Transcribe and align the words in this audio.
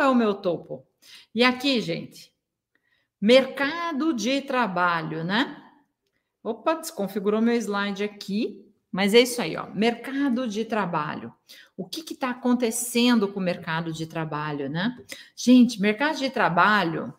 É 0.00 0.08
o 0.08 0.14
meu 0.14 0.34
topo? 0.34 0.86
E 1.34 1.44
aqui, 1.44 1.80
gente, 1.80 2.32
mercado 3.20 4.12
de 4.12 4.40
trabalho, 4.40 5.22
né? 5.24 5.62
Opa, 6.42 6.74
desconfigurou 6.74 7.40
meu 7.40 7.54
slide 7.54 8.02
aqui, 8.02 8.64
mas 8.90 9.14
é 9.14 9.20
isso 9.20 9.40
aí, 9.40 9.56
ó. 9.56 9.66
Mercado 9.74 10.48
de 10.48 10.64
trabalho. 10.64 11.32
O 11.76 11.86
que 11.86 12.00
está 12.12 12.30
acontecendo 12.30 13.28
com 13.28 13.38
o 13.38 13.42
mercado 13.42 13.92
de 13.92 14.06
trabalho, 14.06 14.68
né? 14.68 14.96
Gente, 15.36 15.80
mercado 15.80 16.18
de 16.18 16.30
trabalho 16.30 17.14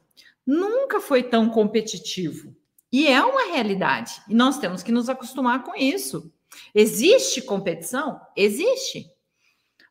nunca 0.45 0.99
foi 0.99 1.23
tão 1.23 1.49
competitivo. 1.49 2.55
E 2.91 3.07
é 3.07 3.23
uma 3.23 3.53
realidade. 3.53 4.21
E 4.27 4.33
nós 4.33 4.57
temos 4.57 4.83
que 4.83 4.91
nos 4.91 5.07
acostumar 5.07 5.63
com 5.63 5.75
isso. 5.75 6.31
Existe 6.75 7.41
competição? 7.41 8.19
Existe. 8.35 9.09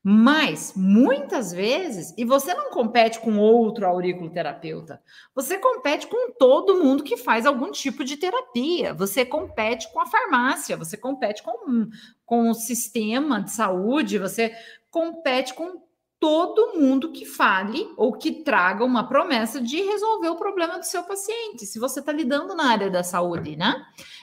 Mas 0.02 0.72
muitas 0.74 1.52
vezes, 1.52 2.14
e 2.16 2.24
você 2.24 2.54
não 2.54 2.70
compete 2.70 3.20
com 3.20 3.36
outro 3.36 3.86
auriculoterapeuta, 3.86 5.02
você 5.34 5.58
compete 5.58 6.06
com 6.06 6.32
todo 6.32 6.82
mundo 6.82 7.04
que 7.04 7.18
faz 7.18 7.44
algum 7.44 7.70
tipo 7.70 8.02
de 8.02 8.16
terapia, 8.16 8.94
você 8.94 9.26
compete 9.26 9.92
com 9.92 10.00
a 10.00 10.06
farmácia, 10.06 10.74
você 10.76 10.96
compete 10.96 11.42
com, 11.42 11.90
com 12.24 12.48
o 12.48 12.54
sistema 12.54 13.42
de 13.42 13.50
saúde, 13.50 14.18
você 14.18 14.56
compete 14.90 15.52
com 15.52 15.82
todo 16.18 16.78
mundo 16.78 17.12
que 17.12 17.26
fale 17.26 17.86
ou 17.96 18.12
que 18.12 18.42
traga 18.42 18.84
uma 18.84 19.06
promessa 19.06 19.60
de 19.60 19.82
resolver 19.82 20.28
o 20.28 20.36
problema 20.36 20.78
do 20.78 20.84
seu 20.84 21.02
paciente, 21.02 21.66
se 21.66 21.78
você 21.78 22.00
está 22.00 22.12
lidando 22.12 22.54
na 22.54 22.70
área 22.70 22.90
da 22.90 23.02
saúde, 23.02 23.56
né? 23.56 23.74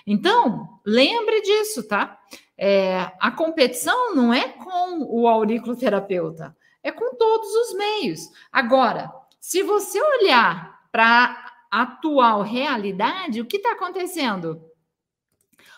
Então, 0.05 0.79
lembre 0.85 1.41
disso, 1.41 1.87
tá? 1.87 2.19
É, 2.57 3.11
a 3.19 3.31
competição 3.31 4.15
não 4.15 4.33
é 4.33 4.49
com 4.49 5.03
o 5.03 5.27
auriculoterapeuta, 5.27 6.55
é 6.81 6.91
com 6.91 7.15
todos 7.15 7.49
os 7.53 7.77
meios. 7.77 8.31
Agora, 8.51 9.11
se 9.39 9.61
você 9.61 10.01
olhar 10.01 10.87
para 10.91 11.53
a 11.69 11.81
atual 11.83 12.41
realidade, 12.41 13.41
o 13.41 13.45
que 13.45 13.57
está 13.57 13.73
acontecendo? 13.73 14.61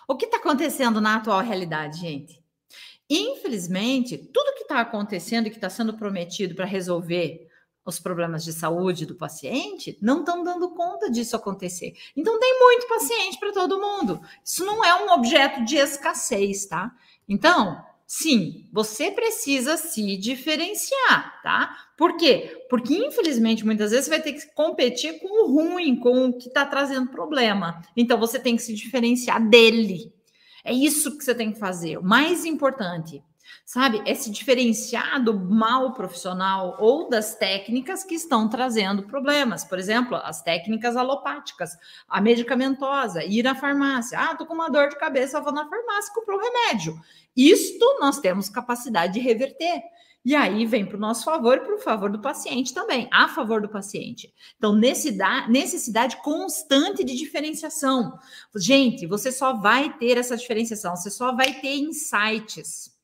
O 0.08 0.16
que 0.16 0.26
está 0.26 0.38
acontecendo 0.38 1.02
na 1.02 1.18
atual 1.18 1.42
realidade, 1.42 2.00
gente? 2.00 2.42
Infelizmente, 3.10 4.18
tudo 4.18 4.54
que 4.54 4.62
está 4.62 4.80
acontecendo 4.80 5.48
e 5.48 5.50
que 5.50 5.58
está 5.58 5.70
sendo 5.70 5.98
prometido 5.98 6.56
para 6.56 6.66
resolver 6.66 7.49
os 7.90 8.00
problemas 8.00 8.44
de 8.44 8.54
saúde 8.54 9.06
do 9.06 9.16
paciente, 9.16 9.98
não 10.02 10.20
estão 10.20 10.44
dando 10.44 10.70
conta 10.70 11.10
disso 11.10 11.36
acontecer. 11.36 11.94
Então, 12.16 12.40
tem 12.40 12.60
muito 12.60 12.88
paciente 12.88 13.38
para 13.40 13.52
todo 13.52 13.82
mundo. 13.82 14.22
Isso 14.44 14.66
não 14.66 14.84
é 14.84 15.04
um 15.04 15.12
objeto 15.12 15.64
de 15.66 15.78
escassez, 15.78 16.66
tá? 16.66 16.92
Então, 17.28 17.84
sim, 18.08 18.68
você 18.72 19.12
precisa 19.12 19.78
se 19.78 20.18
diferenciar, 20.18 21.42
tá? 21.44 21.76
Por 21.98 22.16
quê? 22.18 22.66
Porque, 22.70 22.96
infelizmente, 22.96 23.66
muitas 23.66 23.92
vezes 23.92 24.06
você 24.06 24.12
vai 24.12 24.22
ter 24.22 24.34
que 24.34 24.54
competir 24.54 25.20
com 25.20 25.44
o 25.44 25.52
ruim, 25.52 25.96
com 25.98 26.28
o 26.28 26.34
que 26.34 26.48
está 26.48 26.66
trazendo 26.66 27.12
problema. 27.12 27.82
Então, 27.96 28.20
você 28.20 28.40
tem 28.40 28.56
que 28.56 28.62
se 28.62 28.74
diferenciar 28.74 29.46
dele. 29.50 30.14
É 30.64 30.74
isso 30.74 31.18
que 31.18 31.24
você 31.24 31.34
tem 31.34 31.52
que 31.52 31.60
fazer. 31.60 31.98
O 31.98 32.04
mais 32.04 32.46
importante, 32.46 33.24
sabe? 33.66 34.02
É 34.06 34.16
se 34.16 34.32
diferenciar 34.32 35.24
do 35.24 35.40
mal 35.40 35.94
profissional 35.94 36.76
ou 36.80 37.10
das 37.10 37.36
técnicas 37.36 38.04
que 38.04 38.16
estão 38.16 38.50
trazendo 38.50 39.04
problemas. 39.04 39.64
Por 39.64 39.78
exemplo, 39.78 40.18
as 40.18 40.42
técnicas 40.42 40.98
alopáticas, 40.98 41.78
a 42.08 42.20
medicamentosa, 42.20 43.24
ir 43.24 43.48
à 43.48 43.54
farmácia. 43.54 44.20
Ah, 44.20 44.36
tô 44.36 44.46
com 44.46 44.54
uma 44.54 44.70
dor 44.70 44.90
de 44.90 44.98
cabeça, 44.98 45.40
vou 45.42 45.54
na 45.54 45.70
farmácia 45.70 46.14
comprar 46.14 46.36
um 46.36 46.42
remédio. 46.42 47.00
Isto 47.36 48.00
nós 48.00 48.20
temos 48.20 48.50
capacidade 48.50 49.14
de 49.14 49.20
reverter. 49.20 49.82
E 50.26 50.36
aí 50.36 50.66
vem 50.66 50.86
para 50.86 50.98
o 50.98 51.00
nosso 51.00 51.24
favor 51.24 51.58
e 51.58 51.62
para 51.62 51.76
o 51.76 51.80
favor 51.80 52.12
do 52.12 52.20
paciente 52.20 52.74
também, 52.74 53.08
a 53.12 53.30
favor 53.30 53.62
do 53.62 53.70
paciente. 53.70 54.34
Então, 54.58 54.76
necessidade 54.76 56.18
constante 56.22 57.06
de 57.06 57.16
diferenciação. 57.16 58.20
Gente, 58.56 59.08
você 59.08 59.32
só 59.32 59.54
vai 59.54 59.98
ter 59.98 60.18
essa 60.18 60.36
diferenciação, 60.36 60.96
você 60.96 61.10
só 61.10 61.34
vai 61.34 61.54
ter 61.54 61.76
insights 61.76 62.99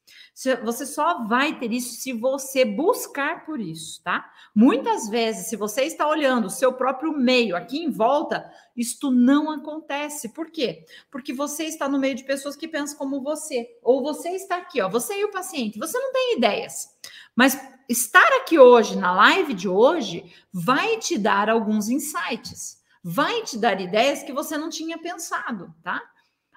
você 0.63 0.85
só 0.85 1.23
vai 1.23 1.57
ter 1.57 1.71
isso 1.71 1.95
se 1.95 2.11
você 2.11 2.65
buscar 2.65 3.45
por 3.45 3.57
isso, 3.57 4.01
tá? 4.03 4.29
Muitas 4.53 5.07
vezes, 5.07 5.47
se 5.47 5.55
você 5.55 5.83
está 5.83 6.05
olhando 6.05 6.47
o 6.47 6.49
seu 6.49 6.73
próprio 6.73 7.13
meio 7.13 7.55
aqui 7.55 7.77
em 7.77 7.89
volta, 7.89 8.51
isto 8.75 9.09
não 9.09 9.49
acontece. 9.49 10.33
Por 10.33 10.51
quê? 10.51 10.85
Porque 11.09 11.33
você 11.33 11.63
está 11.63 11.87
no 11.87 11.97
meio 11.97 12.15
de 12.15 12.25
pessoas 12.25 12.57
que 12.57 12.67
pensam 12.67 12.97
como 12.97 13.23
você. 13.23 13.77
Ou 13.81 14.03
você 14.03 14.31
está 14.31 14.57
aqui, 14.57 14.81
ó, 14.81 14.89
você 14.89 15.17
e 15.17 15.23
o 15.23 15.31
paciente, 15.31 15.79
você 15.79 15.97
não 15.97 16.11
tem 16.11 16.37
ideias. 16.37 16.89
Mas 17.33 17.57
estar 17.87 18.27
aqui 18.41 18.59
hoje, 18.59 18.97
na 18.97 19.13
live 19.13 19.53
de 19.53 19.69
hoje, 19.69 20.33
vai 20.51 20.97
te 20.97 21.17
dar 21.17 21.49
alguns 21.49 21.87
insights. 21.87 22.83
Vai 23.01 23.43
te 23.43 23.57
dar 23.57 23.79
ideias 23.79 24.21
que 24.23 24.33
você 24.33 24.57
não 24.57 24.69
tinha 24.69 24.97
pensado, 24.97 25.73
tá? 25.81 26.01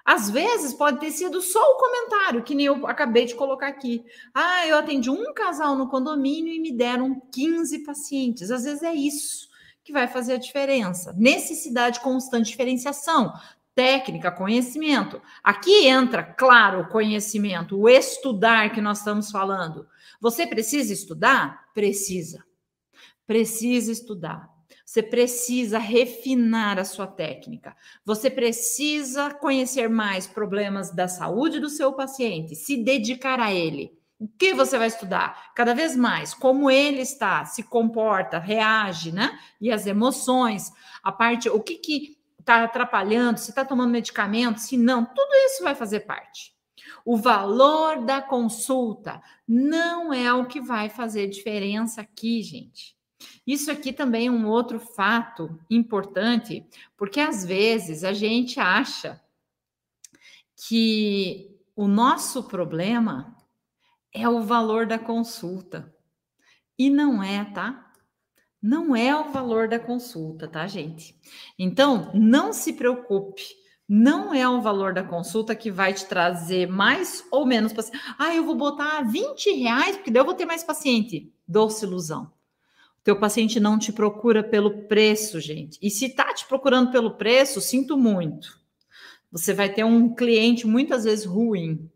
Às 0.09 0.27
vezes 0.27 0.73
pode 0.73 0.99
ter 0.99 1.11
sido 1.11 1.39
só 1.39 1.59
o 1.59 1.75
comentário, 1.75 2.41
que 2.41 2.55
nem 2.55 2.65
eu 2.65 2.87
acabei 2.87 3.25
de 3.25 3.35
colocar 3.35 3.67
aqui. 3.67 4.03
Ah, 4.33 4.65
eu 4.65 4.75
atendi 4.79 5.07
um 5.07 5.31
casal 5.35 5.75
no 5.75 5.87
condomínio 5.87 6.51
e 6.51 6.59
me 6.59 6.71
deram 6.71 7.21
15 7.31 7.83
pacientes. 7.83 8.49
Às 8.49 8.63
vezes 8.63 8.81
é 8.81 8.91
isso 8.91 9.47
que 9.83 9.93
vai 9.93 10.07
fazer 10.07 10.33
a 10.33 10.37
diferença. 10.39 11.13
Necessidade 11.15 11.99
constante 11.99 12.45
de 12.45 12.49
diferenciação, 12.49 13.31
técnica, 13.75 14.31
conhecimento. 14.31 15.21
Aqui 15.43 15.85
entra, 15.85 16.23
claro, 16.23 16.79
o 16.79 16.89
conhecimento, 16.89 17.79
o 17.79 17.87
estudar 17.87 18.71
que 18.73 18.81
nós 18.81 18.97
estamos 18.97 19.29
falando. 19.29 19.87
Você 20.19 20.47
precisa 20.47 20.91
estudar? 20.91 21.69
Precisa. 21.71 22.43
Precisa 23.27 23.91
estudar. 23.91 24.49
Você 24.89 25.03
precisa 25.03 25.77
refinar 25.77 26.79
a 26.79 26.83
sua 26.83 27.05
técnica. 27.05 27.77
Você 28.03 28.27
precisa 28.27 29.31
conhecer 29.31 29.87
mais 29.87 30.25
problemas 30.25 30.89
da 30.89 31.07
saúde 31.07 31.59
do 31.59 31.69
seu 31.69 31.93
paciente, 31.93 32.55
se 32.55 32.75
dedicar 32.75 33.39
a 33.39 33.53
ele. 33.53 33.95
O 34.17 34.27
que 34.27 34.51
você 34.51 34.79
vai 34.79 34.87
estudar? 34.87 35.53
Cada 35.53 35.75
vez 35.75 35.95
mais 35.95 36.33
como 36.33 36.71
ele 36.71 37.03
está, 37.03 37.45
se 37.45 37.61
comporta, 37.61 38.39
reage, 38.39 39.11
né? 39.11 39.37
E 39.61 39.71
as 39.71 39.85
emoções, 39.85 40.71
a 41.03 41.11
parte, 41.11 41.47
o 41.49 41.59
que 41.59 41.75
que 41.75 42.17
está 42.39 42.63
atrapalhando, 42.63 43.39
se 43.39 43.51
está 43.51 43.63
tomando 43.63 43.91
medicamento, 43.91 44.57
se 44.57 44.75
não, 44.75 45.05
tudo 45.05 45.35
isso 45.45 45.61
vai 45.61 45.75
fazer 45.75 45.99
parte. 45.99 46.51
O 47.05 47.15
valor 47.15 48.03
da 48.05 48.23
consulta 48.23 49.21
não 49.47 50.11
é 50.11 50.33
o 50.33 50.47
que 50.47 50.59
vai 50.59 50.89
fazer 50.89 51.27
diferença 51.27 52.01
aqui, 52.01 52.41
gente. 52.41 52.98
Isso 53.49 53.71
aqui 53.71 53.91
também 53.91 54.27
é 54.27 54.31
um 54.31 54.47
outro 54.47 54.79
fato 54.79 55.59
importante, 55.71 56.63
porque 56.95 57.19
às 57.19 57.43
vezes 57.43 58.03
a 58.03 58.13
gente 58.13 58.59
acha 58.59 59.19
que 60.67 61.59
o 61.75 61.87
nosso 61.87 62.43
problema 62.43 63.35
é 64.13 64.29
o 64.29 64.43
valor 64.43 64.85
da 64.85 64.99
consulta. 64.99 65.91
E 66.77 66.91
não 66.91 67.23
é, 67.23 67.43
tá? 67.43 67.91
Não 68.61 68.95
é 68.95 69.19
o 69.19 69.31
valor 69.31 69.67
da 69.67 69.79
consulta, 69.79 70.47
tá, 70.47 70.67
gente? 70.67 71.19
Então, 71.57 72.11
não 72.13 72.53
se 72.53 72.73
preocupe. 72.73 73.41
Não 73.87 74.31
é 74.31 74.47
o 74.47 74.61
valor 74.61 74.93
da 74.93 75.03
consulta 75.03 75.55
que 75.55 75.71
vai 75.71 75.91
te 75.91 76.05
trazer 76.05 76.67
mais 76.67 77.25
ou 77.31 77.47
menos 77.47 77.73
paciente. 77.73 77.99
Ah, 78.19 78.35
eu 78.35 78.45
vou 78.45 78.53
botar 78.53 79.01
20 79.01 79.49
reais, 79.53 79.95
porque 79.95 80.11
daí 80.11 80.21
eu 80.21 80.25
vou 80.25 80.35
ter 80.35 80.45
mais 80.45 80.63
paciente. 80.63 81.33
Doce 81.47 81.83
ilusão. 81.83 82.31
Teu 83.03 83.19
paciente 83.19 83.59
não 83.59 83.79
te 83.79 83.91
procura 83.91 84.43
pelo 84.43 84.83
preço, 84.87 85.39
gente. 85.39 85.79
E 85.81 85.89
se 85.89 86.09
tá 86.09 86.33
te 86.33 86.45
procurando 86.45 86.91
pelo 86.91 87.11
preço, 87.11 87.61
sinto 87.61 87.97
muito. 87.97 88.59
Você 89.31 89.53
vai 89.53 89.71
ter 89.71 89.83
um 89.83 90.13
cliente 90.13 90.65
muitas 90.67 91.03
vezes 91.03 91.25
ruim. 91.25 91.89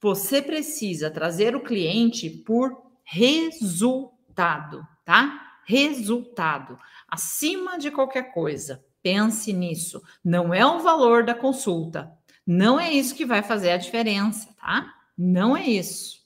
Você 0.00 0.42
precisa 0.42 1.10
trazer 1.10 1.56
o 1.56 1.62
cliente 1.62 2.28
por 2.28 2.82
resultado, 3.04 4.86
tá? 5.04 5.58
Resultado. 5.64 6.78
Acima 7.08 7.78
de 7.78 7.90
qualquer 7.90 8.32
coisa. 8.32 8.84
Pense 9.02 9.52
nisso. 9.52 10.02
Não 10.24 10.52
é 10.52 10.64
o 10.64 10.80
valor 10.80 11.24
da 11.24 11.34
consulta. 11.34 12.12
Não 12.46 12.78
é 12.78 12.92
isso 12.92 13.14
que 13.14 13.24
vai 13.24 13.42
fazer 13.42 13.70
a 13.70 13.76
diferença, 13.76 14.52
tá? 14.60 14.92
Não 15.16 15.56
é 15.56 15.66
isso. 15.66 16.21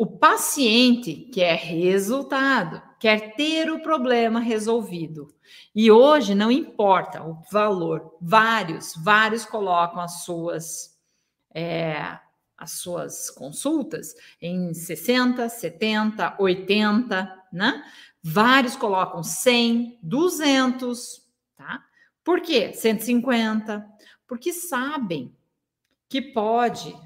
O 0.00 0.06
paciente 0.06 1.14
quer 1.30 1.56
resultado, 1.58 2.80
quer 2.98 3.34
ter 3.34 3.70
o 3.70 3.82
problema 3.82 4.40
resolvido. 4.40 5.28
E 5.74 5.90
hoje 5.90 6.34
não 6.34 6.50
importa 6.50 7.22
o 7.22 7.42
valor, 7.52 8.16
vários, 8.18 8.94
vários 8.96 9.44
colocam 9.44 10.00
as 10.00 10.22
suas 10.24 10.98
é, 11.54 12.18
as 12.56 12.80
suas 12.80 13.28
consultas 13.28 14.14
em 14.40 14.72
60, 14.72 15.46
70, 15.50 16.34
80, 16.38 17.44
né? 17.52 17.84
Vários 18.22 18.76
colocam 18.76 19.22
100, 19.22 19.98
200, 20.02 21.28
tá? 21.58 21.84
Por 22.24 22.40
quê? 22.40 22.72
150, 22.72 23.86
porque 24.26 24.50
sabem 24.50 25.36
que 26.08 26.22
pode, 26.22 26.96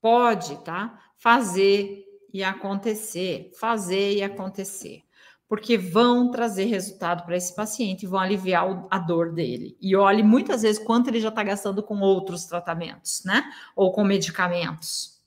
pode, 0.00 0.62
tá? 0.62 1.00
Fazer 1.18 2.03
e 2.34 2.42
acontecer, 2.42 3.50
fazer 3.58 4.16
e 4.16 4.22
acontecer. 4.22 5.04
porque 5.46 5.76
vão 5.76 6.30
trazer 6.30 6.64
resultado 6.64 7.24
para 7.24 7.36
esse 7.36 7.54
paciente, 7.54 8.06
vão 8.06 8.18
aliviar 8.18 8.86
a 8.90 8.98
dor 8.98 9.32
dele. 9.32 9.76
E 9.80 9.94
olhe 9.94 10.22
muitas 10.22 10.62
vezes 10.62 10.82
quanto 10.82 11.08
ele 11.08 11.20
já 11.20 11.28
está 11.28 11.44
gastando 11.44 11.82
com 11.82 12.00
outros 12.00 12.46
tratamentos, 12.46 13.22
né? 13.24 13.44
Ou 13.76 13.92
com 13.92 14.02
medicamentos. 14.02 15.20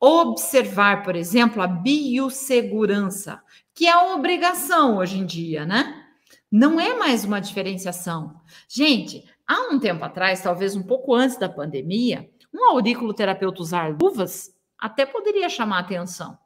Observar, 0.00 1.04
por 1.04 1.14
exemplo, 1.14 1.62
a 1.62 1.66
biossegurança, 1.66 3.40
que 3.74 3.86
é 3.86 3.94
uma 3.96 4.16
obrigação 4.16 4.96
hoje 4.96 5.18
em 5.18 5.26
dia, 5.26 5.66
né? 5.66 6.06
Não 6.50 6.80
é 6.80 6.96
mais 6.96 7.24
uma 7.24 7.38
diferenciação. 7.40 8.40
Gente, 8.66 9.22
há 9.46 9.68
um 9.70 9.78
tempo 9.78 10.04
atrás, 10.04 10.40
talvez 10.40 10.74
um 10.74 10.82
pouco 10.82 11.14
antes 11.14 11.36
da 11.36 11.48
pandemia, 11.48 12.28
um 12.52 12.70
auriculoterapeuta 12.70 13.60
usar 13.60 13.96
luvas 14.00 14.56
até 14.78 15.04
poderia 15.04 15.48
chamar 15.48 15.80
atenção. 15.80 16.38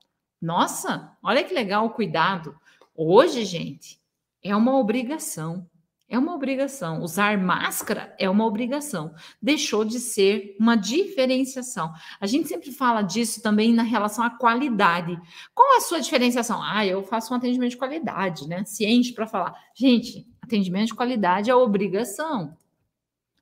Nossa, 0.42 1.16
olha 1.22 1.44
que 1.44 1.54
legal 1.54 1.86
o 1.86 1.90
cuidado. 1.90 2.56
Hoje, 2.96 3.44
gente, 3.44 4.00
é 4.42 4.56
uma 4.56 4.76
obrigação. 4.76 5.70
É 6.08 6.18
uma 6.18 6.34
obrigação. 6.34 7.00
Usar 7.00 7.38
máscara 7.38 8.12
é 8.18 8.28
uma 8.28 8.44
obrigação. 8.44 9.14
Deixou 9.40 9.84
de 9.84 10.00
ser 10.00 10.56
uma 10.58 10.74
diferenciação. 10.74 11.92
A 12.20 12.26
gente 12.26 12.48
sempre 12.48 12.72
fala 12.72 13.02
disso 13.02 13.40
também 13.40 13.72
na 13.72 13.84
relação 13.84 14.24
à 14.24 14.30
qualidade. 14.30 15.16
Qual 15.54 15.76
a 15.76 15.80
sua 15.80 16.00
diferenciação? 16.00 16.60
Ah, 16.60 16.84
eu 16.84 17.04
faço 17.04 17.32
um 17.32 17.36
atendimento 17.36 17.70
de 17.70 17.76
qualidade, 17.76 18.48
né? 18.48 18.64
Ciente 18.64 19.12
para 19.12 19.28
falar. 19.28 19.54
Gente, 19.76 20.26
atendimento 20.42 20.88
de 20.88 20.94
qualidade 20.94 21.50
é 21.50 21.54
obrigação. 21.54 22.56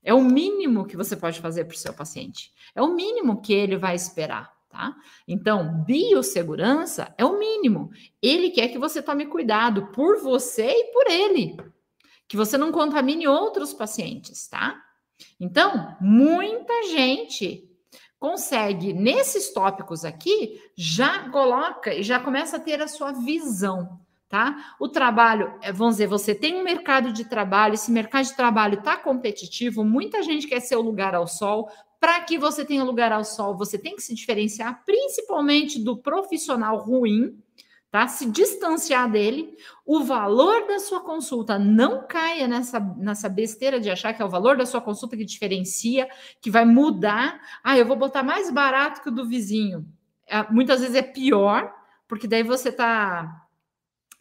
É 0.02 0.12
o 0.12 0.22
mínimo 0.22 0.84
que 0.84 0.98
você 0.98 1.16
pode 1.16 1.40
fazer 1.40 1.64
para 1.64 1.74
o 1.74 1.78
seu 1.78 1.94
paciente. 1.94 2.52
É 2.74 2.82
o 2.82 2.94
mínimo 2.94 3.40
que 3.40 3.54
ele 3.54 3.78
vai 3.78 3.96
esperar 3.96 4.59
tá? 4.70 4.94
Então, 5.26 5.84
biossegurança 5.84 7.12
é 7.18 7.24
o 7.24 7.38
mínimo. 7.38 7.90
Ele 8.22 8.50
quer 8.50 8.68
que 8.68 8.78
você 8.78 9.02
tome 9.02 9.26
cuidado 9.26 9.88
por 9.88 10.22
você 10.22 10.70
e 10.70 10.92
por 10.92 11.06
ele, 11.08 11.56
que 12.28 12.36
você 12.36 12.56
não 12.56 12.70
contamine 12.70 13.26
outros 13.26 13.74
pacientes, 13.74 14.46
tá? 14.46 14.80
Então, 15.38 15.96
muita 16.00 16.84
gente 16.84 17.68
consegue 18.18 18.92
nesses 18.92 19.52
tópicos 19.52 20.04
aqui 20.04 20.60
já 20.76 21.30
coloca 21.30 21.92
e 21.92 22.02
já 22.02 22.20
começa 22.20 22.58
a 22.58 22.60
ter 22.60 22.80
a 22.80 22.86
sua 22.86 23.12
visão, 23.12 23.98
tá? 24.28 24.74
O 24.78 24.88
trabalho, 24.88 25.58
é, 25.62 25.72
vamos 25.72 25.94
dizer, 25.94 26.06
você 26.06 26.34
tem 26.34 26.54
um 26.54 26.62
mercado 26.62 27.12
de 27.12 27.24
trabalho, 27.24 27.74
esse 27.74 27.90
mercado 27.90 28.26
de 28.26 28.36
trabalho 28.36 28.78
está 28.78 28.96
competitivo, 28.96 29.82
muita 29.84 30.22
gente 30.22 30.46
quer 30.46 30.60
ser 30.60 30.76
o 30.76 30.82
lugar 30.82 31.14
ao 31.14 31.26
sol, 31.26 31.70
para 32.00 32.18
que 32.22 32.38
você 32.38 32.64
tenha 32.64 32.82
lugar 32.82 33.12
ao 33.12 33.24
sol, 33.24 33.54
você 33.54 33.76
tem 33.76 33.94
que 33.94 34.02
se 34.02 34.14
diferenciar 34.14 34.82
principalmente 34.86 35.78
do 35.78 35.98
profissional 35.98 36.78
ruim, 36.78 37.38
tá? 37.90 38.08
Se 38.08 38.24
distanciar 38.24 39.10
dele. 39.10 39.54
O 39.84 40.02
valor 40.02 40.66
da 40.66 40.78
sua 40.78 41.00
consulta 41.00 41.58
não 41.58 42.06
caia 42.06 42.48
nessa, 42.48 42.80
nessa 42.80 43.28
besteira 43.28 43.78
de 43.78 43.90
achar 43.90 44.14
que 44.14 44.22
é 44.22 44.24
o 44.24 44.30
valor 44.30 44.56
da 44.56 44.64
sua 44.64 44.80
consulta 44.80 45.16
que 45.16 45.24
diferencia, 45.24 46.08
que 46.40 46.50
vai 46.50 46.64
mudar. 46.64 47.38
Ah, 47.62 47.76
eu 47.76 47.84
vou 47.84 47.96
botar 47.96 48.22
mais 48.22 48.50
barato 48.50 49.02
que 49.02 49.10
o 49.10 49.12
do 49.12 49.28
vizinho. 49.28 49.86
É, 50.26 50.42
muitas 50.50 50.80
vezes 50.80 50.96
é 50.96 51.02
pior, 51.02 51.70
porque 52.08 52.26
daí 52.26 52.42
você 52.42 52.70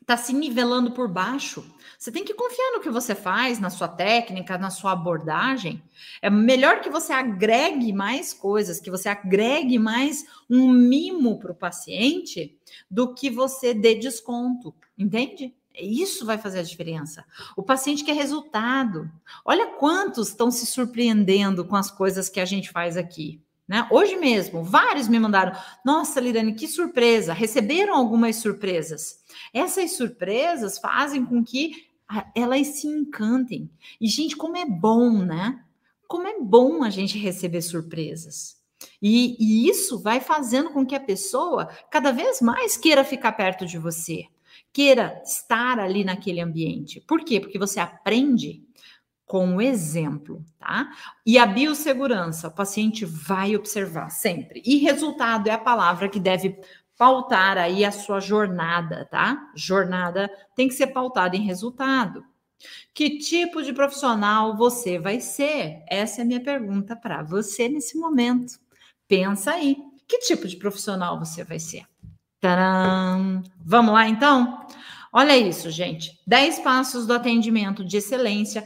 está 0.10 0.18
tá 0.18 0.24
se 0.24 0.34
nivelando 0.34 0.92
por 0.92 1.08
baixo. 1.08 1.64
Você 1.98 2.12
tem 2.12 2.24
que 2.24 2.34
confiar 2.34 2.72
no 2.72 2.80
que 2.80 2.90
você 2.90 3.14
faz, 3.14 3.60
na 3.60 3.70
sua 3.70 3.88
técnica, 3.88 4.58
na 4.58 4.72
sua 4.72 4.94
abordagem. 4.94 5.84
É 6.20 6.30
melhor 6.30 6.82
que 6.82 6.90
você 6.90 7.14
agregue 7.14 7.94
mais 7.94 8.34
coisas, 8.34 8.80
que 8.80 8.90
você 8.90 9.08
agregue 9.08 9.78
mais 9.78 10.26
um 10.50 10.72
mimo 10.72 11.38
para 11.38 11.52
o 11.52 11.56
paciente 11.56 12.58
do 12.90 13.14
que 13.14 13.30
você 13.30 13.74
dê 13.74 13.94
desconto, 13.96 14.74
entende? 14.98 15.54
Isso 15.80 16.26
vai 16.26 16.38
fazer 16.38 16.60
a 16.60 16.64
diferença. 16.64 17.24
O 17.56 17.62
paciente 17.62 18.04
quer 18.04 18.16
resultado. 18.16 19.10
Olha 19.46 19.68
quantos 19.68 20.30
estão 20.30 20.50
se 20.50 20.66
surpreendendo 20.66 21.66
com 21.66 21.76
as 21.76 21.92
coisas 21.92 22.28
que 22.30 22.40
a 22.40 22.46
gente 22.46 22.72
faz 22.72 22.98
aqui. 22.98 23.42
Né? 23.70 23.88
Hoje 23.92 24.16
mesmo, 24.16 24.64
vários 24.64 25.08
me 25.08 25.20
mandaram: 25.20 25.56
Nossa, 25.86 26.20
Lirane, 26.20 26.56
que 26.56 26.68
surpresa! 26.68 27.34
Receberam 27.34 27.96
algumas 27.96 28.38
surpresas. 28.38 29.24
Essas 29.54 29.92
surpresas 29.92 30.80
fazem 30.80 31.24
com 31.24 31.44
que 31.44 31.86
elas 32.36 32.66
se 32.66 32.88
encantem. 32.88 33.70
E, 34.02 34.08
gente, 34.08 34.36
como 34.36 34.58
é 34.58 34.66
bom, 34.66 35.20
né? 35.20 35.64
Como 36.08 36.26
é 36.26 36.40
bom 36.40 36.84
a 36.84 36.90
gente 36.90 37.20
receber 37.20 37.62
surpresas. 37.62 38.58
E, 39.00 39.38
e, 39.40 39.70
isso 39.70 40.00
vai 40.00 40.20
fazendo 40.20 40.72
com 40.72 40.84
que 40.84 40.96
a 40.96 41.00
pessoa 41.00 41.68
cada 41.92 42.12
vez 42.12 42.42
mais 42.42 42.76
queira 42.76 43.04
ficar 43.04 43.34
perto 43.34 43.68
de 43.68 43.78
você, 43.78 44.26
queira 44.74 45.22
estar 45.24 45.80
ali 45.80 46.04
naquele 46.04 46.42
ambiente. 46.42 47.02
Por 47.02 47.24
quê? 47.24 47.40
Porque 47.40 47.60
você 47.60 47.80
aprende 47.80 48.64
com 49.30 49.58
o 49.58 49.62
exemplo, 49.62 50.44
tá? 50.58 50.90
E 51.24 51.38
a 51.38 51.46
biossegurança, 51.46 52.48
o 52.48 52.52
paciente 52.52 53.06
vai 53.06 53.56
observar 53.56 54.10
sempre. 54.10 54.60
E 54.66 54.78
resultado 54.78 55.48
é 55.48 55.52
a 55.52 55.58
palavra 55.60 56.10
que 56.10 56.20
deve 56.20 56.60
pautar 56.98 57.56
aí 57.56 57.86
a 57.86 57.92
sua 57.92 58.20
jornada, 58.20 59.06
tá? 59.06 59.52
Jornada 59.56 60.32
tem 60.56 60.68
que 60.68 60.74
ser 60.74 60.88
pautada 60.88 61.38
em 61.38 61.46
resultado. 61.46 62.26
Que 62.92 63.20
tipo 63.20 63.62
de 63.62 63.72
profissional 63.72 64.58
você 64.58 64.98
vai 64.98 65.22
ser? 65.22 65.84
Essa 65.88 66.22
é 66.22 66.24
a 66.24 66.26
minha 66.26 66.44
pergunta 66.44 66.96
para 66.96 67.22
você 67.22 67.70
nesse 67.70 68.00
momento. 68.00 68.60
Pensa 69.08 69.52
aí, 69.52 69.78
que 70.08 70.18
tipo 70.22 70.48
de 70.48 70.58
profissional 70.58 71.20
você 71.20 71.44
vai 71.44 71.60
ser? 71.60 71.86
Tcharam! 72.42 73.44
Vamos 73.64 73.94
lá 73.94 74.10
então? 74.10 74.66
Olha 75.14 75.38
isso, 75.38 75.70
gente. 75.70 76.20
10 76.26 76.60
passos 76.62 77.06
do 77.06 77.14
atendimento 77.14 77.86
de 77.86 77.98
excelência 77.98 78.64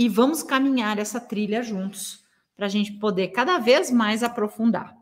e 0.00 0.08
vamos 0.08 0.42
caminhar 0.42 0.98
essa 0.98 1.20
trilha 1.20 1.62
juntos 1.62 2.24
para 2.56 2.64
a 2.64 2.68
gente 2.70 2.92
poder 2.92 3.28
cada 3.28 3.58
vez 3.58 3.90
mais 3.90 4.22
aprofundar. 4.22 4.96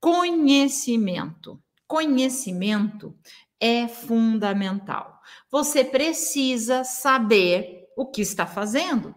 Conhecimento. 0.00 1.60
Conhecimento 1.84 3.12
é 3.58 3.88
fundamental. 3.88 5.20
Você 5.50 5.82
precisa 5.82 6.84
saber 6.84 7.88
o 7.96 8.06
que 8.06 8.22
está 8.22 8.46
fazendo. 8.46 9.16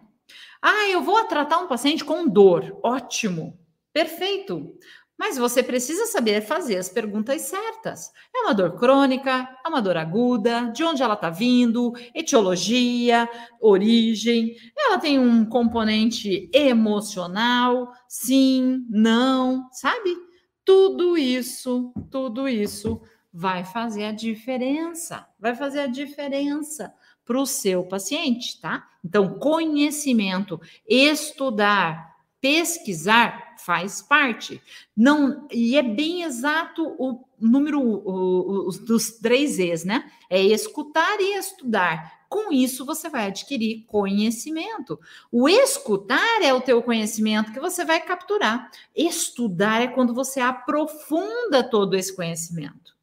Ah, 0.60 0.88
eu 0.88 1.00
vou 1.00 1.22
tratar 1.26 1.58
um 1.58 1.68
paciente 1.68 2.04
com 2.04 2.28
dor. 2.28 2.80
Ótimo, 2.82 3.56
perfeito. 3.92 4.76
Mas 5.20 5.36
você 5.36 5.62
precisa 5.62 6.06
saber 6.06 6.40
fazer 6.40 6.78
as 6.78 6.88
perguntas 6.88 7.42
certas. 7.42 8.10
É 8.34 8.38
uma 8.40 8.54
dor 8.54 8.78
crônica? 8.78 9.46
É 9.62 9.68
uma 9.68 9.82
dor 9.82 9.98
aguda? 9.98 10.72
De 10.74 10.82
onde 10.82 11.02
ela 11.02 11.12
está 11.12 11.28
vindo? 11.28 11.92
Etiologia, 12.14 13.28
origem? 13.60 14.56
Ela 14.74 14.96
tem 14.98 15.18
um 15.18 15.44
componente 15.44 16.48
emocional? 16.54 17.92
Sim, 18.08 18.86
não, 18.88 19.68
sabe? 19.72 20.16
Tudo 20.64 21.18
isso, 21.18 21.92
tudo 22.10 22.48
isso 22.48 23.02
vai 23.30 23.62
fazer 23.62 24.04
a 24.04 24.12
diferença, 24.12 25.26
vai 25.38 25.54
fazer 25.54 25.80
a 25.80 25.86
diferença 25.86 26.94
para 27.26 27.38
o 27.38 27.44
seu 27.44 27.84
paciente, 27.84 28.58
tá? 28.58 28.88
Então, 29.04 29.38
conhecimento, 29.38 30.58
estudar, 30.88 32.10
pesquisar 32.40 33.49
faz 33.64 34.02
parte. 34.02 34.62
Não, 34.96 35.46
e 35.52 35.76
é 35.76 35.82
bem 35.82 36.22
exato 36.22 36.84
o 36.98 37.24
número 37.38 37.80
o, 37.80 38.68
o, 38.68 38.70
dos 38.70 39.12
três 39.12 39.58
E's, 39.58 39.84
né? 39.84 40.10
É 40.28 40.42
escutar 40.42 41.20
e 41.20 41.36
estudar. 41.36 42.20
Com 42.28 42.52
isso, 42.52 42.86
você 42.86 43.08
vai 43.08 43.26
adquirir 43.26 43.84
conhecimento. 43.86 45.00
O 45.32 45.48
escutar 45.48 46.40
é 46.42 46.54
o 46.54 46.60
teu 46.60 46.80
conhecimento 46.80 47.52
que 47.52 47.58
você 47.58 47.84
vai 47.84 48.00
capturar. 48.00 48.70
Estudar 48.94 49.82
é 49.82 49.88
quando 49.88 50.14
você 50.14 50.38
aprofunda 50.38 51.64
todo 51.64 51.96
esse 51.96 52.14
conhecimento. 52.14 52.94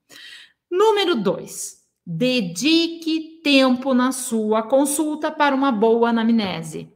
Número 0.72 1.16
dois, 1.16 1.86
dedique 2.06 3.42
tempo 3.44 3.94
na 3.94 4.14
sua 4.14 4.64
consulta 4.64 5.30
para 5.30 5.54
uma 5.54 5.74
boa 5.74 6.10
anamnese. 6.10 6.90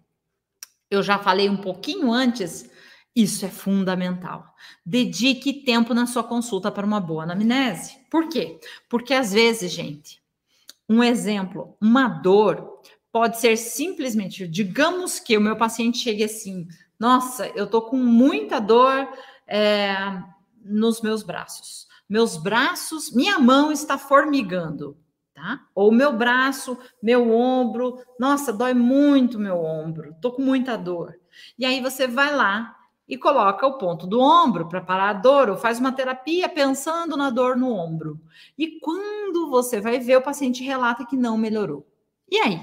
Eu 0.90 1.04
já 1.04 1.20
falei 1.20 1.50
um 1.50 1.58
pouquinho 1.58 2.14
antes, 2.14 2.70
isso 3.16 3.46
é 3.46 3.50
fundamental. 3.50 4.56
Dedique 4.86 5.66
tempo 5.66 5.94
na 5.94 6.06
sua 6.06 6.24
consulta 6.24 6.72
para 6.72 6.86
uma 6.86 7.00
boa 7.00 7.24
anamnese. 7.24 7.98
Por 8.10 8.30
quê? 8.30 8.60
Porque 8.90 9.14
às 9.14 9.34
vezes, 9.34 9.72
gente, 9.72 10.22
um 10.88 11.04
exemplo, 11.04 11.76
uma 11.82 12.08
dor 12.08 12.82
pode 13.12 13.40
ser 13.40 13.58
simplesmente, 13.58 14.48
digamos 14.48 15.20
que 15.20 15.38
o 15.38 15.42
meu 15.42 15.58
paciente 15.58 15.98
chegue 15.98 16.24
assim, 16.24 16.68
nossa, 16.98 17.48
eu 17.48 17.68
tô 17.68 17.82
com 17.82 17.98
muita 17.98 18.60
dor 18.60 19.08
é, 19.46 19.94
nos 20.64 21.02
meus 21.02 21.24
braços. 21.24 21.88
Meus 22.08 22.38
braços, 22.38 23.14
minha 23.14 23.40
mão 23.40 23.72
está 23.72 23.98
formigando, 23.98 24.98
tá? 25.34 25.66
Ou 25.76 25.92
meu 25.92 26.16
braço, 26.16 26.78
meu 27.02 27.32
ombro, 27.32 27.98
nossa, 28.20 28.54
dói 28.54 28.74
muito 28.74 29.40
meu 29.40 29.58
ombro, 29.58 30.16
tô 30.22 30.32
com 30.32 30.42
muita 30.42 30.78
dor. 30.78 31.20
E 31.58 31.66
aí 31.66 31.82
você 31.82 32.08
vai 32.08 32.34
lá 32.34 32.81
e 33.12 33.18
coloca 33.18 33.68
o 33.68 33.78
ponto 33.78 34.08
do 34.08 34.22
ombro 34.22 34.70
para 34.70 34.80
parar 34.80 35.10
a 35.10 35.14
dor, 35.14 35.50
ou 35.50 35.58
faz 35.58 35.80
uma 35.80 35.92
terapia 35.92 36.48
pensando 36.48 37.18
na 37.18 37.30
dor 37.30 37.58
no 37.58 37.70
ombro. 37.70 38.18
E 38.58 38.80
quando 38.80 39.50
você 39.50 39.82
vai 39.82 40.00
ver, 40.00 40.16
o 40.16 40.22
paciente 40.22 40.64
relata 40.64 41.06
que 41.06 41.18
não 41.18 41.38
melhorou. 41.38 41.86
E 42.32 42.38
aí? 42.38 42.62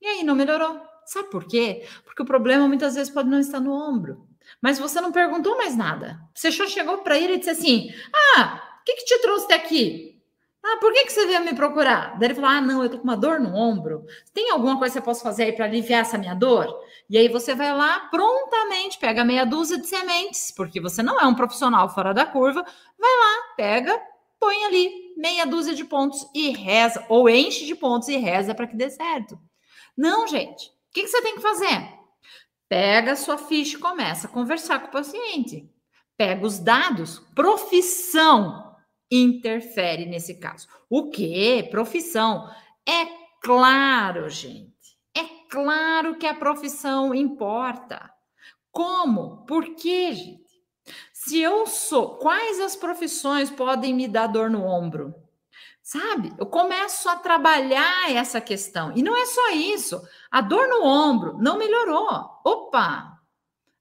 E 0.00 0.06
aí, 0.06 0.24
não 0.24 0.34
melhorou? 0.34 0.80
Sabe 1.04 1.28
por 1.28 1.44
quê? 1.44 1.86
Porque 2.06 2.22
o 2.22 2.24
problema 2.24 2.66
muitas 2.66 2.94
vezes 2.94 3.12
pode 3.12 3.28
não 3.28 3.38
estar 3.38 3.60
no 3.60 3.70
ombro. 3.70 4.26
Mas 4.62 4.78
você 4.78 4.98
não 4.98 5.12
perguntou 5.12 5.58
mais 5.58 5.76
nada. 5.76 6.18
Você 6.34 6.50
só 6.50 6.66
chegou 6.66 6.98
para 6.98 7.18
ele 7.18 7.34
e 7.34 7.38
disse 7.38 7.50
assim: 7.50 7.90
Ah, 8.38 8.78
o 8.80 8.84
que, 8.84 8.94
que 8.94 9.04
te 9.04 9.20
trouxe 9.20 9.44
até 9.44 9.56
aqui? 9.56 10.13
Ah, 10.66 10.78
por 10.80 10.94
que, 10.94 11.04
que 11.04 11.12
você 11.12 11.26
veio 11.26 11.44
me 11.44 11.54
procurar? 11.54 12.18
Daí 12.18 12.28
ele 12.28 12.34
falou: 12.34 12.48
Ah, 12.48 12.60
não, 12.60 12.82
eu 12.82 12.88
tô 12.88 12.96
com 12.96 13.04
uma 13.04 13.16
dor 13.16 13.38
no 13.38 13.54
ombro. 13.54 14.06
Tem 14.32 14.50
alguma 14.50 14.78
coisa 14.78 14.94
que 14.94 15.00
você 15.00 15.04
possa 15.04 15.22
fazer 15.22 15.44
aí 15.44 15.52
para 15.52 15.66
aliviar 15.66 16.00
essa 16.00 16.16
minha 16.16 16.34
dor? 16.34 16.66
E 17.08 17.18
aí 17.18 17.28
você 17.28 17.54
vai 17.54 17.76
lá 17.76 18.00
prontamente, 18.10 18.98
pega 18.98 19.24
meia 19.26 19.44
dúzia 19.44 19.76
de 19.76 19.86
sementes, 19.86 20.50
porque 20.50 20.80
você 20.80 21.02
não 21.02 21.20
é 21.20 21.26
um 21.26 21.34
profissional 21.34 21.90
fora 21.90 22.14
da 22.14 22.24
curva. 22.24 22.64
Vai 22.98 23.10
lá, 23.10 23.54
pega, 23.58 24.02
põe 24.40 24.64
ali 24.64 25.12
meia 25.18 25.44
dúzia 25.44 25.74
de 25.74 25.84
pontos 25.84 26.26
e 26.34 26.50
reza, 26.50 27.04
ou 27.10 27.28
enche 27.28 27.66
de 27.66 27.74
pontos 27.74 28.08
e 28.08 28.16
reza 28.16 28.54
para 28.54 28.66
que 28.66 28.74
dê 28.74 28.88
certo. 28.88 29.38
Não, 29.94 30.26
gente. 30.26 30.68
O 30.68 30.94
que, 30.94 31.02
que 31.02 31.08
você 31.08 31.20
tem 31.20 31.34
que 31.34 31.42
fazer? 31.42 31.92
Pega 32.70 33.12
a 33.12 33.16
sua 33.16 33.36
ficha 33.36 33.76
e 33.76 33.80
começa 33.80 34.26
a 34.26 34.30
conversar 34.30 34.78
com 34.78 34.88
o 34.88 34.92
paciente. 34.92 35.68
Pega 36.16 36.46
os 36.46 36.58
dados, 36.58 37.18
profissão 37.34 38.73
interfere 39.22 40.06
nesse 40.06 40.34
caso. 40.34 40.68
O 40.90 41.10
que? 41.10 41.62
Profissão. 41.70 42.50
É 42.86 43.06
claro, 43.40 44.28
gente. 44.28 44.74
É 45.16 45.24
claro 45.48 46.16
que 46.16 46.26
a 46.26 46.34
profissão 46.34 47.14
importa. 47.14 48.10
Como? 48.72 49.44
Por 49.46 49.74
quê, 49.76 50.12
gente? 50.12 50.44
Se 51.12 51.40
eu 51.40 51.66
sou, 51.66 52.16
quais 52.16 52.60
as 52.60 52.76
profissões 52.76 53.50
podem 53.50 53.94
me 53.94 54.08
dar 54.08 54.26
dor 54.26 54.50
no 54.50 54.64
ombro? 54.64 55.14
Sabe? 55.82 56.32
Eu 56.38 56.46
começo 56.46 57.08
a 57.08 57.16
trabalhar 57.16 58.10
essa 58.10 58.40
questão. 58.40 58.92
E 58.96 59.02
não 59.02 59.16
é 59.16 59.26
só 59.26 59.50
isso. 59.50 60.02
A 60.30 60.40
dor 60.40 60.66
no 60.66 60.84
ombro 60.84 61.38
não 61.38 61.58
melhorou. 61.58 62.08
Opa, 62.44 63.13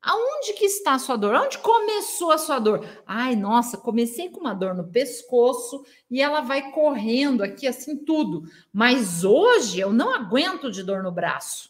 Aonde 0.03 0.51
que 0.53 0.65
está 0.65 0.95
a 0.95 0.99
sua 0.99 1.15
dor? 1.15 1.33
Onde 1.33 1.57
começou 1.59 2.31
a 2.31 2.37
sua 2.37 2.59
dor? 2.59 2.85
Ai, 3.07 3.37
nossa, 3.37 3.77
comecei 3.77 4.29
com 4.29 4.41
uma 4.41 4.53
dor 4.53 4.75
no 4.75 4.89
pescoço 4.89 5.85
e 6.11 6.21
ela 6.21 6.41
vai 6.41 6.71
correndo 6.71 7.41
aqui 7.41 7.65
assim 7.65 7.95
tudo. 8.03 8.43
Mas 8.71 9.23
hoje 9.23 9.79
eu 9.79 9.93
não 9.93 10.13
aguento 10.13 10.69
de 10.69 10.83
dor 10.83 11.03
no 11.03 11.11
braço. 11.11 11.69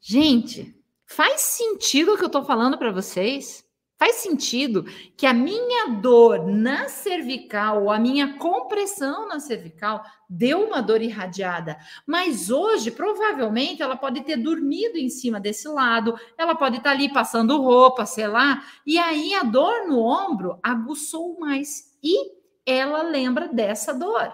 Gente, 0.00 0.74
faz 1.04 1.42
sentido 1.42 2.14
o 2.14 2.16
que 2.16 2.22
eu 2.22 2.28
estou 2.28 2.46
falando 2.46 2.78
para 2.78 2.90
vocês? 2.90 3.65
Faz 3.98 4.16
sentido 4.16 4.84
que 5.16 5.24
a 5.24 5.32
minha 5.32 5.88
dor 5.88 6.46
na 6.46 6.86
cervical 6.86 7.84
ou 7.84 7.90
a 7.90 7.98
minha 7.98 8.36
compressão 8.36 9.26
na 9.26 9.40
cervical 9.40 10.04
deu 10.28 10.66
uma 10.66 10.82
dor 10.82 11.00
irradiada, 11.00 11.78
mas 12.06 12.50
hoje 12.50 12.90
provavelmente 12.90 13.80
ela 13.80 13.96
pode 13.96 14.20
ter 14.22 14.36
dormido 14.36 14.98
em 14.98 15.08
cima 15.08 15.40
desse 15.40 15.66
lado, 15.66 16.14
ela 16.36 16.54
pode 16.54 16.76
estar 16.76 16.90
tá 16.90 16.94
ali 16.94 17.10
passando 17.10 17.62
roupa, 17.62 18.04
sei 18.04 18.26
lá, 18.26 18.62
e 18.86 18.98
aí 18.98 19.32
a 19.34 19.42
dor 19.42 19.88
no 19.88 20.00
ombro 20.00 20.58
aguçou 20.62 21.40
mais 21.40 21.96
e 22.02 22.32
ela 22.66 23.02
lembra 23.02 23.48
dessa 23.48 23.94
dor. 23.94 24.30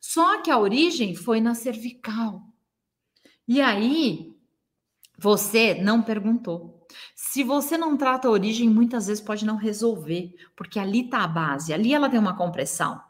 Só 0.00 0.40
que 0.40 0.50
a 0.50 0.58
origem 0.58 1.14
foi 1.14 1.40
na 1.40 1.54
cervical. 1.54 2.42
E 3.46 3.60
aí 3.60 4.34
você 5.18 5.74
não 5.74 6.00
perguntou. 6.00 6.83
Se 7.14 7.42
você 7.42 7.76
não 7.76 7.96
trata 7.96 8.28
a 8.28 8.30
origem, 8.30 8.68
muitas 8.68 9.06
vezes 9.06 9.22
pode 9.22 9.44
não 9.44 9.56
resolver, 9.56 10.34
porque 10.56 10.78
ali 10.78 11.04
está 11.04 11.24
a 11.24 11.28
base, 11.28 11.72
ali 11.72 11.94
ela 11.94 12.08
tem 12.08 12.18
uma 12.18 12.36
compressão. 12.36 13.00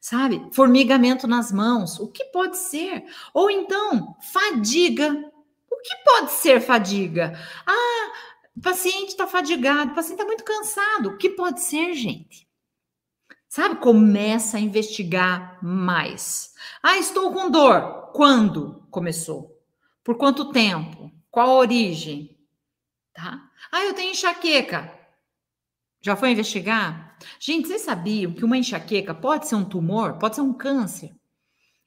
Sabe? 0.00 0.48
Formigamento 0.52 1.26
nas 1.26 1.50
mãos, 1.52 1.98
o 1.98 2.08
que 2.08 2.24
pode 2.26 2.56
ser? 2.56 3.04
Ou 3.34 3.50
então, 3.50 4.16
fadiga. 4.32 5.12
O 5.70 5.76
que 5.82 5.96
pode 6.04 6.32
ser 6.32 6.60
fadiga? 6.60 7.38
Ah, 7.66 8.12
o 8.56 8.60
paciente 8.60 9.08
está 9.08 9.26
fadigado, 9.26 9.92
o 9.92 9.94
paciente 9.94 10.20
está 10.20 10.24
muito 10.24 10.44
cansado. 10.44 11.10
O 11.10 11.16
que 11.16 11.30
pode 11.30 11.60
ser, 11.60 11.92
gente? 11.94 12.46
Sabe? 13.48 13.76
Começa 13.76 14.56
a 14.56 14.60
investigar 14.60 15.58
mais. 15.62 16.54
Ah, 16.82 16.98
estou 16.98 17.32
com 17.32 17.50
dor. 17.50 18.10
Quando 18.12 18.86
começou? 18.90 19.60
Por 20.02 20.16
quanto 20.16 20.52
tempo? 20.52 21.10
Qual 21.30 21.50
a 21.50 21.54
origem? 21.54 22.35
Tá? 23.16 23.50
Ah, 23.72 23.84
eu 23.84 23.94
tenho 23.94 24.12
enxaqueca. 24.12 24.92
Já 26.02 26.14
foi 26.14 26.30
investigar? 26.30 27.16
Gente, 27.40 27.66
vocês 27.66 27.80
sabiam 27.80 28.32
que 28.32 28.44
uma 28.44 28.58
enxaqueca 28.58 29.14
pode 29.14 29.48
ser 29.48 29.56
um 29.56 29.64
tumor, 29.64 30.18
pode 30.18 30.36
ser 30.36 30.42
um 30.42 30.52
câncer? 30.52 31.16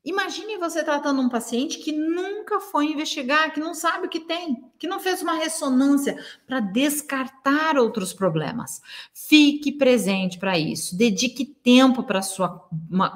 Imagine 0.04 0.58
você 0.58 0.82
tratando 0.82 1.22
um 1.22 1.28
paciente 1.28 1.78
que 1.78 1.92
nunca 1.92 2.62
foi 2.62 2.86
investigar, 2.86 3.54
que 3.54 3.60
não 3.60 3.74
sabe 3.74 4.08
o 4.08 4.10
que 4.10 4.22
tem, 4.22 4.64
que 4.80 4.88
não 4.88 4.98
fez 4.98 5.22
uma 5.22 5.34
ressonância 5.34 6.18
para 6.48 6.62
descartar 6.62 7.78
outros 7.78 8.14
problemas. 8.14 8.82
Fique 9.14 9.74
presente 9.74 10.40
para 10.40 10.58
isso, 10.58 10.98
dedique 10.98 11.46
tempo 11.46 12.02
para 12.04 12.22
sua 12.22 12.66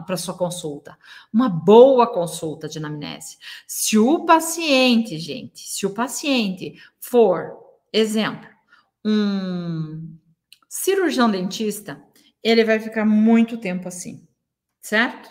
para 0.05 0.17
sua 0.17 0.37
consulta, 0.37 0.97
uma 1.31 1.47
boa 1.47 2.05
consulta 2.05 2.67
de 2.67 2.77
anamnese. 2.79 3.37
Se 3.65 3.97
o 3.97 4.25
paciente, 4.25 5.17
gente, 5.17 5.61
se 5.61 5.85
o 5.85 5.93
paciente 5.93 6.75
for 6.99 7.62
Exemplo, 7.93 8.49
um 9.05 10.17
cirurgião 10.67 11.29
dentista, 11.29 12.03
ele 12.43 12.65
vai 12.65 12.79
ficar 12.79 13.05
muito 13.05 13.57
tempo 13.57 13.87
assim, 13.87 14.27
certo? 14.81 15.29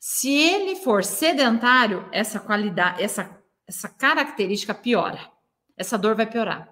Se 0.00 0.28
ele 0.28 0.74
for 0.76 1.04
sedentário, 1.04 2.08
essa 2.10 2.40
qualidade, 2.40 3.00
essa, 3.00 3.40
essa 3.68 3.88
característica 3.88 4.74
piora. 4.74 5.30
Essa 5.76 5.96
dor 5.96 6.16
vai 6.16 6.26
piorar. 6.26 6.68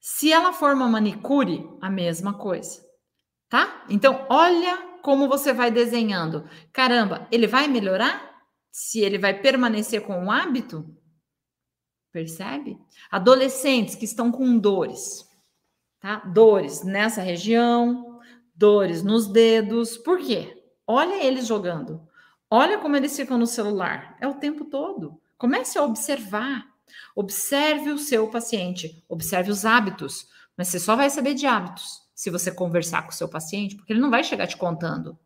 Se 0.00 0.32
ela 0.32 0.52
for 0.52 0.74
uma 0.74 0.88
manicure, 0.88 1.68
a 1.80 1.90
mesma 1.90 2.34
coisa, 2.34 2.80
tá? 3.48 3.84
Então, 3.88 4.26
olha 4.28 5.00
como 5.02 5.28
você 5.28 5.52
vai 5.52 5.70
desenhando. 5.70 6.48
Caramba, 6.72 7.26
ele 7.32 7.46
vai 7.46 7.66
melhorar? 7.66 8.32
Se 8.70 9.00
ele 9.00 9.18
vai 9.18 9.34
permanecer 9.34 10.02
com 10.02 10.24
o 10.24 10.30
hábito? 10.30 10.96
Percebe? 12.14 12.78
Adolescentes 13.10 13.96
que 13.96 14.04
estão 14.04 14.30
com 14.30 14.56
dores, 14.56 15.28
tá? 15.98 16.18
Dores 16.18 16.84
nessa 16.84 17.20
região, 17.20 18.20
dores 18.54 19.02
nos 19.02 19.26
dedos. 19.26 19.98
Por 19.98 20.20
quê? 20.20 20.64
Olha 20.86 21.24
eles 21.24 21.44
jogando. 21.44 22.06
Olha 22.48 22.78
como 22.78 22.94
eles 22.94 23.16
ficam 23.16 23.36
no 23.36 23.48
celular. 23.48 24.16
É 24.20 24.28
o 24.28 24.34
tempo 24.34 24.66
todo. 24.66 25.20
Comece 25.36 25.76
a 25.76 25.82
observar. 25.82 26.72
Observe 27.16 27.90
o 27.90 27.98
seu 27.98 28.30
paciente, 28.30 29.04
observe 29.08 29.50
os 29.50 29.64
hábitos, 29.64 30.28
mas 30.56 30.68
você 30.68 30.78
só 30.78 30.94
vai 30.94 31.10
saber 31.10 31.34
de 31.34 31.46
hábitos 31.46 32.00
se 32.14 32.30
você 32.30 32.52
conversar 32.52 33.02
com 33.02 33.10
o 33.10 33.14
seu 33.14 33.28
paciente, 33.28 33.74
porque 33.74 33.92
ele 33.92 34.00
não 34.00 34.10
vai 34.10 34.22
chegar 34.22 34.46
te 34.46 34.56
contando. 34.56 35.18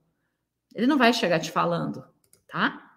Ele 0.75 0.87
não 0.87 0.97
vai 0.97 1.13
chegar 1.13 1.39
te 1.39 1.51
falando, 1.51 2.03
tá? 2.49 2.93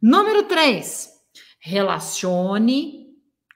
Número 0.00 0.44
3. 0.44 1.10
Relacione 1.58 3.01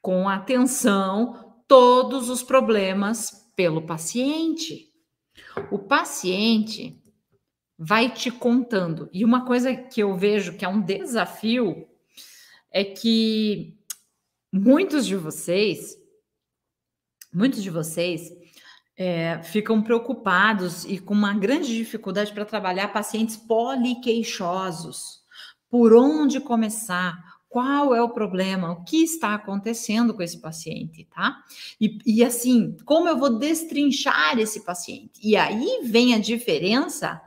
com 0.06 0.28
atenção 0.28 1.64
todos 1.66 2.30
os 2.30 2.40
problemas 2.40 3.50
pelo 3.56 3.84
paciente. 3.84 4.92
O 5.68 5.80
paciente 5.80 7.02
vai 7.76 8.08
te 8.14 8.30
contando. 8.30 9.10
E 9.12 9.24
uma 9.24 9.44
coisa 9.44 9.74
que 9.74 10.00
eu 10.00 10.14
vejo 10.14 10.56
que 10.56 10.64
é 10.64 10.68
um 10.68 10.80
desafio 10.80 11.88
é 12.70 12.84
que 12.84 13.76
muitos 14.52 15.04
de 15.04 15.16
vocês, 15.16 15.96
muitos 17.34 17.60
de 17.60 17.68
vocês 17.68 18.30
é, 18.96 19.42
ficam 19.42 19.82
preocupados 19.82 20.84
e 20.84 21.00
com 21.00 21.14
uma 21.14 21.34
grande 21.34 21.76
dificuldade 21.76 22.32
para 22.32 22.44
trabalhar 22.44 22.92
pacientes 22.92 23.36
poliqueixosos. 23.36 25.24
Por 25.68 25.92
onde 25.92 26.38
começar? 26.38 27.25
Qual 27.56 27.94
é 27.94 28.02
o 28.02 28.10
problema, 28.10 28.70
o 28.70 28.84
que 28.84 29.02
está 29.02 29.34
acontecendo 29.34 30.12
com 30.12 30.22
esse 30.22 30.42
paciente, 30.42 31.08
tá? 31.10 31.38
E, 31.80 31.96
e, 32.04 32.22
assim, 32.22 32.76
como 32.84 33.08
eu 33.08 33.16
vou 33.16 33.38
destrinchar 33.38 34.38
esse 34.38 34.62
paciente? 34.62 35.18
E 35.22 35.38
aí 35.38 35.80
vem 35.82 36.12
a 36.12 36.18
diferença 36.18 37.18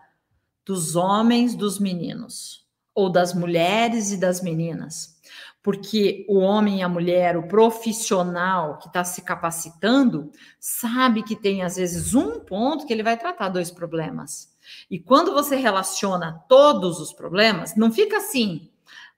dos 0.63 0.95
homens 0.95 1.55
dos 1.55 1.79
meninos, 1.79 2.63
ou 2.93 3.12
das 3.12 3.33
mulheres 3.33 4.12
e 4.12 4.17
das 4.17 4.39
meninas. 4.39 5.19
Porque 5.63 6.27
o 6.29 6.38
homem 6.38 6.77
e 6.77 6.83
a 6.83 6.89
mulher, 6.89 7.36
o 7.36 7.48
profissional 7.48 8.77
que 8.77 8.86
está 8.88 9.03
se 9.03 9.24
capacitando, 9.24 10.31
sabe 10.59 11.24
que 11.24 11.36
tem 11.36 11.63
às 11.63 11.75
vezes 11.75 12.13
um 12.13 12.39
ponto 12.39 12.86
que 12.86 12.93
ele 12.93 13.01
vai 13.01 13.17
tratar 13.17 13.50
dois 13.50 13.71
problemas. 13.71 14.55
E 14.91 15.00
quando 15.00 15.33
você 15.33 15.55
relaciona 15.55 16.43
todos 16.48 17.00
os 17.00 17.12
problemas, 17.12 17.75
não 17.75 17.91
fica 17.91 18.17
assim, 18.17 18.69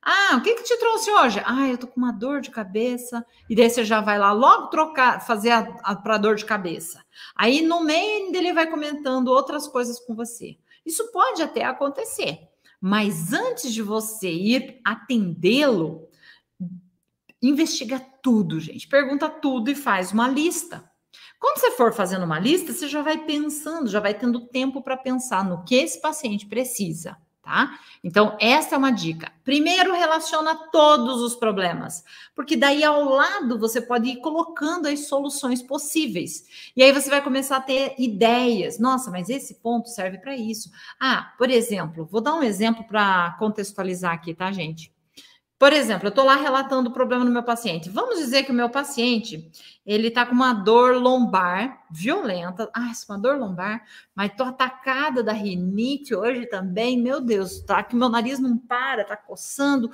Ah, 0.03 0.37
o 0.37 0.41
que 0.41 0.55
que 0.55 0.63
te 0.63 0.75
trouxe 0.77 1.11
hoje? 1.11 1.41
Ah, 1.45 1.67
eu 1.67 1.77
tô 1.77 1.85
com 1.85 1.99
uma 1.99 2.11
dor 2.11 2.41
de 2.41 2.49
cabeça. 2.49 3.23
E 3.47 3.55
daí 3.55 3.69
você 3.69 3.85
já 3.85 4.01
vai 4.01 4.17
lá 4.17 4.31
logo 4.31 4.67
trocar, 4.67 5.21
fazer 5.21 5.51
a, 5.51 5.59
a 5.83 5.95
para 5.95 6.17
dor 6.17 6.35
de 6.35 6.45
cabeça. 6.45 7.03
Aí 7.35 7.61
no 7.61 7.83
meio 7.83 8.35
ele 8.35 8.51
vai 8.51 8.67
comentando 8.67 9.27
outras 9.27 9.67
coisas 9.67 9.99
com 9.99 10.15
você. 10.15 10.57
Isso 10.83 11.11
pode 11.11 11.43
até 11.43 11.63
acontecer. 11.63 12.39
Mas 12.79 13.31
antes 13.31 13.71
de 13.71 13.83
você 13.83 14.31
ir 14.31 14.81
atendê-lo, 14.83 16.07
investiga 17.39 17.99
tudo, 18.23 18.59
gente. 18.59 18.87
Pergunta 18.87 19.29
tudo 19.29 19.69
e 19.69 19.75
faz 19.75 20.11
uma 20.11 20.27
lista. 20.27 20.89
Quando 21.39 21.59
você 21.59 21.71
for 21.71 21.93
fazendo 21.93 22.25
uma 22.25 22.39
lista, 22.39 22.73
você 22.73 22.87
já 22.87 23.03
vai 23.03 23.19
pensando, 23.19 23.87
já 23.87 23.99
vai 23.99 24.15
tendo 24.15 24.47
tempo 24.47 24.81
para 24.81 24.97
pensar 24.97 25.43
no 25.43 25.63
que 25.63 25.75
esse 25.75 26.01
paciente 26.01 26.47
precisa 26.47 27.17
tá? 27.41 27.79
Então, 28.03 28.37
essa 28.39 28.75
é 28.75 28.77
uma 28.77 28.91
dica. 28.91 29.31
Primeiro, 29.43 29.93
relaciona 29.93 30.55
todos 30.71 31.21
os 31.21 31.35
problemas, 31.35 32.03
porque 32.35 32.55
daí 32.55 32.83
ao 32.83 33.03
lado 33.03 33.59
você 33.59 33.81
pode 33.81 34.09
ir 34.09 34.17
colocando 34.17 34.87
as 34.87 35.07
soluções 35.07 35.61
possíveis. 35.61 36.45
E 36.75 36.83
aí 36.83 36.91
você 36.91 37.09
vai 37.09 37.21
começar 37.21 37.57
a 37.57 37.61
ter 37.61 37.95
ideias. 37.97 38.79
Nossa, 38.79 39.09
mas 39.09 39.29
esse 39.29 39.55
ponto 39.55 39.89
serve 39.89 40.19
para 40.19 40.35
isso. 40.35 40.69
Ah, 40.99 41.33
por 41.37 41.49
exemplo, 41.49 42.05
vou 42.05 42.21
dar 42.21 42.35
um 42.35 42.43
exemplo 42.43 42.83
para 42.83 43.35
contextualizar 43.39 44.13
aqui, 44.13 44.33
tá, 44.33 44.51
gente? 44.51 44.90
Por 45.61 45.73
exemplo, 45.73 46.07
eu 46.07 46.09
estou 46.09 46.25
lá 46.25 46.37
relatando 46.37 46.89
o 46.89 46.91
problema 46.91 47.23
no 47.23 47.29
meu 47.29 47.43
paciente. 47.43 47.87
Vamos 47.87 48.17
dizer 48.17 48.41
que 48.41 48.51
o 48.51 48.55
meu 48.55 48.67
paciente 48.67 49.51
ele 49.85 50.07
está 50.07 50.25
com 50.25 50.33
uma 50.33 50.53
dor 50.53 50.95
lombar 50.95 51.83
violenta. 51.91 52.67
Ah, 52.73 52.91
uma 53.07 53.19
dor 53.19 53.37
lombar, 53.37 53.83
mas 54.15 54.31
estou 54.31 54.47
atacada 54.47 55.21
da 55.21 55.33
rinite 55.33 56.15
hoje 56.15 56.47
também. 56.47 56.99
Meu 56.99 57.21
Deus, 57.21 57.59
tá 57.59 57.83
que 57.83 57.95
meu 57.95 58.09
nariz 58.09 58.39
não 58.39 58.57
para, 58.57 59.03
tá 59.03 59.15
coçando, 59.15 59.91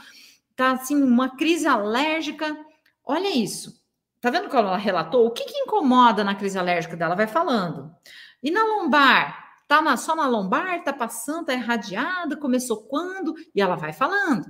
tá 0.55 0.71
assim 0.71 1.03
uma 1.03 1.35
crise 1.35 1.67
alérgica. 1.67 2.57
Olha 3.03 3.27
isso. 3.27 3.83
Tá 4.21 4.29
vendo 4.29 4.47
como 4.47 4.69
ela 4.69 4.77
relatou? 4.77 5.27
O 5.27 5.31
que, 5.31 5.43
que 5.43 5.57
incomoda 5.57 6.23
na 6.23 6.33
crise 6.33 6.57
alérgica 6.57 6.95
dela? 6.95 7.13
Vai 7.13 7.27
falando. 7.27 7.93
E 8.41 8.49
na 8.49 8.63
lombar? 8.63 9.65
Tá 9.67 9.81
na, 9.81 9.97
só 9.97 10.15
na 10.15 10.29
lombar? 10.29 10.81
Tá 10.85 10.93
passando? 10.93 11.47
Tá 11.47 11.53
irradiada? 11.53 12.37
Começou 12.37 12.83
quando? 12.83 13.35
E 13.53 13.61
ela 13.61 13.75
vai 13.75 13.91
falando. 13.91 14.49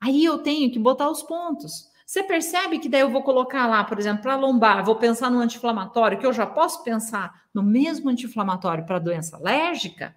Aí 0.00 0.24
eu 0.24 0.38
tenho 0.38 0.70
que 0.70 0.78
botar 0.78 1.10
os 1.10 1.22
pontos. 1.22 1.90
Você 2.06 2.22
percebe 2.22 2.78
que 2.78 2.88
daí 2.88 3.00
eu 3.00 3.10
vou 3.10 3.22
colocar 3.22 3.66
lá, 3.66 3.82
por 3.82 3.98
exemplo, 3.98 4.22
para 4.22 4.36
lombar, 4.36 4.84
vou 4.84 4.94
pensar 4.94 5.28
no 5.28 5.40
anti-inflamatório, 5.40 6.18
que 6.18 6.26
eu 6.26 6.32
já 6.32 6.46
posso 6.46 6.84
pensar 6.84 7.42
no 7.52 7.64
mesmo 7.64 8.08
anti-inflamatório 8.08 8.86
para 8.86 9.00
doença 9.00 9.36
alérgica? 9.36 10.14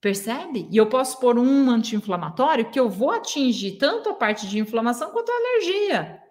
Percebe? 0.00 0.66
E 0.70 0.76
eu 0.76 0.86
posso 0.86 1.20
pôr 1.20 1.38
um 1.38 1.70
anti-inflamatório 1.70 2.70
que 2.70 2.80
eu 2.80 2.88
vou 2.88 3.10
atingir 3.10 3.72
tanto 3.72 4.08
a 4.08 4.14
parte 4.14 4.46
de 4.46 4.58
inflamação 4.58 5.10
quanto 5.10 5.30
a 5.30 5.34
alergia. 5.34 6.22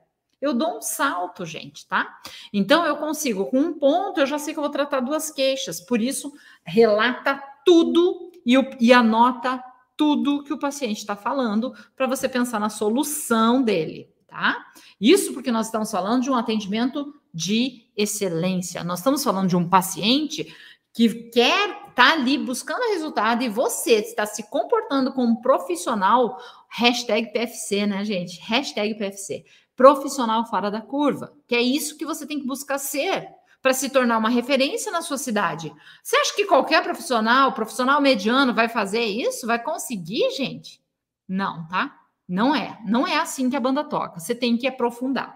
Eu 0.41 0.53
dou 0.53 0.77
um 0.77 0.81
salto, 0.81 1.45
gente, 1.45 1.88
tá? 1.88 2.19
Então 2.51 2.86
eu 2.86 2.98
consigo, 2.98 3.45
com 3.45 3.60
um 3.60 3.74
ponto, 3.77 4.19
eu 4.19 4.25
já 4.25 4.39
sei 4.39 4.53
que 4.53 4.60
eu 4.60 4.63
vou 4.63 4.72
tratar 4.72 5.01
duas 5.01 5.29
queixas. 5.29 5.79
Por 5.79 6.01
isso, 6.01 6.34
relata 6.63 7.41
tudo 7.63 8.31
e, 8.45 8.55
e 8.79 8.93
anota 8.93 9.63
tudo 9.98 10.44
que 10.44 10.54
o 10.54 10.60
paciente 10.60 10.98
está 10.98 11.16
falando 11.16 11.74
para 11.96 12.08
você 12.08 12.28
pensar 12.28 12.60
na 12.60 12.70
solução 12.70 13.62
dele, 13.62 14.10
tá? 14.28 14.66
Isso 15.00 15.34
porque 15.34 15.52
nós 15.52 15.68
estamos 15.68 15.92
falando 15.92 16.24
de 16.24 16.30
um 16.30 16.36
atendimento 16.36 17.14
de 17.34 17.90
excelência. 17.96 18.84
Nós 18.84 19.00
estamos 19.00 19.24
falando 19.24 19.50
de 19.50 19.56
um 19.56 19.68
paciente 19.68 20.54
que 20.94 21.10
quer 21.30 21.70
estar 21.70 21.94
tá 21.94 22.14
ali 22.14 22.38
buscando 22.38 22.92
resultado 22.94 23.44
e 23.44 23.50
você 23.50 23.96
está 23.96 24.25
se 24.25 24.50
comportando 24.50 25.12
como 25.12 25.42
profissional, 25.42 26.38
hashtag 26.70 27.32
PFC, 27.34 27.86
né, 27.86 28.04
gente? 28.06 28.40
Hashtag 28.42 28.96
PFC. 28.96 29.44
Profissional 29.75 30.46
fora 30.46 30.72
da 30.72 30.82
curva. 30.82 31.34
Que 31.48 31.56
é 31.56 31.62
isso 31.62 31.98
que 31.98 32.06
você 32.06 32.25
tem 32.25 32.40
que 32.40 32.48
buscar 32.48 32.78
ser 32.78 33.28
para 33.65 33.74
se 33.74 33.89
tornar 33.89 34.19
uma 34.19 34.29
referência 34.29 34.91
na 34.91 35.01
sua 35.01 35.17
cidade. 35.17 35.74
Você 36.03 36.15
acha 36.17 36.36
que 36.36 36.45
qualquer 36.45 36.84
profissional, 36.84 37.51
profissional 37.51 38.00
mediano, 38.00 38.53
vai 38.53 38.69
fazer 38.69 39.03
isso? 39.03 39.48
Vai 39.48 39.57
conseguir, 39.57 40.29
gente? 40.38 40.79
Não, 41.27 41.67
tá? 41.67 42.00
Não 42.29 42.55
é. 42.55 42.77
Não 42.86 43.07
é 43.07 43.17
assim 43.17 43.50
que 43.50 43.55
a 43.55 43.60
banda 43.60 43.84
toca. 43.84 44.19
Você 44.19 44.36
tem 44.36 44.55
que 44.55 44.67
aprofundar. 44.67 45.36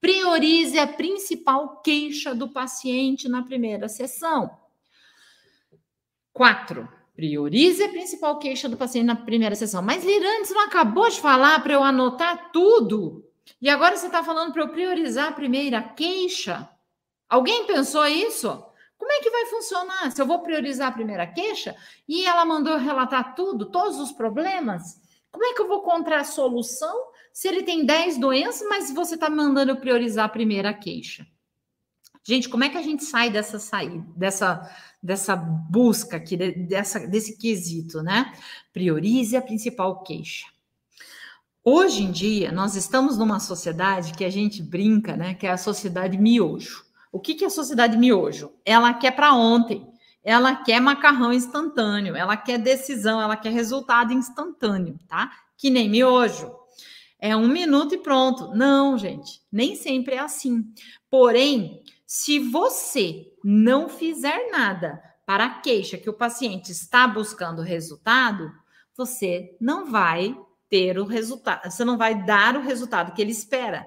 Priorize 0.00 0.76
a 0.76 0.88
principal 0.88 1.80
queixa 1.80 2.34
do 2.34 2.48
paciente 2.48 3.28
na 3.28 3.44
primeira 3.44 3.88
sessão. 3.88 4.50
Quatro. 6.32 6.88
Priorize 7.14 7.80
a 7.84 7.90
principal 7.90 8.40
queixa 8.40 8.68
do 8.68 8.76
paciente 8.76 9.06
na 9.06 9.14
primeira 9.14 9.54
sessão. 9.54 9.82
Mas, 9.82 10.04
Lirandes, 10.04 10.50
não 10.50 10.62
acabou 10.62 11.08
de 11.08 11.20
falar 11.20 11.62
para 11.62 11.74
eu 11.74 11.84
anotar 11.84 12.50
tudo? 12.50 13.24
E 13.62 13.70
agora 13.70 13.96
você 13.96 14.06
está 14.06 14.24
falando 14.24 14.52
para 14.52 14.62
eu 14.62 14.68
priorizar 14.68 15.28
a 15.28 15.32
primeira 15.32 15.80
queixa? 15.80 16.68
Alguém 17.28 17.66
pensou 17.66 18.06
isso? 18.06 18.64
Como 18.96 19.12
é 19.12 19.20
que 19.20 19.30
vai 19.30 19.46
funcionar? 19.46 20.10
Se 20.10 20.20
eu 20.20 20.26
vou 20.26 20.40
priorizar 20.40 20.88
a 20.88 20.92
primeira 20.92 21.26
queixa 21.26 21.76
e 22.08 22.24
ela 22.24 22.44
mandou 22.44 22.76
relatar 22.76 23.34
tudo, 23.34 23.66
todos 23.66 23.98
os 24.00 24.10
problemas, 24.10 25.00
como 25.30 25.44
é 25.44 25.54
que 25.54 25.62
eu 25.62 25.68
vou 25.68 25.80
encontrar 25.80 26.20
a 26.20 26.24
solução 26.24 27.12
se 27.32 27.46
ele 27.46 27.62
tem 27.62 27.86
10 27.86 28.18
doenças, 28.18 28.66
mas 28.68 28.90
você 28.90 29.14
está 29.14 29.30
mandando 29.30 29.70
eu 29.70 29.76
priorizar 29.76 30.24
a 30.24 30.28
primeira 30.28 30.74
queixa? 30.74 31.26
Gente, 32.26 32.48
como 32.48 32.64
é 32.64 32.68
que 32.68 32.76
a 32.76 32.82
gente 32.82 33.04
sai 33.04 33.30
dessa 33.30 33.58
saída, 33.58 34.04
dessa, 34.16 34.68
dessa 35.02 35.36
busca 35.36 36.16
aqui, 36.16 36.36
dessa, 36.36 37.06
desse 37.06 37.38
quesito, 37.38 38.02
né? 38.02 38.34
Priorize 38.72 39.36
a 39.36 39.40
principal 39.40 40.02
queixa. 40.02 40.44
Hoje 41.64 42.02
em 42.02 42.10
dia, 42.10 42.50
nós 42.50 42.74
estamos 42.74 43.16
numa 43.16 43.40
sociedade 43.40 44.12
que 44.14 44.24
a 44.24 44.30
gente 44.30 44.62
brinca, 44.62 45.16
né? 45.16 45.34
Que 45.34 45.46
é 45.46 45.50
a 45.50 45.56
sociedade 45.56 46.18
miojo. 46.18 46.87
O 47.10 47.20
que, 47.20 47.34
que 47.34 47.44
a 47.44 47.50
sociedade 47.50 47.96
miojo? 47.96 48.52
Ela 48.64 48.92
quer 48.94 49.12
para 49.12 49.34
ontem, 49.34 49.86
ela 50.22 50.54
quer 50.54 50.80
macarrão 50.80 51.32
instantâneo, 51.32 52.14
ela 52.14 52.36
quer 52.36 52.58
decisão, 52.58 53.20
ela 53.20 53.36
quer 53.36 53.52
resultado 53.52 54.12
instantâneo, 54.12 54.98
tá? 55.08 55.30
Que 55.56 55.70
nem 55.70 55.88
miojo. 55.88 56.52
É 57.18 57.34
um 57.34 57.48
minuto 57.48 57.94
e 57.94 57.98
pronto. 57.98 58.54
Não, 58.54 58.96
gente, 58.96 59.42
nem 59.50 59.74
sempre 59.74 60.14
é 60.14 60.20
assim. 60.20 60.72
Porém, 61.10 61.82
se 62.06 62.38
você 62.38 63.26
não 63.42 63.88
fizer 63.88 64.50
nada 64.50 65.02
para 65.26 65.46
a 65.46 65.60
queixa 65.60 65.98
que 65.98 66.08
o 66.08 66.14
paciente 66.14 66.72
está 66.72 67.06
buscando 67.06 67.62
resultado, 67.62 68.50
você 68.96 69.56
não 69.60 69.90
vai 69.90 70.36
ter 70.68 70.98
o 70.98 71.04
resultado, 71.04 71.70
você 71.70 71.84
não 71.84 71.96
vai 71.96 72.24
dar 72.24 72.56
o 72.56 72.60
resultado 72.60 73.12
que 73.12 73.22
ele 73.22 73.32
espera. 73.32 73.86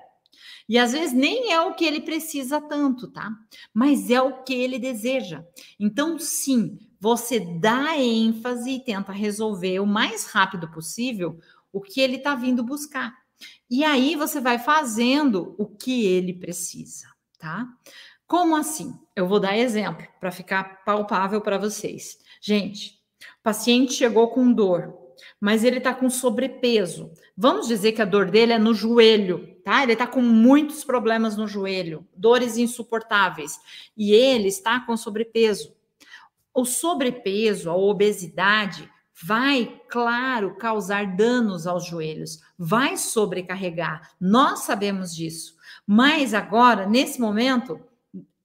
E 0.72 0.78
às 0.78 0.94
vezes 0.94 1.12
nem 1.12 1.52
é 1.52 1.60
o 1.60 1.74
que 1.74 1.84
ele 1.84 2.00
precisa 2.00 2.62
tanto, 2.62 3.12
tá? 3.12 3.30
Mas 3.74 4.10
é 4.10 4.22
o 4.22 4.42
que 4.42 4.54
ele 4.54 4.80
deseja. 4.80 5.46
Então, 5.78 6.18
sim, 6.18 6.80
você 6.98 7.42
dá 7.42 7.98
ênfase 7.98 8.72
e 8.72 8.80
tenta 8.80 9.12
resolver 9.12 9.82
o 9.82 9.86
mais 9.86 10.28
rápido 10.28 10.72
possível 10.72 11.38
o 11.74 11.82
que 11.82 12.00
ele 12.00 12.16
está 12.16 12.36
vindo 12.36 12.64
buscar. 12.64 13.14
E 13.70 13.84
aí 13.84 14.16
você 14.16 14.40
vai 14.40 14.58
fazendo 14.60 15.56
o 15.58 15.66
que 15.66 16.06
ele 16.06 16.36
precisa, 16.36 17.08
tá? 17.38 17.68
Como 18.26 18.56
assim? 18.56 18.98
Eu 19.14 19.28
vou 19.28 19.42
dar 19.42 19.58
exemplo 19.58 20.08
para 20.22 20.32
ficar 20.32 20.86
palpável 20.86 21.42
para 21.42 21.58
vocês. 21.58 22.18
Gente, 22.42 22.92
o 23.42 23.44
paciente 23.44 23.92
chegou 23.92 24.30
com 24.30 24.54
dor, 24.54 25.01
mas 25.40 25.64
ele 25.64 25.78
está 25.78 25.94
com 25.94 26.10
sobrepeso. 26.10 27.12
Vamos 27.36 27.68
dizer 27.68 27.92
que 27.92 28.02
a 28.02 28.06
dor 28.06 28.30
dele 28.30 28.54
é 28.54 28.60
no 28.60 28.74
joelho, 28.74 29.56
tá? 29.64 29.84
Ele 29.84 29.94
está 29.94 30.08
com 30.08 30.22
muitos 30.22 30.84
problemas 30.84 31.36
no 31.38 31.48
joelho, 31.48 32.08
dores 32.16 32.58
insuportáveis, 32.58 33.60
e 33.96 34.14
ele 34.14 34.48
está 34.48 34.80
com 34.80 34.96
sobrepeso. 34.98 35.74
O 36.54 36.66
sobrepeso, 36.66 37.70
a 37.70 37.76
obesidade, 37.76 38.90
vai, 39.24 39.80
claro, 39.88 40.56
causar 40.56 41.16
danos 41.16 41.68
aos 41.68 41.86
joelhos, 41.86 42.40
vai 42.58 42.98
sobrecarregar. 42.98 44.12
Nós 44.20 44.62
sabemos 44.62 45.16
disso. 45.16 45.56
Mas 45.86 46.34
agora, 46.34 46.88
nesse 46.88 47.20
momento, 47.20 47.80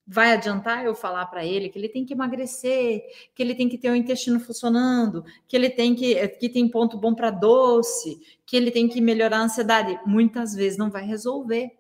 vai 0.07 0.33
adiantar 0.33 0.85
eu 0.85 0.95
falar 0.95 1.27
para 1.27 1.45
ele 1.45 1.69
que 1.69 1.79
ele 1.79 1.89
tem 1.89 2.05
que 2.05 2.15
emagrecer, 2.15 3.03
que 3.35 3.43
ele 3.43 3.55
tem 3.55 3.69
que 3.69 3.77
ter 3.77 3.91
o 3.91 3.97
intestino 3.97 4.39
funcionando, 4.39 5.25
que 5.49 5.57
ele 5.57 5.69
tem 5.69 5.95
que 5.95 6.29
que 6.29 6.49
tem 6.49 6.69
ponto 6.69 6.97
bom 6.97 7.15
para 7.15 7.31
doce, 7.31 8.21
que 8.47 8.57
ele 8.57 8.71
tem 8.71 8.89
que 8.89 9.01
melhorar 9.01 9.39
a 9.39 9.45
ansiedade. 9.45 9.99
Muitas 10.07 10.55
vezes 10.55 10.79
não 10.79 10.91
vai 10.91 11.05
resolver. 11.05 11.73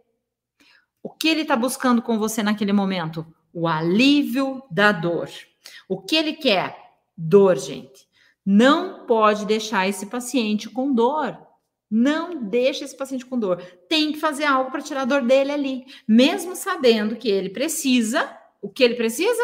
O 1.03 1.11
que 1.11 1.29
ele 1.29 1.43
está 1.43 1.55
buscando 1.55 2.03
com 2.03 2.19
você 2.19 2.43
naquele 2.43 2.73
momento? 2.73 3.25
O 3.53 3.69
alívio 3.69 4.61
da 4.69 4.91
dor. 4.91 5.31
O 5.89 6.03
que 6.03 6.17
ele 6.17 6.33
quer? 6.33 6.77
Dor, 7.17 7.57
gente. 7.57 8.09
Não 8.45 9.07
pode 9.07 9.47
deixar 9.47 9.89
esse 9.89 10.07
paciente 10.07 10.69
com 10.69 10.93
dor. 10.93 11.46
Não 11.90 12.42
deixe 12.49 12.85
esse 12.85 12.96
paciente 12.96 13.25
com 13.25 13.38
dor. 13.38 13.62
Tem 13.88 14.12
que 14.12 14.18
fazer 14.18 14.44
algo 14.44 14.70
para 14.70 14.83
tirar 14.83 15.03
a 15.03 15.07
dor 15.07 15.22
dele 15.22 15.53
ali, 15.53 15.85
mesmo 16.07 16.57
sabendo 16.57 17.16
que 17.16 17.29
ele 17.29 17.51
precisa, 17.51 18.37
o 18.61 18.68
que 18.68 18.83
ele 18.83 18.94
precisa? 18.94 19.42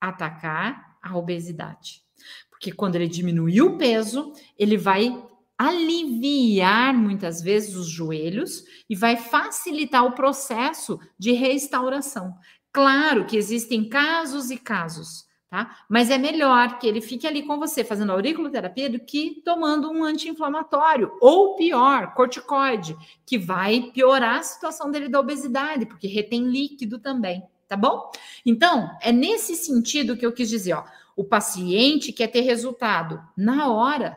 Atacar 0.00 0.98
a 1.02 1.16
obesidade. 1.16 2.02
Porque 2.50 2.72
quando 2.72 2.96
ele 2.96 3.08
diminuir 3.08 3.62
o 3.62 3.78
peso, 3.78 4.32
ele 4.58 4.76
vai 4.76 5.16
aliviar 5.56 6.94
muitas 6.94 7.42
vezes 7.42 7.76
os 7.76 7.86
joelhos 7.86 8.64
e 8.88 8.96
vai 8.96 9.16
facilitar 9.16 10.04
o 10.04 10.12
processo 10.12 10.98
de 11.18 11.32
restauração. 11.32 12.34
Claro 12.72 13.26
que 13.26 13.36
existem 13.36 13.88
casos 13.88 14.50
e 14.50 14.56
casos, 14.56 15.26
tá? 15.50 15.78
Mas 15.88 16.10
é 16.10 16.16
melhor 16.16 16.78
que 16.78 16.86
ele 16.86 17.00
fique 17.00 17.26
ali 17.26 17.42
com 17.42 17.58
você 17.58 17.82
fazendo 17.82 18.12
auriculoterapia 18.12 18.88
do 18.88 19.00
que 19.00 19.42
tomando 19.44 19.90
um 19.90 20.04
anti-inflamatório 20.04 21.12
ou 21.20 21.56
pior, 21.56 22.14
corticoide, 22.14 22.96
que 23.26 23.36
vai 23.36 23.90
piorar 23.92 24.38
a 24.38 24.42
situação 24.44 24.90
dele 24.90 25.08
da 25.08 25.18
obesidade, 25.18 25.86
porque 25.86 26.06
retém 26.06 26.44
líquido 26.44 27.00
também, 27.00 27.42
tá 27.68 27.76
bom? 27.76 28.10
Então, 28.46 28.88
é 29.02 29.10
nesse 29.10 29.56
sentido 29.56 30.16
que 30.16 30.24
eu 30.24 30.32
quis 30.32 30.48
dizer, 30.48 30.74
ó, 30.74 30.84
o 31.16 31.24
paciente 31.24 32.12
quer 32.12 32.28
ter 32.28 32.42
resultado 32.42 33.20
na 33.36 33.70
hora, 33.70 34.16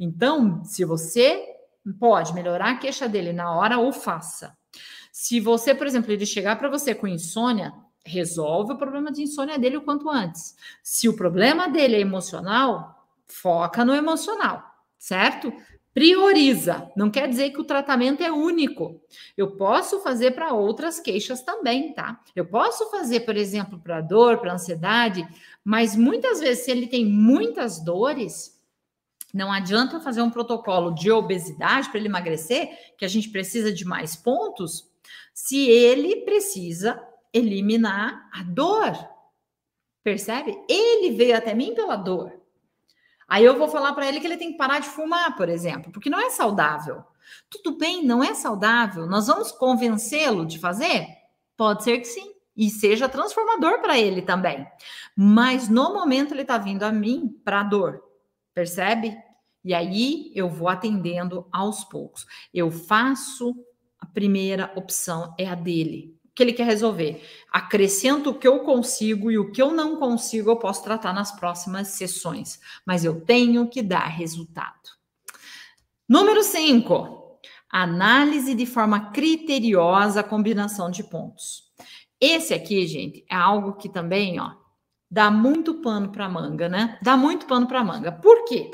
então, 0.00 0.64
se 0.64 0.84
você 0.84 1.46
pode 2.00 2.34
melhorar 2.34 2.70
a 2.70 2.76
queixa 2.76 3.08
dele 3.08 3.32
na 3.32 3.54
hora, 3.54 3.78
ou 3.78 3.92
faça. 3.92 4.56
Se 5.12 5.38
você, 5.38 5.74
por 5.74 5.86
exemplo, 5.86 6.10
ele 6.10 6.24
chegar 6.24 6.56
para 6.56 6.68
você 6.68 6.94
com 6.94 7.06
insônia, 7.06 7.72
resolve 8.04 8.72
o 8.72 8.78
problema 8.78 9.12
de 9.12 9.22
insônia 9.22 9.58
dele 9.58 9.76
o 9.76 9.82
quanto 9.82 10.10
antes. 10.10 10.56
Se 10.82 11.08
o 11.08 11.16
problema 11.16 11.68
dele 11.68 11.96
é 11.96 12.00
emocional, 12.00 13.06
foca 13.26 13.84
no 13.84 13.94
emocional, 13.94 14.62
certo? 14.98 15.52
Prioriza. 15.94 16.90
Não 16.96 17.10
quer 17.10 17.28
dizer 17.28 17.50
que 17.50 17.60
o 17.60 17.64
tratamento 17.64 18.22
é 18.22 18.32
único. 18.32 19.00
Eu 19.36 19.52
posso 19.56 20.00
fazer 20.00 20.30
para 20.32 20.54
outras 20.54 20.98
queixas 20.98 21.42
também, 21.42 21.92
tá? 21.92 22.18
Eu 22.34 22.46
posso 22.46 22.90
fazer, 22.90 23.20
por 23.20 23.36
exemplo, 23.36 23.78
para 23.78 24.00
dor, 24.00 24.38
para 24.38 24.54
ansiedade, 24.54 25.26
mas 25.62 25.94
muitas 25.94 26.40
vezes, 26.40 26.64
se 26.64 26.70
ele 26.70 26.86
tem 26.86 27.04
muitas 27.04 27.78
dores, 27.78 28.58
não 29.34 29.52
adianta 29.52 30.00
fazer 30.00 30.22
um 30.22 30.30
protocolo 30.30 30.94
de 30.94 31.10
obesidade 31.10 31.90
para 31.90 31.98
ele 31.98 32.08
emagrecer, 32.08 32.94
que 32.96 33.04
a 33.04 33.08
gente 33.08 33.28
precisa 33.28 33.72
de 33.72 33.84
mais 33.84 34.16
pontos, 34.16 34.90
se 35.34 35.68
ele 35.68 36.16
precisa 36.24 37.02
eliminar 37.32 38.28
a 38.32 38.42
dor. 38.42 38.92
Percebe? 40.02 40.56
Ele 40.68 41.16
veio 41.16 41.36
até 41.36 41.54
mim 41.54 41.74
pela 41.74 41.96
dor. 41.96 42.32
Aí 43.28 43.44
eu 43.44 43.56
vou 43.56 43.68
falar 43.68 43.94
para 43.94 44.06
ele 44.06 44.20
que 44.20 44.26
ele 44.26 44.36
tem 44.36 44.52
que 44.52 44.58
parar 44.58 44.80
de 44.80 44.88
fumar, 44.88 45.36
por 45.36 45.48
exemplo, 45.48 45.90
porque 45.90 46.10
não 46.10 46.20
é 46.20 46.28
saudável. 46.28 47.02
Tudo 47.48 47.78
bem, 47.78 48.04
não 48.04 48.22
é 48.22 48.34
saudável. 48.34 49.06
Nós 49.06 49.26
vamos 49.26 49.52
convencê-lo 49.52 50.44
de 50.44 50.58
fazer? 50.58 51.06
Pode 51.56 51.84
ser 51.84 51.98
que 51.98 52.04
sim. 52.04 52.32
E 52.54 52.68
seja 52.68 53.08
transformador 53.08 53.80
para 53.80 53.98
ele 53.98 54.20
também. 54.20 54.66
Mas 55.16 55.68
no 55.68 55.94
momento 55.94 56.34
ele 56.34 56.42
está 56.42 56.58
vindo 56.58 56.82
a 56.82 56.92
mim 56.92 57.40
para 57.42 57.62
dor. 57.62 58.02
Percebe? 58.52 59.16
E 59.64 59.72
aí 59.72 60.30
eu 60.34 60.50
vou 60.50 60.68
atendendo 60.68 61.46
aos 61.50 61.84
poucos. 61.84 62.26
Eu 62.52 62.70
faço 62.70 63.54
a 63.98 64.04
primeira 64.04 64.72
opção, 64.74 65.34
é 65.38 65.46
a 65.46 65.54
dele. 65.54 66.14
Que 66.34 66.42
ele 66.42 66.52
quer 66.52 66.64
resolver? 66.64 67.22
Acrescento 67.50 68.30
o 68.30 68.34
que 68.34 68.48
eu 68.48 68.60
consigo 68.60 69.30
e 69.30 69.38
o 69.38 69.52
que 69.52 69.60
eu 69.60 69.70
não 69.70 69.96
consigo 69.96 70.50
eu 70.50 70.56
posso 70.56 70.82
tratar 70.82 71.12
nas 71.12 71.32
próximas 71.32 71.88
sessões. 71.88 72.58
Mas 72.86 73.04
eu 73.04 73.20
tenho 73.20 73.68
que 73.68 73.82
dar 73.82 74.06
resultado. 74.06 74.90
Número 76.08 76.42
5. 76.42 77.38
Análise 77.70 78.54
de 78.54 78.66
forma 78.66 79.10
criteriosa 79.12 80.20
a 80.20 80.24
combinação 80.24 80.90
de 80.90 81.02
pontos. 81.04 81.64
Esse 82.20 82.54
aqui, 82.54 82.86
gente, 82.86 83.24
é 83.28 83.34
algo 83.34 83.74
que 83.74 83.88
também, 83.88 84.38
ó, 84.38 84.52
dá 85.10 85.30
muito 85.30 85.74
pano 85.82 86.12
para 86.12 86.28
manga, 86.28 86.68
né? 86.68 86.98
Dá 87.02 87.16
muito 87.16 87.46
pano 87.46 87.66
para 87.66 87.82
manga. 87.82 88.12
Por 88.12 88.44
quê? 88.44 88.70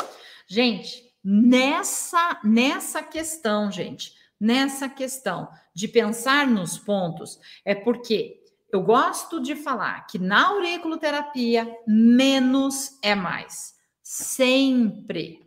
Gente, 0.47 1.03
nessa 1.25 2.41
nessa 2.45 3.03
questão, 3.03 3.71
gente, 3.71 4.13
nessa 4.41 4.89
questão 4.89 5.49
de 5.79 5.87
pensar 5.87 6.45
nos 6.49 6.77
pontos, 6.77 7.39
é 7.65 7.73
porque 7.73 8.43
eu 8.73 8.83
gosto 8.83 9.41
de 9.41 9.55
falar 9.55 10.09
que 10.09 10.19
na 10.19 10.49
auriculoterapia 10.49 11.73
menos 11.87 12.99
é 13.01 13.15
mais. 13.15 13.77
Sempre. 14.03 15.41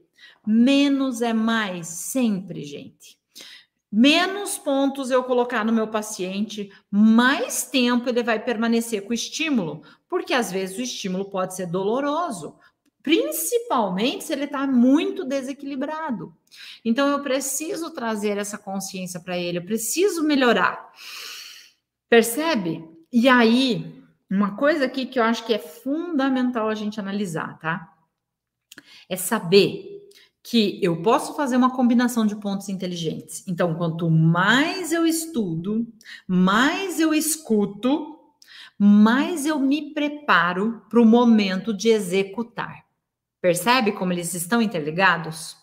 Menos 0.47 1.21
é 1.21 1.33
mais, 1.33 1.87
sempre, 1.87 2.63
gente 2.63 3.19
menos 3.91 4.57
pontos 4.57 5.11
eu 5.11 5.21
colocar 5.21 5.65
no 5.65 5.73
meu 5.73 5.85
paciente, 5.85 6.71
mais 6.89 7.65
tempo 7.65 8.07
ele 8.07 8.23
vai 8.23 8.39
permanecer 8.39 9.03
com 9.03 9.09
o 9.09 9.13
estímulo, 9.13 9.83
porque 10.07 10.33
às 10.33 10.49
vezes 10.49 10.77
o 10.77 10.81
estímulo 10.81 11.25
pode 11.25 11.55
ser 11.55 11.65
doloroso, 11.65 12.57
principalmente 13.03 14.23
se 14.23 14.33
ele 14.33 14.45
está 14.45 14.65
muito 14.67 15.23
desequilibrado. 15.23 16.33
Então 16.83 17.07
eu 17.07 17.21
preciso 17.21 17.91
trazer 17.91 18.37
essa 18.37 18.57
consciência 18.57 19.19
para 19.19 19.37
ele, 19.37 19.57
eu 19.57 19.65
preciso 19.65 20.23
melhorar. 20.23 20.91
Percebe? 22.09 22.83
E 23.11 23.27
aí, 23.27 24.03
uma 24.29 24.55
coisa 24.55 24.85
aqui 24.85 25.05
que 25.05 25.19
eu 25.19 25.23
acho 25.23 25.45
que 25.45 25.53
é 25.53 25.59
fundamental 25.59 26.69
a 26.69 26.75
gente 26.75 26.99
analisar, 26.99 27.57
tá? 27.59 27.93
É 29.09 29.17
saber 29.17 30.01
que 30.43 30.79
eu 30.81 31.01
posso 31.01 31.35
fazer 31.35 31.55
uma 31.55 31.75
combinação 31.75 32.25
de 32.25 32.35
pontos 32.35 32.67
inteligentes. 32.69 33.43
Então, 33.47 33.75
quanto 33.75 34.09
mais 34.09 34.91
eu 34.91 35.05
estudo, 35.05 35.87
mais 36.27 36.99
eu 36.99 37.13
escuto, 37.13 38.19
mais 38.77 39.45
eu 39.45 39.59
me 39.59 39.93
preparo 39.93 40.81
para 40.89 40.99
o 40.99 41.05
momento 41.05 41.73
de 41.73 41.89
executar. 41.89 42.85
Percebe 43.41 43.91
como 43.91 44.13
eles 44.13 44.34
estão 44.36 44.62
interligados? 44.62 45.58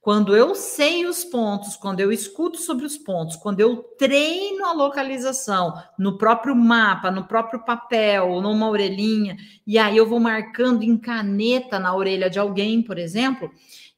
Quando 0.00 0.34
eu 0.34 0.54
sei 0.54 1.04
os 1.04 1.22
pontos, 1.22 1.76
quando 1.76 2.00
eu 2.00 2.10
escuto 2.10 2.58
sobre 2.58 2.86
os 2.86 2.96
pontos, 2.96 3.36
quando 3.36 3.60
eu 3.60 3.82
treino 3.98 4.64
a 4.64 4.72
localização 4.72 5.74
no 5.98 6.16
próprio 6.16 6.56
mapa, 6.56 7.10
no 7.10 7.26
próprio 7.26 7.62
papel, 7.62 8.40
numa 8.40 8.70
orelhinha, 8.70 9.36
e 9.66 9.78
aí 9.78 9.98
eu 9.98 10.08
vou 10.08 10.18
marcando 10.18 10.82
em 10.82 10.96
caneta 10.96 11.78
na 11.78 11.94
orelha 11.94 12.30
de 12.30 12.38
alguém, 12.38 12.82
por 12.82 12.98
exemplo, 12.98 13.50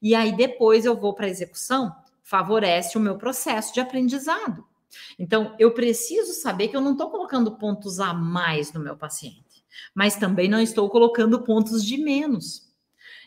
e 0.02 0.12
aí 0.16 0.32
depois 0.36 0.84
eu 0.84 0.98
vou 0.98 1.14
para 1.14 1.26
a 1.26 1.30
execução, 1.30 1.94
favorece 2.24 2.98
o 2.98 3.00
meu 3.00 3.16
processo 3.16 3.72
de 3.72 3.80
aprendizado. 3.80 4.64
Então, 5.16 5.54
eu 5.56 5.72
preciso 5.72 6.32
saber 6.32 6.66
que 6.66 6.76
eu 6.76 6.80
não 6.80 6.92
estou 6.92 7.10
colocando 7.10 7.56
pontos 7.56 8.00
a 8.00 8.12
mais 8.12 8.72
no 8.72 8.80
meu 8.80 8.96
paciente, 8.96 9.64
mas 9.94 10.16
também 10.16 10.48
não 10.48 10.60
estou 10.60 10.90
colocando 10.90 11.44
pontos 11.44 11.84
de 11.84 11.96
menos. 11.96 12.71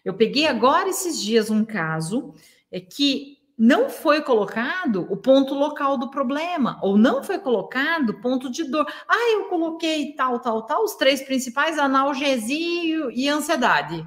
Eu 0.05 0.13
peguei 0.13 0.45
agora 0.45 0.87
esses 0.87 1.19
dias 1.19 1.49
um 1.49 1.65
caso 1.65 2.35
é 2.71 2.79
que 2.79 3.39
não 3.57 3.89
foi 3.89 4.21
colocado 4.21 5.07
o 5.09 5.17
ponto 5.17 5.55
local 5.55 5.97
do 5.97 6.11
problema, 6.11 6.77
ou 6.83 6.97
não 6.97 7.23
foi 7.23 7.39
colocado 7.39 8.09
o 8.09 8.21
ponto 8.21 8.51
de 8.51 8.65
dor. 8.65 8.85
Ah, 9.07 9.31
eu 9.31 9.45
coloquei 9.45 10.13
tal, 10.13 10.39
tal, 10.39 10.63
tal, 10.63 10.83
os 10.83 10.95
três 10.95 11.21
principais, 11.21 11.79
analgesia 11.79 13.09
e 13.13 13.27
ansiedade. 13.29 14.05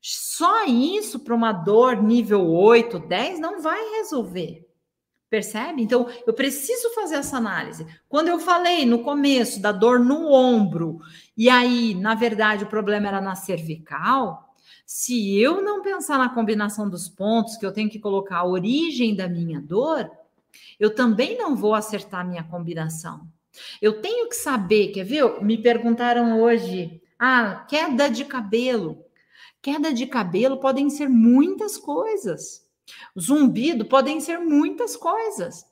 Só 0.00 0.64
isso 0.64 1.20
para 1.20 1.34
uma 1.34 1.52
dor 1.52 2.02
nível 2.02 2.48
8, 2.48 3.00
10 3.00 3.40
não 3.40 3.60
vai 3.60 3.80
resolver. 3.96 4.64
Percebe? 5.28 5.82
Então, 5.82 6.08
eu 6.26 6.32
preciso 6.32 6.94
fazer 6.94 7.16
essa 7.16 7.36
análise. 7.36 7.86
Quando 8.08 8.28
eu 8.28 8.38
falei 8.38 8.86
no 8.86 9.00
começo 9.02 9.60
da 9.60 9.72
dor 9.72 9.98
no 10.00 10.32
ombro, 10.32 11.00
e 11.36 11.50
aí, 11.50 11.94
na 11.94 12.14
verdade, 12.14 12.64
o 12.64 12.68
problema 12.68 13.08
era 13.08 13.20
na 13.20 13.34
cervical, 13.34 14.47
se 14.90 15.38
eu 15.38 15.60
não 15.60 15.82
pensar 15.82 16.16
na 16.16 16.30
combinação 16.30 16.88
dos 16.88 17.10
pontos, 17.10 17.58
que 17.58 17.66
eu 17.66 17.70
tenho 17.70 17.90
que 17.90 17.98
colocar 17.98 18.38
a 18.38 18.46
origem 18.46 19.14
da 19.14 19.28
minha 19.28 19.60
dor, 19.60 20.10
eu 20.80 20.94
também 20.94 21.36
não 21.36 21.54
vou 21.54 21.74
acertar 21.74 22.22
a 22.22 22.24
minha 22.24 22.42
combinação. 22.42 23.28
Eu 23.82 24.00
tenho 24.00 24.26
que 24.30 24.34
saber, 24.34 24.88
quer 24.88 25.04
ver? 25.04 25.42
Me 25.42 25.58
perguntaram 25.58 26.40
hoje, 26.40 27.02
ah, 27.18 27.66
queda 27.68 28.08
de 28.08 28.24
cabelo. 28.24 29.04
Queda 29.60 29.92
de 29.92 30.06
cabelo 30.06 30.56
podem 30.56 30.88
ser 30.88 31.06
muitas 31.10 31.76
coisas. 31.76 32.66
Zumbido 33.20 33.84
podem 33.84 34.22
ser 34.22 34.38
muitas 34.38 34.96
coisas. 34.96 35.66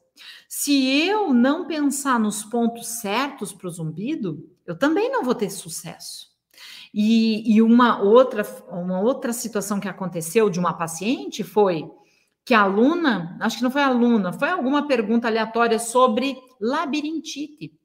Se 0.47 1.07
eu 1.09 1.33
não 1.33 1.67
pensar 1.67 2.21
nos 2.21 2.45
pontos 2.45 2.87
certos 3.01 3.51
para 3.51 3.67
o 3.67 3.71
zumbido, 3.71 4.47
eu 4.67 4.77
também 4.77 5.11
não 5.11 5.25
vou 5.25 5.35
ter 5.35 5.49
sucesso. 5.49 6.36
E, 6.99 7.55
e, 7.55 7.61
uma 7.61 8.01
outra 8.01 8.43
uma 8.71 8.99
outra 9.01 9.31
situação 9.31 9.79
que 9.79 9.89
aconteceu 9.89 10.49
de 10.49 10.59
uma 10.59 10.73
paciente 10.73 11.45
foi 11.45 11.91
que 12.43 12.55
a 12.55 12.63
aluna, 12.63 13.37
acho 13.41 13.59
que 13.59 13.63
não 13.63 13.71
foi 13.71 13.83
a 13.83 13.89
aluna, 13.89 14.33
foi 14.33 14.49
alguma 14.49 14.87
pergunta 14.87 15.29
aleatória 15.29 15.79
sobre 15.79 16.39
labirintite. 16.59 17.79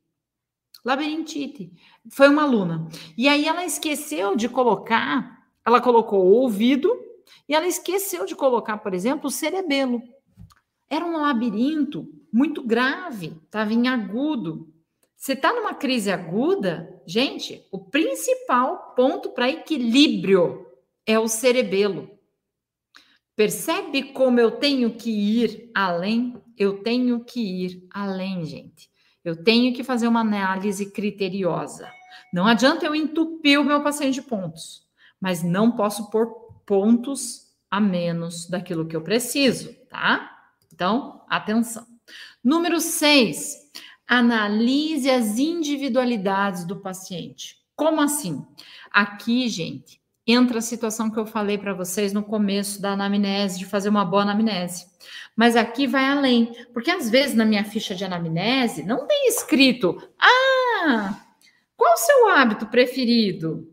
Labirintite. 0.86 1.74
Foi 2.10 2.30
uma 2.30 2.44
aluna. 2.44 2.88
E 3.18 3.28
aí 3.28 3.46
ela 3.46 3.66
esqueceu 3.66 4.36
de 4.36 4.48
colocar 4.48 5.42
ela 5.66 5.82
colocou 5.82 6.26
o 6.26 6.32
ouvido 6.32 6.92
e 7.48 7.56
ela 7.56 7.68
esqueceu 7.68 8.26
de 8.26 8.36
colocar, 8.36 8.78
por 8.78 8.94
exemplo, 8.94 9.28
o 9.28 9.32
cerebelo. 9.32 10.02
Era 10.90 11.06
um 11.06 11.22
labirinto 11.22 12.08
muito 12.32 12.64
grave, 12.64 13.38
estava 13.46 13.74
em 13.74 13.88
agudo. 13.88 14.74
Você 15.16 15.34
está 15.34 15.54
numa 15.54 15.74
crise 15.74 16.12
aguda, 16.12 16.91
gente, 17.12 17.66
o 17.72 17.78
principal 17.78 18.94
ponto 18.96 19.30
para 19.32 19.50
equilíbrio 19.50 20.66
é 21.06 21.20
o 21.20 21.28
cerebelo. 21.28 22.10
Percebe 23.36 24.14
como 24.14 24.40
eu 24.40 24.52
tenho 24.52 24.92
que 24.92 25.10
ir 25.12 25.70
além? 25.76 26.42
Eu 26.58 26.82
tenho 26.84 27.24
que 27.24 27.42
ir 27.42 27.88
além, 27.92 28.46
gente. 28.46 28.90
Eu 29.24 29.44
tenho 29.44 29.74
que 29.74 29.84
fazer 29.84 30.08
uma 30.08 30.22
análise 30.22 30.92
criteriosa. 30.92 31.92
Não 32.34 32.48
adianta 32.48 32.86
eu 32.86 32.96
entupir 32.96 33.60
o 33.60 33.64
meu 33.64 33.84
paciente 33.84 34.16
de 34.16 34.22
pontos, 34.22 34.88
mas 35.20 35.44
não 35.44 35.72
posso 35.72 36.10
pôr 36.10 36.28
pontos 36.66 37.52
a 37.70 37.80
menos 37.82 38.48
daquilo 38.48 38.88
que 38.88 38.96
eu 38.96 39.02
preciso, 39.02 39.74
tá? 39.90 40.32
Então, 40.74 41.26
atenção. 41.30 41.86
Número 42.44 42.80
6, 42.80 43.61
analise 44.12 45.10
as 45.10 45.40
individualidades 45.40 46.66
do 46.66 46.82
paciente. 46.82 47.56
Como 47.74 48.02
assim? 48.02 48.46
Aqui, 48.92 49.48
gente, 49.48 50.02
entra 50.28 50.58
a 50.58 50.62
situação 50.62 51.10
que 51.10 51.18
eu 51.18 51.26
falei 51.26 51.58
para 51.58 51.74
vocês 51.74 52.12
no 52.12 52.22
começo 52.22 52.82
da 52.82 52.92
anamnese, 52.92 53.58
de 53.58 53.66
fazer 53.66 53.88
uma 53.88 54.04
boa 54.04 54.24
anamnese. 54.24 54.86
Mas 55.34 55.56
aqui 55.56 55.88
vai 55.88 56.04
além, 56.04 56.52
porque 56.74 56.92
às 56.92 57.10
vezes 57.10 57.38
na 57.38 57.46
minha 57.46 57.64
ficha 57.64 57.96
de 57.96 58.04
anamnese 58.04 58.84
não 58.84 59.08
tem 59.08 59.30
escrito: 59.30 59.96
ah, 60.20 61.18
qual 61.78 61.94
o 61.94 61.98
seu 61.98 62.28
hábito 62.28 62.66
preferido? 62.66 63.66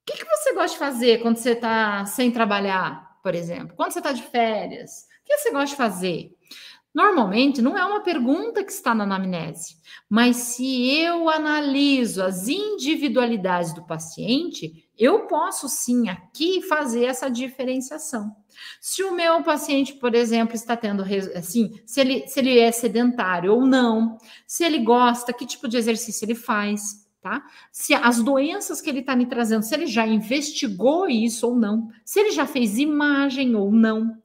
O 0.00 0.04
que, 0.04 0.18
que 0.18 0.24
você 0.24 0.52
gosta 0.52 0.72
de 0.72 0.78
fazer 0.78 1.22
quando 1.22 1.36
você 1.36 1.52
está 1.52 2.04
sem 2.06 2.32
trabalhar, 2.32 3.20
por 3.22 3.36
exemplo? 3.36 3.76
Quando 3.76 3.92
você 3.92 4.00
está 4.00 4.10
de 4.10 4.22
férias? 4.22 5.06
O 5.22 5.26
que 5.26 5.38
você 5.38 5.52
gosta 5.52 5.66
de 5.66 5.76
fazer? 5.76 6.36
Normalmente 6.92 7.62
não 7.62 7.78
é 7.78 7.84
uma 7.84 8.02
pergunta 8.02 8.64
que 8.64 8.72
está 8.72 8.92
na 8.92 9.04
anamnese, 9.04 9.76
mas 10.08 10.36
se 10.36 10.90
eu 10.90 11.30
analiso 11.30 12.20
as 12.20 12.48
individualidades 12.48 13.72
do 13.72 13.86
paciente, 13.86 14.88
eu 14.98 15.28
posso 15.28 15.68
sim 15.68 16.08
aqui 16.08 16.60
fazer 16.62 17.04
essa 17.04 17.30
diferenciação. 17.30 18.34
Se 18.80 19.04
o 19.04 19.14
meu 19.14 19.40
paciente, 19.42 19.94
por 19.94 20.16
exemplo, 20.16 20.56
está 20.56 20.76
tendo 20.76 21.04
assim, 21.36 21.80
se 21.86 22.00
ele, 22.00 22.26
se 22.26 22.40
ele 22.40 22.58
é 22.58 22.72
sedentário 22.72 23.54
ou 23.54 23.64
não, 23.64 24.18
se 24.44 24.64
ele 24.64 24.80
gosta, 24.80 25.32
que 25.32 25.46
tipo 25.46 25.68
de 25.68 25.76
exercício 25.76 26.24
ele 26.24 26.34
faz, 26.34 27.08
tá? 27.22 27.40
Se 27.70 27.94
as 27.94 28.20
doenças 28.20 28.80
que 28.80 28.90
ele 28.90 29.00
está 29.00 29.14
me 29.14 29.26
trazendo, 29.26 29.62
se 29.62 29.74
ele 29.74 29.86
já 29.86 30.06
investigou 30.06 31.08
isso 31.08 31.46
ou 31.46 31.54
não, 31.54 31.88
se 32.04 32.18
ele 32.18 32.32
já 32.32 32.46
fez 32.46 32.78
imagem 32.78 33.54
ou 33.54 33.70
não 33.70 34.19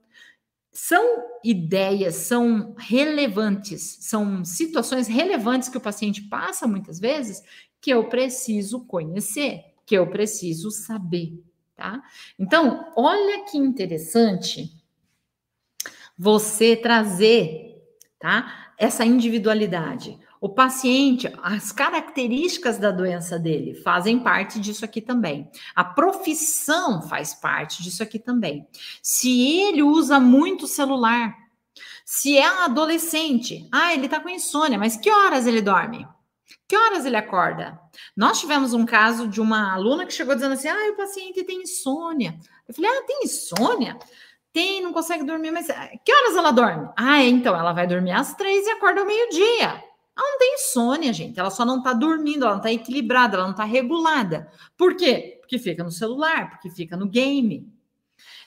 são 0.75 1.23
ideias, 1.41 2.15
são 2.15 2.75
relevantes, 2.77 3.97
são 4.01 4.43
situações 4.43 5.07
relevantes 5.07 5.69
que 5.69 5.77
o 5.77 5.81
paciente 5.81 6.23
passa 6.23 6.67
muitas 6.67 6.99
vezes 6.99 7.41
que 7.79 7.91
eu 7.91 8.09
preciso 8.09 8.85
conhecer, 8.85 9.63
que 9.85 9.95
eu 9.95 10.09
preciso 10.09 10.69
saber, 10.69 11.41
tá? 11.75 12.03
Então, 12.37 12.91
olha 12.97 13.45
que 13.45 13.57
interessante 13.57 14.69
você 16.17 16.75
trazer, 16.75 17.81
tá? 18.19 18.73
Essa 18.77 19.05
individualidade. 19.05 20.19
O 20.45 20.49
paciente, 20.49 21.27
as 21.41 21.71
características 21.71 22.77
da 22.77 22.91
doença 22.91 23.39
dele 23.39 23.73
fazem 23.73 24.19
parte 24.19 24.59
disso 24.59 24.85
aqui 24.85 25.01
também. 25.01 25.49
A 25.75 25.83
profissão 25.83 27.01
faz 27.01 27.33
parte 27.33 27.81
disso 27.81 28.03
aqui 28.03 28.19
também. 28.19 28.67
Se 29.01 29.59
ele 29.59 29.81
usa 29.81 30.19
muito 30.19 30.67
celular, 30.67 31.35
se 32.05 32.37
é 32.37 32.47
um 32.53 32.59
adolescente, 32.59 33.67
ah, 33.71 33.91
ele 33.91 34.07
tá 34.07 34.19
com 34.19 34.29
insônia, 34.29 34.77
mas 34.77 34.95
que 34.95 35.09
horas 35.09 35.47
ele 35.47 35.63
dorme? 35.63 36.07
Que 36.67 36.77
horas 36.77 37.07
ele 37.07 37.17
acorda? 37.17 37.79
Nós 38.15 38.39
tivemos 38.39 38.71
um 38.71 38.85
caso 38.85 39.27
de 39.27 39.41
uma 39.41 39.73
aluna 39.73 40.05
que 40.05 40.13
chegou 40.13 40.35
dizendo 40.35 40.53
assim: 40.53 40.67
ah, 40.67 40.91
o 40.91 40.95
paciente 40.95 41.43
tem 41.43 41.63
insônia. 41.63 42.37
Eu 42.67 42.75
falei: 42.75 42.91
ah, 42.91 43.03
tem 43.07 43.21
insônia? 43.23 43.97
Tem, 44.53 44.79
não 44.79 44.93
consegue 44.93 45.23
dormir, 45.23 45.49
mas 45.49 45.71
ah, 45.71 45.89
que 46.05 46.13
horas 46.13 46.35
ela 46.35 46.51
dorme? 46.51 46.87
Ah, 46.95 47.23
então 47.23 47.59
ela 47.59 47.73
vai 47.73 47.87
dormir 47.87 48.11
às 48.11 48.35
três 48.35 48.67
e 48.67 48.69
acorda 48.69 49.01
ao 49.01 49.07
meio-dia. 49.07 49.83
Ela 50.17 50.31
não 50.31 50.39
tem 50.39 50.53
insônia, 50.55 51.11
gente. 51.11 51.39
Ela 51.39 51.49
só 51.49 51.65
não 51.65 51.79
está 51.79 51.93
dormindo, 51.93 52.43
ela 52.43 52.53
não 52.53 52.61
está 52.61 52.71
equilibrada, 52.71 53.35
ela 53.35 53.45
não 53.45 53.51
está 53.51 53.65
regulada. 53.65 54.49
Por 54.77 54.95
quê? 54.95 55.37
Porque 55.41 55.59
fica 55.59 55.83
no 55.83 55.91
celular, 55.91 56.51
porque 56.51 56.69
fica 56.69 56.95
no 56.95 57.07
game. 57.07 57.71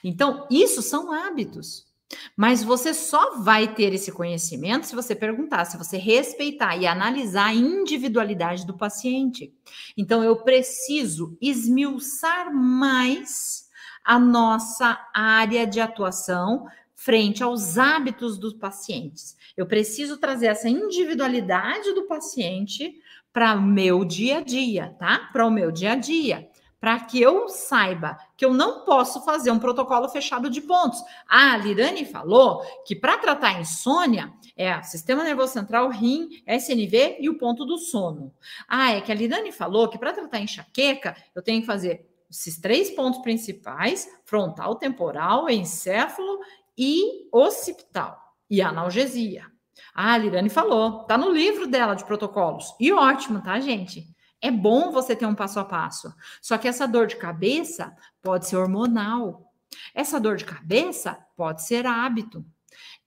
Então, 0.03 0.47
isso 0.49 0.81
são 0.81 1.11
hábitos. 1.11 1.87
Mas 2.35 2.63
você 2.63 2.91
só 2.91 3.39
vai 3.41 3.73
ter 3.75 3.93
esse 3.93 4.11
conhecimento 4.11 4.87
se 4.87 4.95
você 4.95 5.15
perguntar, 5.15 5.65
se 5.65 5.77
você 5.77 5.97
respeitar 5.97 6.75
e 6.75 6.87
analisar 6.87 7.49
a 7.49 7.53
individualidade 7.53 8.65
do 8.65 8.75
paciente. 8.75 9.53
Então, 9.95 10.23
eu 10.23 10.37
preciso 10.37 11.37
esmiuçar 11.39 12.51
mais 12.51 13.69
a 14.03 14.17
nossa 14.17 14.99
área 15.13 15.67
de 15.67 15.79
atuação 15.79 16.65
frente 16.99 17.41
aos 17.41 17.77
hábitos 17.77 18.37
dos 18.37 18.53
pacientes. 18.53 19.37
Eu 19.55 19.65
preciso 19.65 20.17
trazer 20.17 20.47
essa 20.47 20.67
individualidade 20.67 21.93
do 21.93 22.05
paciente 22.05 22.93
para 23.31 23.55
o 23.55 23.61
meu 23.61 24.03
dia 24.03 24.39
a 24.39 24.41
dia, 24.41 24.95
tá? 24.99 25.29
Para 25.31 25.45
o 25.45 25.51
meu 25.51 25.71
dia 25.71 25.93
a 25.93 25.95
dia. 25.95 26.49
Para 26.77 26.99
que 26.99 27.21
eu 27.21 27.47
saiba 27.47 28.17
que 28.35 28.43
eu 28.43 28.53
não 28.53 28.83
posso 28.83 29.23
fazer 29.23 29.49
um 29.49 29.59
protocolo 29.59 30.09
fechado 30.09 30.49
de 30.49 30.59
pontos. 30.59 31.01
Ah, 31.27 31.53
a 31.53 31.57
Lirane 31.57 32.03
falou 32.03 32.61
que 32.85 32.95
para 32.95 33.17
tratar 33.17 33.61
insônia 33.61 34.33
é 34.57 34.81
sistema 34.83 35.23
nervoso 35.23 35.53
central, 35.53 35.89
rim, 35.89 36.27
SNV 36.45 37.17
e 37.21 37.29
o 37.29 37.37
ponto 37.37 37.65
do 37.65 37.77
sono. 37.77 38.33
Ah, 38.67 38.91
é 38.91 38.99
que 38.99 39.11
a 39.11 39.15
Lirane 39.15 39.53
falou 39.53 39.87
que 39.87 39.97
para 39.97 40.11
tratar 40.11 40.41
enxaqueca 40.41 41.15
eu 41.33 41.41
tenho 41.41 41.61
que 41.61 41.67
fazer 41.67 42.05
esses 42.29 42.59
três 42.59 42.91
pontos 42.91 43.21
principais: 43.21 44.07
frontal, 44.25 44.75
temporal, 44.75 45.49
encéfalo 45.49 46.39
e 46.79 47.27
occipital 47.33 48.17
e 48.49 48.61
analgesia. 48.61 49.45
Ah, 49.93 50.13
a 50.13 50.17
Lirane 50.17 50.49
falou, 50.49 51.03
tá 51.03 51.17
no 51.17 51.29
livro 51.29 51.67
dela 51.67 51.93
de 51.93 52.05
protocolos. 52.05 52.73
E 52.79 52.89
ótimo, 52.93 53.43
tá, 53.43 53.59
gente? 53.59 54.07
É 54.41 54.49
bom 54.49 54.89
você 54.89 55.13
ter 55.13 55.25
um 55.25 55.35
passo 55.35 55.59
a 55.59 55.65
passo. 55.65 56.13
Só 56.41 56.57
que 56.57 56.69
essa 56.69 56.87
dor 56.87 57.07
de 57.07 57.17
cabeça 57.17 57.93
pode 58.21 58.47
ser 58.47 58.55
hormonal. 58.55 59.51
Essa 59.93 60.21
dor 60.21 60.37
de 60.37 60.45
cabeça 60.45 61.19
pode 61.35 61.65
ser 61.65 61.85
hábito. 61.85 62.45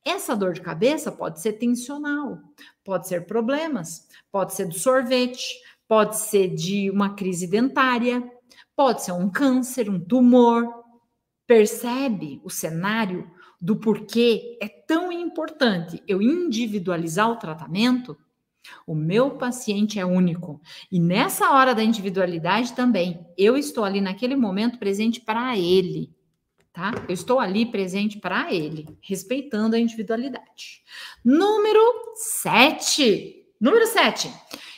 Essa 0.04 0.36
dor 0.36 0.52
de 0.52 0.60
cabeça 0.60 1.10
pode 1.10 1.40
ser 1.40 1.54
tensional, 1.54 2.38
pode 2.84 3.08
ser 3.08 3.24
problemas, 3.24 4.06
pode 4.30 4.52
ser 4.52 4.66
do 4.66 4.74
sorvete, 4.74 5.60
pode 5.88 6.18
ser 6.18 6.48
de 6.48 6.90
uma 6.90 7.14
crise 7.14 7.46
dentária, 7.46 8.22
pode 8.76 9.02
ser 9.02 9.12
um 9.12 9.30
câncer, 9.30 9.88
um 9.88 9.98
tumor. 9.98 10.66
Percebe 11.46 12.40
o 12.44 12.50
cenário? 12.50 13.30
Do 13.62 13.76
porquê 13.76 14.58
é 14.60 14.66
tão 14.66 15.12
importante 15.12 16.02
eu 16.08 16.20
individualizar 16.20 17.30
o 17.30 17.36
tratamento, 17.36 18.18
o 18.84 18.92
meu 18.92 19.38
paciente 19.38 20.00
é 20.00 20.04
único. 20.04 20.60
E 20.90 20.98
nessa 20.98 21.52
hora 21.52 21.72
da 21.72 21.82
individualidade 21.82 22.72
também, 22.72 23.24
eu 23.38 23.56
estou 23.56 23.84
ali 23.84 24.00
naquele 24.00 24.34
momento 24.34 24.80
presente 24.80 25.20
para 25.20 25.56
ele, 25.56 26.12
tá? 26.72 26.90
Eu 27.08 27.14
estou 27.14 27.38
ali 27.38 27.64
presente 27.64 28.18
para 28.18 28.52
ele, 28.52 28.88
respeitando 29.00 29.76
a 29.76 29.78
individualidade. 29.78 30.82
Número 31.24 31.80
7. 32.16 33.46
Número 33.60 33.86
7. 33.86 34.28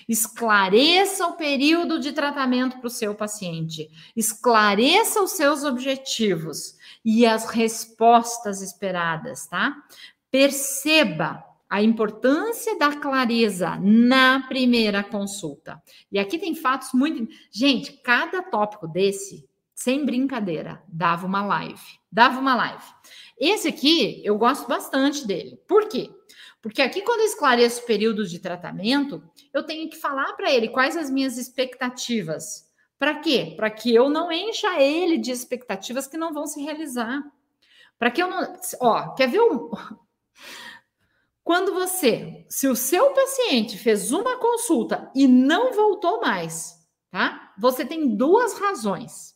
Esclareça 0.07 1.27
o 1.27 1.37
período 1.39 1.99
de 1.99 2.13
tratamento 2.13 2.79
para 2.79 2.89
o 2.89 2.91
seu 2.91 3.15
paciente. 3.15 3.89
Esclareça 4.15 5.23
os 5.23 5.31
seus 5.31 5.65
objetivos 5.65 6.74
e 7.05 7.27
as 7.27 7.51
respostas 7.51 8.63
esperadas, 8.63 9.47
tá? 9.47 9.77
Perceba 10.31 11.45
a 11.69 11.83
importância 11.83 12.79
da 12.79 12.97
clareza 12.97 13.77
na 13.81 14.47
primeira 14.49 15.03
consulta. 15.03 15.83
E 16.11 16.19
aqui 16.19 16.39
tem 16.39 16.55
fatos 16.55 16.91
muito. 16.95 17.29
Gente, 17.51 17.93
cada 18.03 18.43
tópico 18.43 18.87
desse, 18.87 19.49
sem 19.75 20.05
brincadeira, 20.05 20.83
dava 20.89 21.27
uma 21.27 21.45
live. 21.45 21.83
Dava 22.11 22.39
uma 22.39 22.55
live. 22.55 22.85
Esse 23.39 23.69
aqui, 23.69 24.23
eu 24.25 24.39
gosto 24.39 24.69
bastante 24.69 25.27
dele. 25.27 25.59
Por 25.67 25.89
quê? 25.89 26.11
Porque 26.63 26.81
aqui, 26.81 27.03
quando 27.03 27.21
eu 27.21 27.27
esclareço 27.27 27.85
períodos 27.85 28.31
de 28.31 28.39
tratamento, 28.39 29.23
eu 29.53 29.65
tenho 29.65 29.91
que 29.91 29.97
falar 29.97 30.33
para 30.35 30.51
ele 30.51 30.69
quais 30.69 30.97
as 30.97 31.11
minhas 31.11 31.37
expectativas 31.37 32.73
para 33.05 33.17
quê? 33.17 33.53
Para 33.55 33.71
que 33.71 33.95
eu 33.95 34.09
não 34.09 34.33
encha 34.33 34.81
ele 34.81 35.19
de 35.19 35.31
expectativas 35.31 36.07
que 36.07 36.17
não 36.17 36.33
vão 36.33 36.47
se 36.47 36.63
realizar. 36.63 37.23
Para 37.99 38.11
que 38.11 38.23
eu 38.23 38.31
não. 38.31 38.59
Ó, 38.81 39.11
quer 39.11 39.29
ver 39.29 39.43
um. 39.43 39.71
Quando 41.45 41.75
você, 41.75 42.47
se 42.49 42.67
o 42.67 42.75
seu 42.75 43.11
paciente 43.11 43.77
fez 43.77 44.11
uma 44.11 44.39
consulta 44.39 45.13
e 45.15 45.29
não 45.29 45.75
voltou 45.75 46.23
mais, 46.23 46.83
tá? 47.11 47.53
Você 47.59 47.85
tem 47.85 48.17
duas 48.17 48.59
razões. 48.59 49.35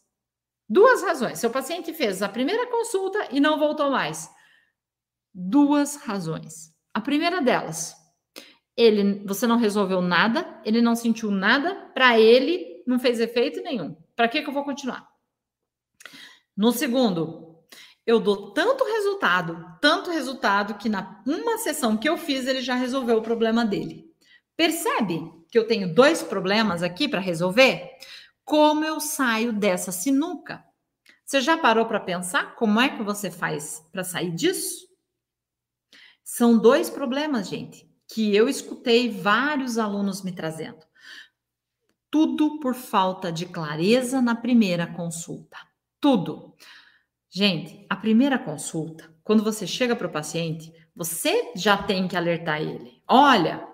Duas 0.66 1.02
razões. 1.02 1.38
Seu 1.38 1.50
paciente 1.50 1.92
fez 1.92 2.22
a 2.22 2.28
primeira 2.30 2.66
consulta 2.68 3.28
e 3.30 3.38
não 3.38 3.58
voltou 3.58 3.90
mais. 3.90 4.30
Duas 5.34 5.96
razões. 5.96 6.74
A 6.94 7.02
primeira 7.02 7.42
delas, 7.42 7.94
ele, 8.74 9.22
você 9.26 9.46
não 9.46 9.58
resolveu 9.58 10.00
nada, 10.00 10.58
ele 10.64 10.80
não 10.80 10.94
sentiu 10.96 11.30
nada, 11.30 11.74
para 11.92 12.18
ele 12.18 12.67
não 12.88 12.98
fez 12.98 13.20
efeito 13.20 13.60
nenhum. 13.60 13.94
Para 14.16 14.28
que, 14.28 14.40
que 14.40 14.48
eu 14.48 14.54
vou 14.54 14.64
continuar? 14.64 15.06
No 16.56 16.72
segundo, 16.72 17.58
eu 18.06 18.18
dou 18.18 18.52
tanto 18.52 18.82
resultado, 18.82 19.76
tanto 19.80 20.10
resultado 20.10 20.78
que 20.78 20.88
na 20.88 21.22
uma 21.26 21.58
sessão 21.58 21.98
que 21.98 22.08
eu 22.08 22.16
fiz 22.16 22.46
ele 22.46 22.62
já 22.62 22.74
resolveu 22.74 23.18
o 23.18 23.22
problema 23.22 23.64
dele. 23.64 24.10
Percebe 24.56 25.20
que 25.50 25.58
eu 25.58 25.66
tenho 25.66 25.94
dois 25.94 26.22
problemas 26.22 26.82
aqui 26.82 27.06
para 27.06 27.20
resolver? 27.20 27.90
Como 28.42 28.84
eu 28.84 28.98
saio 29.00 29.52
dessa 29.52 29.92
sinuca? 29.92 30.64
Você 31.26 31.42
já 31.42 31.58
parou 31.58 31.84
para 31.84 32.00
pensar 32.00 32.54
como 32.54 32.80
é 32.80 32.88
que 32.88 33.02
você 33.02 33.30
faz 33.30 33.86
para 33.92 34.02
sair 34.02 34.30
disso? 34.30 34.88
São 36.24 36.58
dois 36.58 36.88
problemas, 36.88 37.48
gente, 37.48 37.86
que 38.06 38.34
eu 38.34 38.48
escutei 38.48 39.10
vários 39.10 39.76
alunos 39.76 40.22
me 40.22 40.32
trazendo. 40.32 40.87
Tudo 42.10 42.58
por 42.60 42.74
falta 42.74 43.30
de 43.30 43.46
clareza 43.46 44.22
na 44.22 44.34
primeira 44.34 44.86
consulta. 44.86 45.58
Tudo. 46.00 46.54
Gente, 47.30 47.86
a 47.88 47.96
primeira 47.96 48.38
consulta, 48.38 49.12
quando 49.22 49.42
você 49.44 49.66
chega 49.66 49.94
para 49.94 50.06
o 50.06 50.12
paciente, 50.12 50.72
você 50.96 51.52
já 51.54 51.76
tem 51.76 52.08
que 52.08 52.16
alertar 52.16 52.62
ele. 52.62 53.02
Olha, 53.06 53.68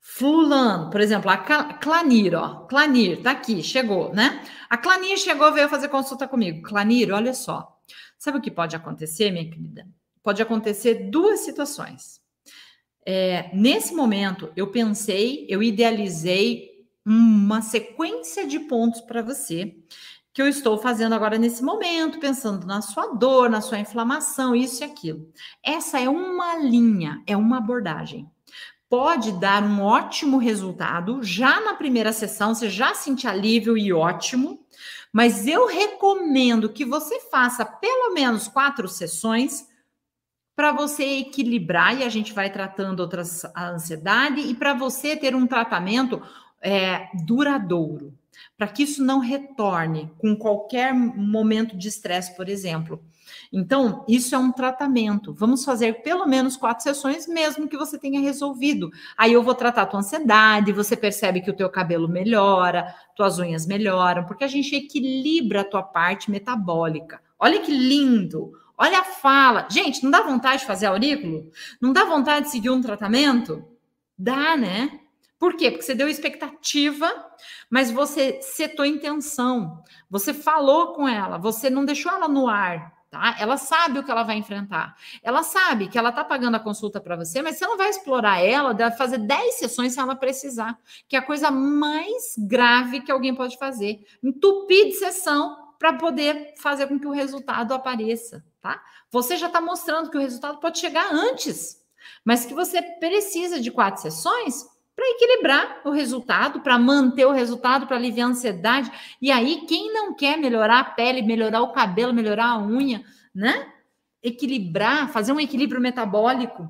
Fulano, 0.00 0.88
por 0.90 1.02
exemplo, 1.02 1.30
a 1.30 1.36
Clanir, 1.36 2.34
ó, 2.34 2.66
Clanir, 2.66 3.22
tá 3.22 3.32
aqui, 3.32 3.62
chegou, 3.62 4.12
né? 4.14 4.42
A 4.70 4.78
Clanir 4.78 5.18
chegou, 5.18 5.52
veio 5.52 5.68
fazer 5.68 5.88
consulta 5.88 6.26
comigo. 6.26 6.62
Clanir, 6.66 7.12
olha 7.12 7.34
só. 7.34 7.78
Sabe 8.18 8.38
o 8.38 8.40
que 8.40 8.50
pode 8.50 8.74
acontecer, 8.74 9.30
minha 9.30 9.48
querida? 9.48 9.86
Pode 10.22 10.40
acontecer 10.40 11.10
duas 11.10 11.40
situações. 11.40 12.22
É, 13.04 13.50
nesse 13.54 13.94
momento, 13.94 14.50
eu 14.56 14.68
pensei, 14.68 15.46
eu 15.48 15.62
idealizei 15.62 16.77
uma 17.08 17.62
sequência 17.62 18.46
de 18.46 18.60
pontos 18.60 19.00
para 19.00 19.22
você 19.22 19.74
que 20.32 20.42
eu 20.42 20.46
estou 20.46 20.78
fazendo 20.78 21.14
agora 21.14 21.38
nesse 21.38 21.64
momento, 21.64 22.20
pensando 22.20 22.66
na 22.66 22.80
sua 22.82 23.14
dor, 23.14 23.48
na 23.48 23.60
sua 23.60 23.80
inflamação, 23.80 24.54
isso 24.54 24.82
e 24.82 24.84
aquilo. 24.84 25.28
Essa 25.64 25.98
é 25.98 26.08
uma 26.08 26.56
linha, 26.56 27.22
é 27.26 27.36
uma 27.36 27.58
abordagem. 27.58 28.30
Pode 28.88 29.32
dar 29.32 29.62
um 29.62 29.82
ótimo 29.82 30.38
resultado 30.38 31.22
já 31.22 31.60
na 31.60 31.74
primeira 31.74 32.12
sessão, 32.12 32.54
você 32.54 32.70
já 32.70 32.94
sente 32.94 33.26
alívio 33.26 33.76
e 33.76 33.92
ótimo, 33.92 34.60
mas 35.12 35.46
eu 35.46 35.66
recomendo 35.66 36.68
que 36.68 36.84
você 36.84 37.18
faça 37.30 37.64
pelo 37.64 38.12
menos 38.12 38.48
quatro 38.48 38.86
sessões 38.86 39.66
para 40.54 40.72
você 40.72 41.18
equilibrar 41.18 41.98
e 41.98 42.04
a 42.04 42.08
gente 42.08 42.32
vai 42.32 42.50
tratando 42.50 43.00
outras 43.00 43.44
a 43.54 43.70
ansiedade 43.70 44.40
e 44.40 44.54
para 44.54 44.74
você 44.74 45.16
ter 45.16 45.34
um 45.34 45.46
tratamento 45.46 46.22
é, 46.62 47.08
duradouro 47.24 48.14
para 48.56 48.68
que 48.68 48.82
isso 48.82 49.04
não 49.04 49.20
retorne 49.20 50.10
com 50.18 50.36
qualquer 50.36 50.92
momento 50.92 51.76
de 51.76 51.88
estresse, 51.88 52.34
por 52.36 52.48
exemplo. 52.48 53.02
Então, 53.52 54.04
isso 54.08 54.34
é 54.34 54.38
um 54.38 54.52
tratamento. 54.52 55.32
Vamos 55.32 55.64
fazer 55.64 56.02
pelo 56.02 56.26
menos 56.26 56.56
quatro 56.56 56.82
sessões, 56.82 57.26
mesmo 57.26 57.68
que 57.68 57.76
você 57.76 57.98
tenha 57.98 58.20
resolvido. 58.20 58.90
Aí 59.16 59.32
eu 59.32 59.42
vou 59.42 59.54
tratar 59.54 59.82
a 59.82 59.86
tua 59.86 60.00
ansiedade, 60.00 60.72
você 60.72 60.96
percebe 60.96 61.40
que 61.40 61.50
o 61.50 61.56
teu 61.56 61.68
cabelo 61.70 62.08
melhora, 62.08 62.94
tuas 63.14 63.38
unhas 63.38 63.66
melhoram, 63.66 64.24
porque 64.24 64.44
a 64.44 64.48
gente 64.48 64.74
equilibra 64.74 65.60
a 65.60 65.64
tua 65.64 65.82
parte 65.82 66.30
metabólica. 66.30 67.20
Olha 67.38 67.60
que 67.60 67.72
lindo! 67.72 68.52
Olha 68.76 69.00
a 69.00 69.04
fala. 69.04 69.66
Gente, 69.70 70.04
não 70.04 70.10
dá 70.10 70.22
vontade 70.22 70.60
de 70.60 70.66
fazer 70.66 70.86
aurículo? 70.86 71.50
Não 71.80 71.92
dá 71.92 72.04
vontade 72.04 72.46
de 72.46 72.52
seguir 72.52 72.70
um 72.70 72.80
tratamento? 72.80 73.64
Dá, 74.16 74.56
né? 74.56 75.00
Por 75.38 75.54
quê? 75.54 75.70
Porque 75.70 75.84
você 75.84 75.94
deu 75.94 76.08
expectativa, 76.08 77.10
mas 77.70 77.90
você 77.90 78.42
setou 78.42 78.84
intenção. 78.84 79.82
Você 80.10 80.34
falou 80.34 80.94
com 80.94 81.08
ela, 81.08 81.38
você 81.38 81.70
não 81.70 81.84
deixou 81.84 82.10
ela 82.10 82.26
no 82.26 82.48
ar, 82.48 82.92
tá? 83.08 83.36
Ela 83.38 83.56
sabe 83.56 84.00
o 84.00 84.04
que 84.04 84.10
ela 84.10 84.24
vai 84.24 84.36
enfrentar. 84.36 84.96
Ela 85.22 85.44
sabe 85.44 85.88
que 85.88 85.96
ela 85.96 86.10
tá 86.10 86.24
pagando 86.24 86.56
a 86.56 86.60
consulta 86.60 87.00
para 87.00 87.14
você, 87.14 87.40
mas 87.40 87.56
você 87.56 87.66
não 87.66 87.76
vai 87.76 87.88
explorar 87.88 88.40
ela, 88.40 88.74
deve 88.74 88.96
fazer 88.96 89.18
10 89.18 89.54
sessões 89.54 89.92
se 89.92 90.00
ela 90.00 90.16
precisar, 90.16 90.76
que 91.06 91.14
é 91.14 91.20
a 91.20 91.24
coisa 91.24 91.52
mais 91.52 92.34
grave 92.36 93.00
que 93.00 93.12
alguém 93.12 93.32
pode 93.32 93.56
fazer. 93.58 94.04
Entupir 94.20 94.86
de 94.86 94.94
sessão 94.94 95.68
para 95.78 95.92
poder 95.92 96.54
fazer 96.58 96.88
com 96.88 96.98
que 96.98 97.06
o 97.06 97.12
resultado 97.12 97.72
apareça, 97.72 98.44
tá? 98.60 98.82
Você 99.12 99.36
já 99.36 99.46
está 99.46 99.60
mostrando 99.60 100.10
que 100.10 100.18
o 100.18 100.20
resultado 100.20 100.58
pode 100.58 100.80
chegar 100.80 101.12
antes, 101.12 101.80
mas 102.24 102.44
que 102.44 102.54
você 102.54 102.82
precisa 102.82 103.60
de 103.60 103.70
quatro 103.70 104.02
sessões 104.02 104.66
para 104.98 105.10
equilibrar 105.10 105.80
o 105.84 105.90
resultado, 105.90 106.58
para 106.58 106.76
manter 106.76 107.24
o 107.24 107.30
resultado, 107.30 107.86
para 107.86 107.96
aliviar 107.96 108.26
a 108.26 108.32
ansiedade. 108.32 108.90
E 109.22 109.30
aí, 109.30 109.64
quem 109.68 109.92
não 109.94 110.12
quer 110.12 110.36
melhorar 110.36 110.80
a 110.80 110.84
pele, 110.84 111.22
melhorar 111.22 111.62
o 111.62 111.70
cabelo, 111.70 112.12
melhorar 112.12 112.46
a 112.46 112.58
unha, 112.58 113.04
né? 113.32 113.72
Equilibrar, 114.20 115.08
fazer 115.12 115.30
um 115.30 115.38
equilíbrio 115.38 115.80
metabólico, 115.80 116.68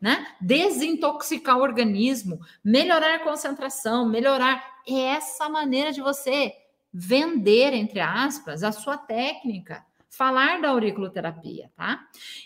né? 0.00 0.26
Desintoxicar 0.40 1.58
o 1.58 1.62
organismo, 1.62 2.40
melhorar 2.64 3.16
a 3.16 3.18
concentração, 3.18 4.08
melhorar 4.08 4.64
é 4.88 4.94
essa 4.94 5.46
maneira 5.46 5.92
de 5.92 6.00
você 6.00 6.54
vender, 6.90 7.74
entre 7.74 8.00
aspas, 8.00 8.62
a 8.62 8.72
sua 8.72 8.96
técnica 8.96 9.84
falar 10.16 10.60
da 10.60 10.70
auriculoterapia, 10.70 11.70
tá? 11.76 12.00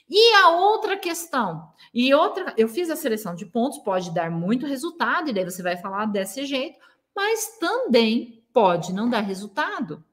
E 0.09 0.35
a 0.35 0.49
outra 0.49 0.97
questão, 0.97 1.69
e 1.95 2.13
outra, 2.13 2.53
eu 2.57 2.69
fiz 2.69 2.91
a 2.91 2.97
seleção 2.97 3.35
de 3.35 3.47
pontos, 3.47 3.79
pode 3.79 4.13
dar 4.13 4.31
muito 4.31 4.67
resultado, 4.67 5.31
e 5.31 5.33
daí 5.33 5.45
você 5.45 5.63
vai 5.63 5.77
falar 5.77 6.07
desse 6.07 6.45
jeito, 6.45 6.79
mas 7.15 7.59
também 7.59 8.43
pode 8.53 8.93
não 8.93 9.09
dar 9.09 9.21
resultado. 9.21 10.05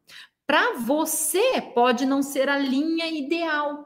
Para 0.46 0.74
você, 0.74 1.62
pode 1.74 2.06
não 2.06 2.22
ser 2.22 2.48
a 2.48 2.58
linha 2.58 3.08
ideal. 3.08 3.86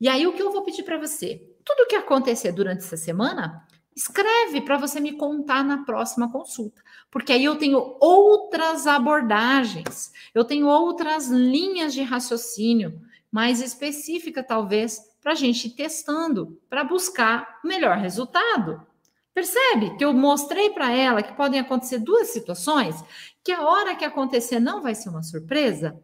E 0.00 0.08
aí, 0.08 0.26
o 0.26 0.32
que 0.32 0.42
eu 0.42 0.52
vou 0.52 0.62
pedir 0.62 0.84
para 0.84 0.96
você? 0.96 1.42
Tudo 1.64 1.88
que 1.88 1.96
acontecer 1.96 2.52
durante 2.52 2.84
essa 2.84 2.96
semana, 2.96 3.66
escreve 3.98 4.60
para 4.60 4.78
você 4.78 5.00
me 5.00 5.12
contar 5.12 5.64
na 5.64 5.84
próxima 5.84 6.30
consulta, 6.30 6.80
porque 7.10 7.32
aí 7.32 7.44
eu 7.44 7.56
tenho 7.56 7.96
outras 8.00 8.86
abordagens, 8.86 10.12
eu 10.32 10.44
tenho 10.44 10.68
outras 10.68 11.26
linhas 11.28 11.92
de 11.92 12.02
raciocínio, 12.02 13.00
mais 13.30 13.60
específica, 13.60 14.42
talvez, 14.42 14.98
para 15.20 15.32
a 15.32 15.34
gente 15.34 15.68
ir 15.68 15.70
testando, 15.70 16.60
para 16.68 16.84
buscar 16.84 17.60
melhor 17.64 17.98
resultado. 17.98 18.86
Percebe 19.34 19.96
que 19.96 20.04
eu 20.04 20.12
mostrei 20.12 20.70
para 20.70 20.90
ela 20.90 21.22
que 21.22 21.36
podem 21.36 21.60
acontecer 21.60 21.98
duas 21.98 22.28
situações, 22.28 22.96
que 23.44 23.52
a 23.52 23.62
hora 23.62 23.94
que 23.94 24.04
acontecer 24.04 24.58
não 24.58 24.82
vai 24.82 24.94
ser 24.94 25.10
uma 25.10 25.22
surpresa? 25.22 26.00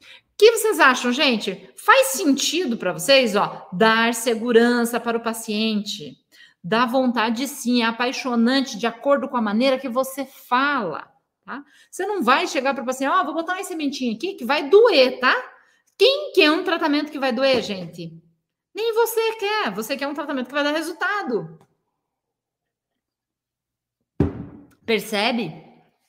O 0.00 0.04
que 0.38 0.52
vocês 0.52 0.78
acham, 0.78 1.10
gente? 1.10 1.68
Faz 1.76 2.08
sentido 2.08 2.76
para 2.76 2.92
vocês, 2.92 3.34
ó, 3.34 3.68
dar 3.72 4.14
segurança 4.14 5.00
para 5.00 5.18
o 5.18 5.22
paciente? 5.22 6.16
Dá 6.62 6.86
vontade 6.86 7.48
sim, 7.48 7.82
é 7.82 7.86
apaixonante 7.86 8.78
de 8.78 8.86
acordo 8.86 9.28
com 9.28 9.36
a 9.36 9.42
maneira 9.42 9.78
que 9.78 9.88
você 9.88 10.24
fala, 10.24 11.10
tá? 11.44 11.64
Você 11.90 12.06
não 12.06 12.22
vai 12.22 12.46
chegar 12.46 12.74
para 12.74 12.82
o 12.82 12.86
paciente, 12.86 13.10
ó, 13.10 13.20
oh, 13.20 13.24
vou 13.24 13.34
botar 13.34 13.54
uma 13.54 13.64
sementinha 13.64 14.14
aqui 14.14 14.34
que 14.34 14.44
vai 14.44 14.68
doer, 14.68 15.18
tá? 15.18 15.34
Quem 15.98 16.32
quer 16.32 16.50
um 16.52 16.62
tratamento 16.62 17.10
que 17.10 17.18
vai 17.18 17.32
doer, 17.32 17.60
gente? 17.60 18.16
Nem 18.72 18.94
você 18.94 19.34
quer. 19.34 19.74
Você 19.74 19.96
quer 19.96 20.06
um 20.06 20.14
tratamento 20.14 20.46
que 20.46 20.54
vai 20.54 20.62
dar 20.62 20.70
resultado. 20.70 21.58
Percebe? 24.86 25.52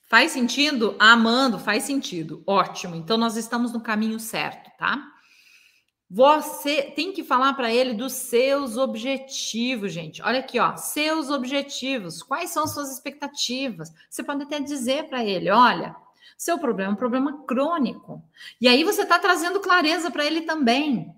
Faz 0.08 0.32
sentido? 0.32 0.96
Amando, 1.00 1.58
faz 1.58 1.84
sentido. 1.84 2.44
Ótimo. 2.46 2.96
Então 2.96 3.18
nós 3.18 3.36
estamos 3.36 3.74
no 3.74 3.82
caminho 3.82 4.20
certo, 4.20 4.72
tá? 4.78 5.04
Você 6.08 6.84
tem 6.96 7.12
que 7.12 7.24
falar 7.24 7.54
para 7.54 7.72
ele 7.72 7.94
dos 7.94 8.14
seus 8.14 8.78
objetivos, 8.78 9.92
gente. 9.92 10.22
Olha 10.22 10.40
aqui, 10.40 10.60
ó, 10.60 10.76
seus 10.76 11.30
objetivos. 11.30 12.24
Quais 12.24 12.52
são 12.52 12.68
suas 12.68 12.92
expectativas? 12.92 13.92
Você 14.10 14.24
pode 14.24 14.44
até 14.44 14.60
dizer 14.60 15.08
para 15.08 15.24
ele, 15.24 15.52
olha, 15.52 15.96
seu 16.38 16.58
problema 16.58 16.92
é 16.92 16.94
um 16.94 16.98
problema 16.98 17.44
crônico. 17.46 18.24
E 18.60 18.68
aí 18.68 18.84
você 18.84 19.04
está 19.04 19.20
trazendo 19.20 19.60
clareza 19.60 20.10
para 20.12 20.26
ele 20.26 20.42
também, 20.42 21.14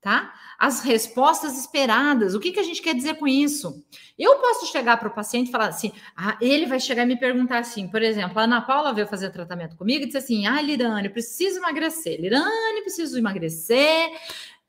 tá? 0.00 0.34
As 0.58 0.80
respostas 0.82 1.58
esperadas. 1.58 2.34
O 2.34 2.40
que, 2.40 2.52
que 2.52 2.60
a 2.60 2.62
gente 2.62 2.80
quer 2.80 2.94
dizer 2.94 3.14
com 3.14 3.26
isso? 3.26 3.84
Eu 4.18 4.36
posso 4.36 4.66
chegar 4.66 4.96
para 4.96 5.08
o 5.08 5.14
paciente 5.14 5.48
e 5.48 5.50
falar 5.50 5.68
assim: 5.68 5.92
ah, 6.16 6.36
ele 6.40 6.66
vai 6.66 6.78
chegar 6.78 7.02
e 7.02 7.06
me 7.06 7.18
perguntar 7.18 7.58
assim, 7.58 7.88
por 7.88 8.02
exemplo, 8.02 8.38
a 8.38 8.42
Ana 8.42 8.60
Paula 8.60 8.92
veio 8.92 9.06
fazer 9.06 9.30
tratamento 9.30 9.76
comigo 9.76 10.02
e 10.02 10.06
disse 10.06 10.18
assim: 10.18 10.46
ah, 10.46 10.60
Lirane, 10.60 11.08
preciso 11.08 11.58
emagrecer. 11.58 12.20
Lirane, 12.20 12.82
preciso 12.82 13.18
emagrecer. 13.18 14.10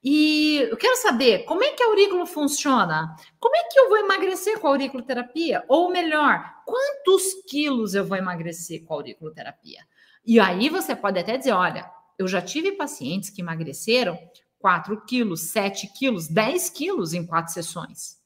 E 0.03 0.57
eu 0.69 0.75
quero 0.75 0.97
saber 0.97 1.45
como 1.45 1.63
é 1.63 1.71
que 1.71 1.81
a 1.81 1.87
aurículo 1.87 2.25
funciona. 2.25 3.15
Como 3.39 3.55
é 3.55 3.63
que 3.63 3.79
eu 3.79 3.87
vou 3.87 3.97
emagrecer 3.97 4.59
com 4.59 4.67
a 4.67 4.71
auriculoterapia? 4.71 5.63
Ou 5.69 5.89
melhor, 5.89 6.43
quantos 6.65 7.23
quilos 7.47 7.95
eu 7.95 8.03
vou 8.03 8.17
emagrecer 8.17 8.83
com 8.83 8.93
a 8.93 8.97
auriculoterapia? 8.97 9.79
E 10.25 10.39
aí 10.39 10.67
você 10.67 10.95
pode 10.95 11.19
até 11.19 11.37
dizer: 11.37 11.53
olha, 11.53 11.89
eu 12.19 12.27
já 12.27 12.41
tive 12.41 12.73
pacientes 12.73 13.29
que 13.29 13.41
emagreceram 13.41 14.17
4 14.59 15.05
quilos, 15.05 15.41
7 15.51 15.87
quilos, 15.93 16.27
10 16.27 16.69
quilos 16.69 17.13
em 17.13 17.25
quatro 17.25 17.53
sessões. 17.53 18.21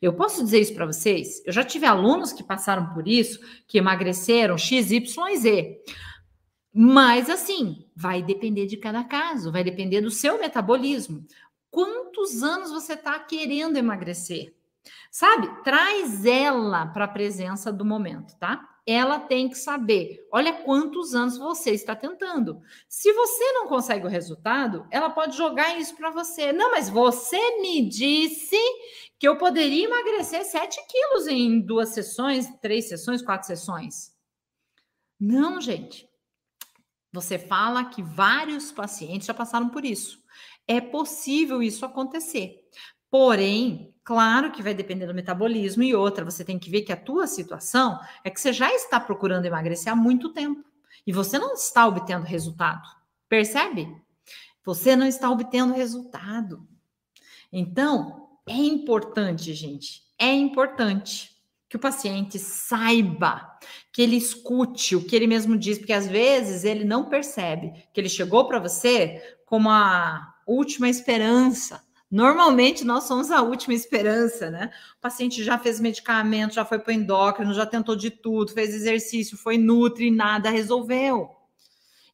Eu 0.00 0.12
posso 0.12 0.44
dizer 0.44 0.60
isso 0.60 0.74
para 0.74 0.86
vocês? 0.86 1.42
Eu 1.44 1.52
já 1.52 1.64
tive 1.64 1.84
alunos 1.84 2.32
que 2.32 2.44
passaram 2.44 2.94
por 2.94 3.08
isso, 3.08 3.40
que 3.66 3.78
emagreceram 3.78 4.56
X, 4.56 4.90
Y 4.92 5.28
e 5.32 5.36
Z. 5.36 5.84
Mas 6.72 7.30
assim, 7.30 7.86
vai 7.96 8.22
depender 8.22 8.66
de 8.66 8.76
cada 8.76 9.02
caso, 9.04 9.50
vai 9.50 9.64
depender 9.64 10.00
do 10.00 10.10
seu 10.10 10.38
metabolismo. 10.38 11.26
Quantos 11.70 12.42
anos 12.42 12.70
você 12.70 12.94
está 12.94 13.18
querendo 13.18 13.76
emagrecer? 13.76 14.54
Sabe? 15.10 15.62
Traz 15.62 16.24
ela 16.24 16.86
para 16.86 17.04
a 17.04 17.08
presença 17.08 17.72
do 17.72 17.84
momento, 17.84 18.36
tá? 18.38 18.66
Ela 18.86 19.20
tem 19.20 19.50
que 19.50 19.58
saber, 19.58 20.26
olha 20.32 20.62
quantos 20.62 21.14
anos 21.14 21.36
você 21.36 21.72
está 21.72 21.94
tentando. 21.94 22.62
Se 22.88 23.12
você 23.12 23.52
não 23.52 23.68
consegue 23.68 24.06
o 24.06 24.08
resultado, 24.08 24.86
ela 24.90 25.10
pode 25.10 25.36
jogar 25.36 25.78
isso 25.78 25.94
para 25.94 26.10
você. 26.10 26.54
Não, 26.54 26.70
mas 26.70 26.88
você 26.88 27.60
me 27.60 27.86
disse 27.86 28.56
que 29.18 29.28
eu 29.28 29.36
poderia 29.36 29.84
emagrecer 29.84 30.42
7 30.42 30.78
quilos 30.88 31.26
em 31.26 31.60
duas 31.60 31.90
sessões, 31.90 32.48
três 32.62 32.88
sessões, 32.88 33.20
quatro 33.20 33.46
sessões. 33.46 34.16
Não, 35.20 35.60
gente. 35.60 36.08
Você 37.12 37.38
fala 37.38 37.84
que 37.84 38.02
vários 38.02 38.70
pacientes 38.70 39.26
já 39.26 39.34
passaram 39.34 39.68
por 39.68 39.84
isso. 39.84 40.22
É 40.66 40.80
possível 40.80 41.62
isso 41.62 41.84
acontecer. 41.86 42.60
Porém, 43.10 43.94
claro 44.04 44.52
que 44.52 44.62
vai 44.62 44.74
depender 44.74 45.06
do 45.06 45.14
metabolismo 45.14 45.82
e 45.82 45.94
outra, 45.94 46.24
você 46.24 46.44
tem 46.44 46.58
que 46.58 46.70
ver 46.70 46.82
que 46.82 46.92
a 46.92 46.96
tua 46.96 47.26
situação 47.26 47.98
é 48.22 48.30
que 48.30 48.40
você 48.40 48.52
já 48.52 48.72
está 48.74 49.00
procurando 49.00 49.46
emagrecer 49.46 49.90
há 49.90 49.96
muito 49.96 50.32
tempo 50.32 50.62
e 51.06 51.12
você 51.12 51.38
não 51.38 51.54
está 51.54 51.86
obtendo 51.86 52.26
resultado. 52.26 52.86
Percebe? 53.28 53.88
Você 54.62 54.94
não 54.94 55.06
está 55.06 55.30
obtendo 55.30 55.72
resultado. 55.72 56.68
Então, 57.50 58.28
é 58.46 58.56
importante, 58.56 59.54
gente, 59.54 60.02
é 60.18 60.30
importante 60.30 61.37
que 61.68 61.76
o 61.76 61.80
paciente 61.80 62.38
saiba, 62.38 63.58
que 63.92 64.00
ele 64.00 64.16
escute 64.16 64.96
o 64.96 65.04
que 65.04 65.14
ele 65.14 65.26
mesmo 65.26 65.56
diz, 65.56 65.78
porque 65.78 65.92
às 65.92 66.06
vezes 66.06 66.64
ele 66.64 66.84
não 66.84 67.08
percebe 67.08 67.72
que 67.92 68.00
ele 68.00 68.08
chegou 68.08 68.48
para 68.48 68.58
você 68.58 69.22
como 69.44 69.68
a 69.68 70.34
última 70.46 70.88
esperança. 70.88 71.86
Normalmente 72.10 72.84
nós 72.84 73.04
somos 73.04 73.30
a 73.30 73.42
última 73.42 73.74
esperança, 73.74 74.50
né? 74.50 74.70
O 74.96 75.00
paciente 75.00 75.44
já 75.44 75.58
fez 75.58 75.78
medicamento, 75.78 76.54
já 76.54 76.64
foi 76.64 76.78
para 76.78 76.90
o 76.90 76.94
endócrino, 76.94 77.52
já 77.52 77.66
tentou 77.66 77.94
de 77.94 78.10
tudo, 78.10 78.52
fez 78.52 78.74
exercício, 78.74 79.36
foi 79.36 79.58
nutri, 79.58 80.10
nada 80.10 80.48
resolveu. 80.48 81.28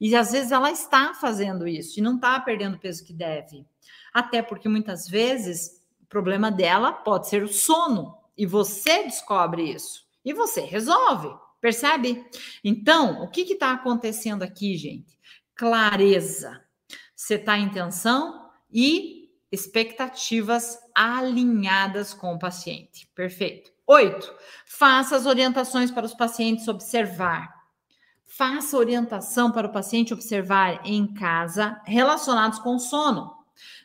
E 0.00 0.16
às 0.16 0.32
vezes 0.32 0.50
ela 0.50 0.72
está 0.72 1.14
fazendo 1.14 1.68
isso 1.68 2.00
e 2.00 2.02
não 2.02 2.16
está 2.16 2.40
perdendo 2.40 2.74
o 2.74 2.80
peso 2.80 3.04
que 3.04 3.12
deve. 3.12 3.64
Até 4.12 4.42
porque 4.42 4.68
muitas 4.68 5.08
vezes 5.08 5.80
o 6.02 6.06
problema 6.06 6.50
dela 6.50 6.92
pode 6.92 7.28
ser 7.28 7.44
o 7.44 7.48
sono 7.48 8.23
e 8.36 8.46
você 8.46 9.04
descobre 9.04 9.62
isso 9.62 10.04
e 10.24 10.32
você 10.32 10.62
resolve, 10.62 11.28
percebe? 11.60 12.24
Então, 12.62 13.22
o 13.22 13.28
que 13.28 13.42
está 13.42 13.72
acontecendo 13.72 14.42
aqui, 14.42 14.76
gente? 14.76 15.18
Clareza. 15.54 16.64
Você 17.14 17.34
está 17.34 17.58
em 17.58 17.68
tensão 17.68 18.50
e 18.70 19.30
expectativas 19.52 20.78
alinhadas 20.94 22.12
com 22.12 22.34
o 22.34 22.38
paciente. 22.38 23.08
Perfeito. 23.14 23.70
Oito, 23.86 24.34
faça 24.66 25.14
as 25.14 25.26
orientações 25.26 25.90
para 25.90 26.06
os 26.06 26.14
pacientes 26.14 26.66
observar. 26.66 27.54
Faça 28.24 28.76
orientação 28.76 29.52
para 29.52 29.68
o 29.68 29.72
paciente 29.72 30.12
observar 30.12 30.80
em 30.84 31.12
casa 31.14 31.80
relacionados 31.84 32.58
com 32.58 32.76
o 32.76 32.80
sono. 32.80 33.32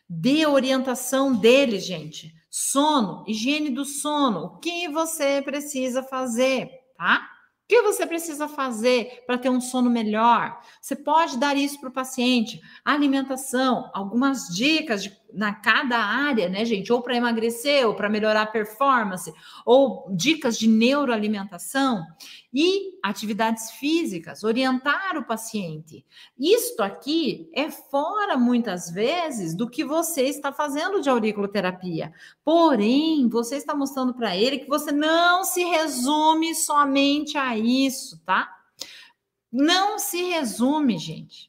Dê 0.07 0.47
orientação 0.47 1.35
dele, 1.35 1.79
gente. 1.79 2.33
Sono, 2.61 3.23
higiene 3.25 3.69
do 3.69 3.85
sono, 3.85 4.43
o 4.43 4.57
que 4.57 4.89
você 4.89 5.41
precisa 5.41 6.03
fazer, 6.03 6.69
tá? 6.97 7.25
O 7.63 7.67
que 7.69 7.81
você 7.81 8.05
precisa 8.05 8.49
fazer 8.49 9.23
para 9.25 9.37
ter 9.37 9.49
um 9.49 9.61
sono 9.61 9.89
melhor? 9.89 10.59
Você 10.81 10.93
pode 10.93 11.37
dar 11.37 11.55
isso 11.55 11.79
para 11.79 11.87
o 11.87 11.93
paciente. 11.93 12.59
Alimentação, 12.83 13.89
algumas 13.93 14.49
dicas 14.49 15.03
de 15.03 15.09
na 15.33 15.53
cada 15.53 15.97
área, 15.97 16.49
né, 16.49 16.65
gente? 16.65 16.91
Ou 16.91 17.01
para 17.01 17.15
emagrecer, 17.15 17.87
ou 17.87 17.93
para 17.93 18.09
melhorar 18.09 18.43
a 18.43 18.47
performance, 18.47 19.33
ou 19.65 20.07
dicas 20.11 20.57
de 20.57 20.67
neuroalimentação 20.67 22.03
e 22.53 22.97
atividades 23.03 23.71
físicas, 23.71 24.43
orientar 24.43 25.17
o 25.17 25.25
paciente. 25.25 26.05
Isto 26.37 26.81
aqui 26.81 27.49
é 27.53 27.69
fora 27.69 28.37
muitas 28.37 28.89
vezes 28.89 29.55
do 29.55 29.69
que 29.69 29.83
você 29.83 30.23
está 30.23 30.51
fazendo 30.51 31.01
de 31.01 31.09
auriculoterapia. 31.09 32.11
Porém, 32.43 33.27
você 33.29 33.55
está 33.55 33.75
mostrando 33.75 34.13
para 34.13 34.35
ele 34.35 34.59
que 34.59 34.67
você 34.67 34.91
não 34.91 35.43
se 35.43 35.63
resume 35.63 36.55
somente 36.55 37.37
a 37.37 37.57
isso, 37.57 38.19
tá? 38.25 38.49
Não 39.51 39.97
se 39.97 40.23
resume, 40.23 40.97
gente. 40.97 41.48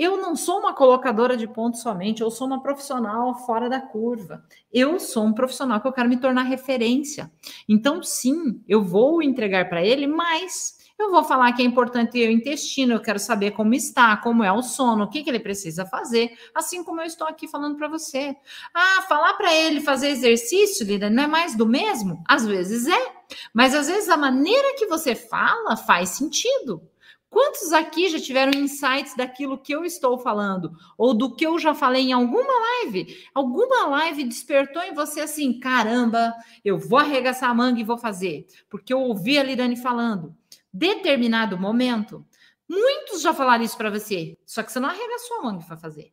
Eu 0.00 0.16
não 0.16 0.34
sou 0.34 0.60
uma 0.60 0.72
colocadora 0.72 1.36
de 1.36 1.46
pontos 1.46 1.82
somente, 1.82 2.22
eu 2.22 2.30
sou 2.30 2.46
uma 2.46 2.62
profissional 2.62 3.34
fora 3.44 3.68
da 3.68 3.82
curva. 3.82 4.42
Eu 4.72 4.98
sou 4.98 5.26
um 5.26 5.34
profissional 5.34 5.78
que 5.78 5.86
eu 5.86 5.92
quero 5.92 6.08
me 6.08 6.16
tornar 6.16 6.44
referência. 6.44 7.30
Então, 7.68 8.02
sim, 8.02 8.64
eu 8.66 8.82
vou 8.82 9.22
entregar 9.22 9.68
para 9.68 9.84
ele, 9.84 10.06
mas 10.06 10.78
eu 10.98 11.10
vou 11.10 11.22
falar 11.22 11.52
que 11.52 11.60
é 11.60 11.66
importante 11.66 12.18
o 12.18 12.30
intestino, 12.30 12.94
eu 12.94 13.02
quero 13.02 13.18
saber 13.18 13.50
como 13.50 13.74
está, 13.74 14.16
como 14.16 14.42
é 14.42 14.50
o 14.50 14.62
sono, 14.62 15.04
o 15.04 15.10
que, 15.10 15.22
que 15.22 15.28
ele 15.28 15.38
precisa 15.38 15.84
fazer, 15.84 16.30
assim 16.54 16.82
como 16.82 17.02
eu 17.02 17.06
estou 17.06 17.26
aqui 17.26 17.46
falando 17.46 17.76
para 17.76 17.86
você. 17.86 18.34
Ah, 18.72 19.02
falar 19.06 19.34
para 19.34 19.54
ele 19.54 19.82
fazer 19.82 20.08
exercício, 20.08 20.86
Lida, 20.86 21.10
não 21.10 21.24
é 21.24 21.26
mais 21.26 21.54
do 21.54 21.66
mesmo? 21.66 22.24
Às 22.26 22.46
vezes 22.46 22.86
é, 22.86 23.12
mas 23.52 23.74
às 23.74 23.86
vezes 23.86 24.08
a 24.08 24.16
maneira 24.16 24.76
que 24.78 24.86
você 24.86 25.14
fala 25.14 25.76
faz 25.76 26.08
sentido. 26.08 26.88
Quantos 27.30 27.72
aqui 27.72 28.08
já 28.08 28.18
tiveram 28.18 28.58
insights 28.58 29.14
daquilo 29.16 29.56
que 29.56 29.72
eu 29.72 29.84
estou 29.84 30.18
falando? 30.18 30.72
Ou 30.98 31.14
do 31.14 31.36
que 31.36 31.46
eu 31.46 31.60
já 31.60 31.72
falei 31.72 32.08
em 32.08 32.12
alguma 32.12 32.52
live? 32.82 33.16
Alguma 33.32 33.86
live 33.86 34.24
despertou 34.24 34.82
em 34.82 34.92
você 34.92 35.20
assim: 35.20 35.60
caramba, 35.60 36.34
eu 36.64 36.76
vou 36.76 36.98
arregaçar 36.98 37.48
a 37.48 37.54
manga 37.54 37.80
e 37.80 37.84
vou 37.84 37.96
fazer, 37.96 38.46
porque 38.68 38.92
eu 38.92 39.00
ouvi 39.00 39.38
a 39.38 39.44
Lirane 39.44 39.76
falando. 39.76 40.36
Determinado 40.72 41.56
momento, 41.56 42.26
muitos 42.68 43.22
já 43.22 43.32
falaram 43.32 43.62
isso 43.62 43.76
para 43.76 43.90
você, 43.90 44.36
só 44.44 44.64
que 44.64 44.72
você 44.72 44.80
não 44.80 44.88
arregaçou 44.88 45.38
a 45.38 45.42
manga 45.44 45.60
foi 45.62 45.76
fazer. 45.76 46.12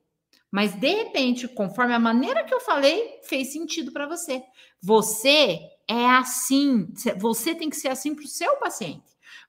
Mas 0.51 0.74
de 0.74 0.88
repente, 0.88 1.47
conforme 1.47 1.93
a 1.93 1.99
maneira 1.99 2.43
que 2.43 2.53
eu 2.53 2.61
falei, 2.61 3.20
fez 3.24 3.51
sentido 3.51 3.91
para 3.91 4.07
você. 4.07 4.41
Você 4.82 5.59
é 5.88 6.05
assim, 6.05 6.88
você 7.18 7.53
tem 7.55 7.70
que 7.70 7.76
ser 7.76 7.89
assim 7.89 8.15
para 8.15 8.24
o 8.24 8.28
seu 8.28 8.55
paciente. 8.57 9.07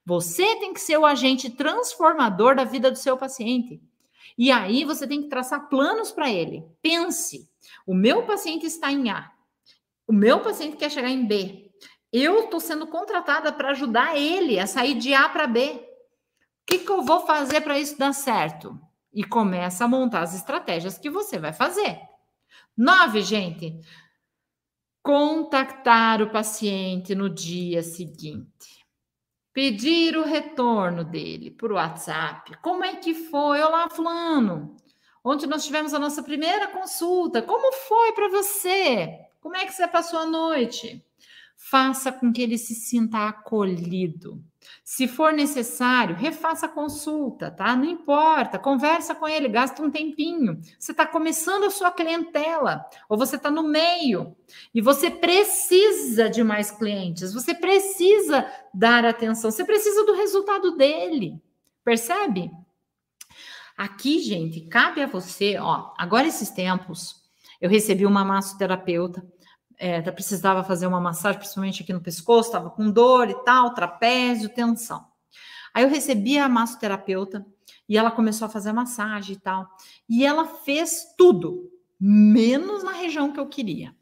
Você 0.09 0.55
tem 0.55 0.73
que 0.73 0.81
ser 0.81 0.97
o 0.97 1.05
agente 1.05 1.51
transformador 1.51 2.55
da 2.55 2.63
vida 2.63 2.89
do 2.89 2.97
seu 2.97 3.15
paciente. 3.15 3.79
E 4.35 4.51
aí 4.51 4.83
você 4.83 5.05
tem 5.05 5.21
que 5.21 5.29
traçar 5.29 5.69
planos 5.69 6.11
para 6.11 6.27
ele. 6.31 6.65
Pense: 6.81 7.47
o 7.85 7.93
meu 7.93 8.25
paciente 8.25 8.65
está 8.65 8.91
em 8.91 9.11
A, 9.11 9.31
o 10.07 10.11
meu 10.11 10.39
paciente 10.39 10.77
quer 10.77 10.89
chegar 10.89 11.11
em 11.11 11.27
B. 11.27 11.71
Eu 12.11 12.45
estou 12.45 12.59
sendo 12.59 12.87
contratada 12.87 13.53
para 13.53 13.69
ajudar 13.69 14.17
ele 14.17 14.57
a 14.57 14.65
sair 14.65 14.95
de 14.95 15.13
A 15.13 15.29
para 15.29 15.45
B. 15.45 15.73
O 15.73 15.85
que, 16.65 16.79
que 16.79 16.91
eu 16.91 17.03
vou 17.03 17.27
fazer 17.27 17.61
para 17.61 17.77
isso 17.77 17.95
dar 17.95 18.11
certo? 18.11 18.81
E 19.13 19.23
começa 19.23 19.85
a 19.85 19.87
montar 19.87 20.21
as 20.21 20.33
estratégias 20.33 20.97
que 20.97 21.11
você 21.11 21.37
vai 21.37 21.53
fazer. 21.53 21.99
Nove, 22.75 23.21
gente. 23.21 23.79
Contactar 25.03 26.19
o 26.23 26.31
paciente 26.31 27.13
no 27.13 27.29
dia 27.29 27.83
seguinte 27.83 28.78
pedir 29.59 30.15
o 30.15 30.23
retorno 30.23 31.03
dele 31.03 31.51
por 31.51 31.73
WhatsApp. 31.73 32.55
Como 32.61 32.81
é 32.81 32.95
que 32.95 33.13
foi? 33.13 33.59
Olá, 33.61 33.89
fulano. 33.89 34.73
Onde 35.21 35.45
nós 35.45 35.65
tivemos 35.65 35.93
a 35.93 35.99
nossa 35.99 36.23
primeira 36.23 36.69
consulta. 36.69 37.41
Como 37.41 37.73
foi 37.73 38.13
para 38.13 38.29
você? 38.29 39.19
Como 39.41 39.57
é 39.57 39.65
que 39.65 39.73
você 39.73 39.85
passou 39.85 40.17
a 40.17 40.25
noite? 40.25 41.05
Faça 41.57 42.09
com 42.09 42.31
que 42.31 42.41
ele 42.41 42.57
se 42.57 42.73
sinta 42.73 43.27
acolhido. 43.27 44.41
Se 44.91 45.07
for 45.07 45.31
necessário, 45.31 46.15
refaça 46.15 46.65
a 46.65 46.69
consulta, 46.69 47.51
tá? 47.51 47.75
Não 47.75 47.85
importa, 47.85 48.57
conversa 48.57 49.13
com 49.13 49.27
ele, 49.27 49.47
gasta 49.47 49.83
um 49.83 49.91
tempinho. 49.91 50.59
Você 50.79 50.93
está 50.93 51.05
começando 51.05 51.65
a 51.65 51.69
sua 51.69 51.91
clientela, 51.91 52.83
ou 53.07 53.15
você 53.15 53.35
está 53.35 53.51
no 53.51 53.61
meio, 53.61 54.35
e 54.73 54.81
você 54.81 55.11
precisa 55.11 56.27
de 56.27 56.43
mais 56.43 56.71
clientes, 56.71 57.35
você 57.35 57.53
precisa 57.53 58.51
dar 58.73 59.05
atenção, 59.05 59.51
você 59.51 59.63
precisa 59.63 60.03
do 60.07 60.15
resultado 60.15 60.75
dele, 60.75 61.39
percebe? 61.83 62.49
Aqui, 63.77 64.19
gente, 64.21 64.61
cabe 64.61 65.03
a 65.03 65.07
você, 65.07 65.59
ó, 65.59 65.93
agora 65.99 66.27
esses 66.27 66.49
tempos, 66.49 67.21
eu 67.61 67.69
recebi 67.69 68.07
uma 68.07 68.25
massoterapeuta 68.25 69.23
é, 69.79 70.01
precisava 70.11 70.63
fazer 70.63 70.85
uma 70.85 70.99
massagem, 70.99 71.39
principalmente 71.39 71.81
aqui 71.81 71.93
no 71.93 72.01
pescoço, 72.01 72.49
estava 72.49 72.69
com 72.69 72.91
dor 72.91 73.29
e 73.29 73.43
tal, 73.45 73.73
trapézio, 73.73 74.49
tensão. 74.49 75.07
Aí 75.73 75.83
eu 75.83 75.89
recebi 75.89 76.37
a 76.37 76.49
massoterapeuta 76.49 77.45
e 77.87 77.97
ela 77.97 78.11
começou 78.11 78.45
a 78.45 78.49
fazer 78.49 78.71
a 78.71 78.73
massagem 78.73 79.35
e 79.35 79.39
tal. 79.39 79.67
E 80.07 80.25
ela 80.25 80.45
fez 80.45 81.15
tudo, 81.17 81.71
menos 81.97 82.83
na 82.83 82.91
região 82.91 83.31
que 83.31 83.39
eu 83.39 83.47
queria, 83.47 83.95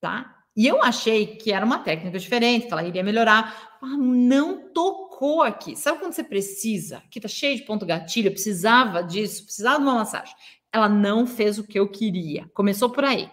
tá? 0.00 0.34
E 0.56 0.66
eu 0.66 0.82
achei 0.82 1.36
que 1.36 1.52
era 1.52 1.64
uma 1.64 1.78
técnica 1.78 2.18
diferente, 2.18 2.66
que 2.66 2.72
ela 2.72 2.82
iria 2.82 3.04
melhorar. 3.04 3.78
Ela 3.80 3.96
não 3.96 4.72
tocou 4.72 5.42
aqui. 5.42 5.76
Sabe 5.76 6.00
quando 6.00 6.14
você 6.14 6.24
precisa? 6.24 6.96
Aqui 6.98 7.20
tá 7.20 7.28
cheio 7.28 7.56
de 7.56 7.62
ponto 7.62 7.86
gatilho, 7.86 8.32
precisava 8.32 9.00
disso, 9.02 9.44
precisava 9.44 9.78
de 9.78 9.84
uma 9.84 9.94
massagem. 9.94 10.34
Ela 10.72 10.88
não 10.88 11.28
fez 11.28 11.58
o 11.58 11.64
que 11.64 11.78
eu 11.78 11.88
queria. 11.88 12.50
Começou 12.54 12.90
por 12.90 13.04
aí. 13.04 13.30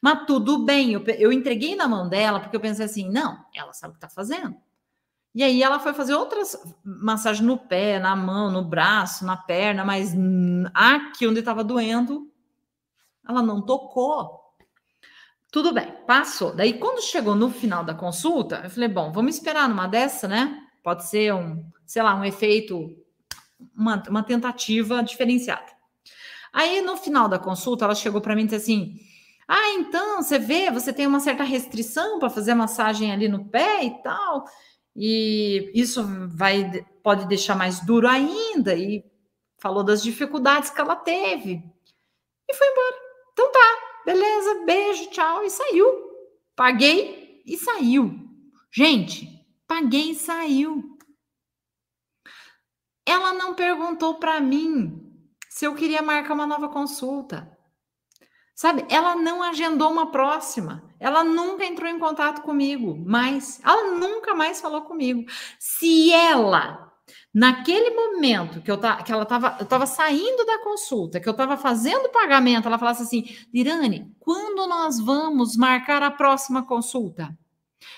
Mas 0.00 0.24
tudo 0.26 0.64
bem, 0.64 0.92
eu, 0.92 1.04
eu 1.18 1.32
entreguei 1.32 1.76
na 1.76 1.86
mão 1.86 2.08
dela 2.08 2.40
porque 2.40 2.56
eu 2.56 2.60
pensei 2.60 2.84
assim: 2.84 3.10
não, 3.10 3.44
ela 3.54 3.72
sabe 3.72 3.92
o 3.92 3.94
que 3.94 4.00
tá 4.00 4.08
fazendo. 4.08 4.56
E 5.34 5.44
aí 5.44 5.62
ela 5.62 5.78
foi 5.78 5.92
fazer 5.92 6.14
outras 6.14 6.56
massagens 6.84 7.46
no 7.46 7.56
pé, 7.56 8.00
na 8.00 8.16
mão, 8.16 8.50
no 8.50 8.64
braço, 8.64 9.24
na 9.24 9.36
perna, 9.36 9.84
mas 9.84 10.12
aqui 10.74 11.26
onde 11.26 11.38
estava 11.38 11.62
doendo, 11.62 12.28
ela 13.28 13.40
não 13.40 13.62
tocou. 13.62 14.40
Tudo 15.52 15.72
bem, 15.72 15.92
passou. 16.06 16.54
Daí, 16.54 16.78
quando 16.78 17.02
chegou 17.02 17.36
no 17.36 17.50
final 17.50 17.84
da 17.84 17.94
consulta, 17.94 18.62
eu 18.64 18.70
falei: 18.70 18.88
bom, 18.88 19.12
vamos 19.12 19.36
esperar 19.36 19.68
numa 19.68 19.86
dessa, 19.86 20.26
né? 20.26 20.58
Pode 20.82 21.08
ser 21.08 21.34
um, 21.34 21.64
sei 21.86 22.02
lá, 22.02 22.14
um 22.14 22.24
efeito, 22.24 22.96
uma, 23.76 24.02
uma 24.08 24.22
tentativa 24.22 25.02
diferenciada. 25.02 25.70
Aí, 26.52 26.80
no 26.80 26.96
final 26.96 27.28
da 27.28 27.38
consulta, 27.38 27.84
ela 27.84 27.94
chegou 27.94 28.20
para 28.20 28.34
mim 28.34 28.42
e 28.42 28.44
disse 28.46 28.56
assim: 28.56 28.96
ah, 29.52 29.70
então, 29.74 30.22
você 30.22 30.38
vê, 30.38 30.70
você 30.70 30.92
tem 30.92 31.06
uma 31.06 31.18
certa 31.20 31.42
restrição 31.42 32.18
para 32.20 32.30
fazer 32.30 32.54
massagem 32.54 33.10
ali 33.10 33.28
no 33.28 33.44
pé 33.46 33.84
e 33.84 34.02
tal 34.02 34.44
e 34.94 35.70
isso 35.74 36.02
vai 36.28 36.84
pode 37.02 37.26
deixar 37.26 37.54
mais 37.54 37.80
duro 37.80 38.08
ainda 38.08 38.74
e 38.74 39.04
falou 39.58 39.82
das 39.82 40.02
dificuldades 40.02 40.70
que 40.70 40.80
ela 40.80 40.96
teve 40.96 41.62
e 42.48 42.54
foi 42.54 42.66
embora. 42.66 42.96
Então 43.32 43.52
tá, 43.52 44.02
beleza, 44.04 44.64
beijo, 44.64 45.10
tchau 45.10 45.44
e 45.44 45.50
saiu. 45.50 45.86
Paguei 46.56 47.42
e 47.46 47.56
saiu. 47.56 48.12
Gente, 48.70 49.28
paguei 49.66 50.10
e 50.10 50.14
saiu. 50.14 50.98
Ela 53.06 53.32
não 53.32 53.54
perguntou 53.54 54.14
para 54.16 54.40
mim 54.40 55.10
se 55.48 55.64
eu 55.64 55.74
queria 55.74 56.02
marcar 56.02 56.34
uma 56.34 56.46
nova 56.46 56.68
consulta. 56.68 57.49
Sabe? 58.60 58.84
Ela 58.90 59.14
não 59.14 59.42
agendou 59.42 59.90
uma 59.90 60.10
próxima. 60.10 60.84
Ela 61.00 61.24
nunca 61.24 61.64
entrou 61.64 61.88
em 61.88 61.98
contato 61.98 62.42
comigo, 62.42 63.02
mas 63.06 63.58
ela 63.64 63.94
nunca 63.94 64.34
mais 64.34 64.60
falou 64.60 64.82
comigo. 64.82 65.24
Se 65.58 66.12
ela, 66.12 66.92
naquele 67.32 67.88
momento 67.88 68.60
que 68.60 68.70
eu 68.70 68.76
tá, 68.76 69.02
que 69.02 69.10
ela 69.10 69.24
tava, 69.24 69.56
eu 69.58 69.64
tava 69.64 69.86
saindo 69.86 70.44
da 70.44 70.58
consulta, 70.58 71.18
que 71.18 71.26
eu 71.26 71.32
tava 71.32 71.56
fazendo 71.56 72.04
o 72.04 72.12
pagamento, 72.12 72.68
ela 72.68 72.76
falasse 72.76 73.02
assim: 73.02 73.34
"Dirane, 73.50 74.14
quando 74.18 74.66
nós 74.66 75.00
vamos 75.00 75.56
marcar 75.56 76.02
a 76.02 76.10
próxima 76.10 76.62
consulta? 76.62 77.34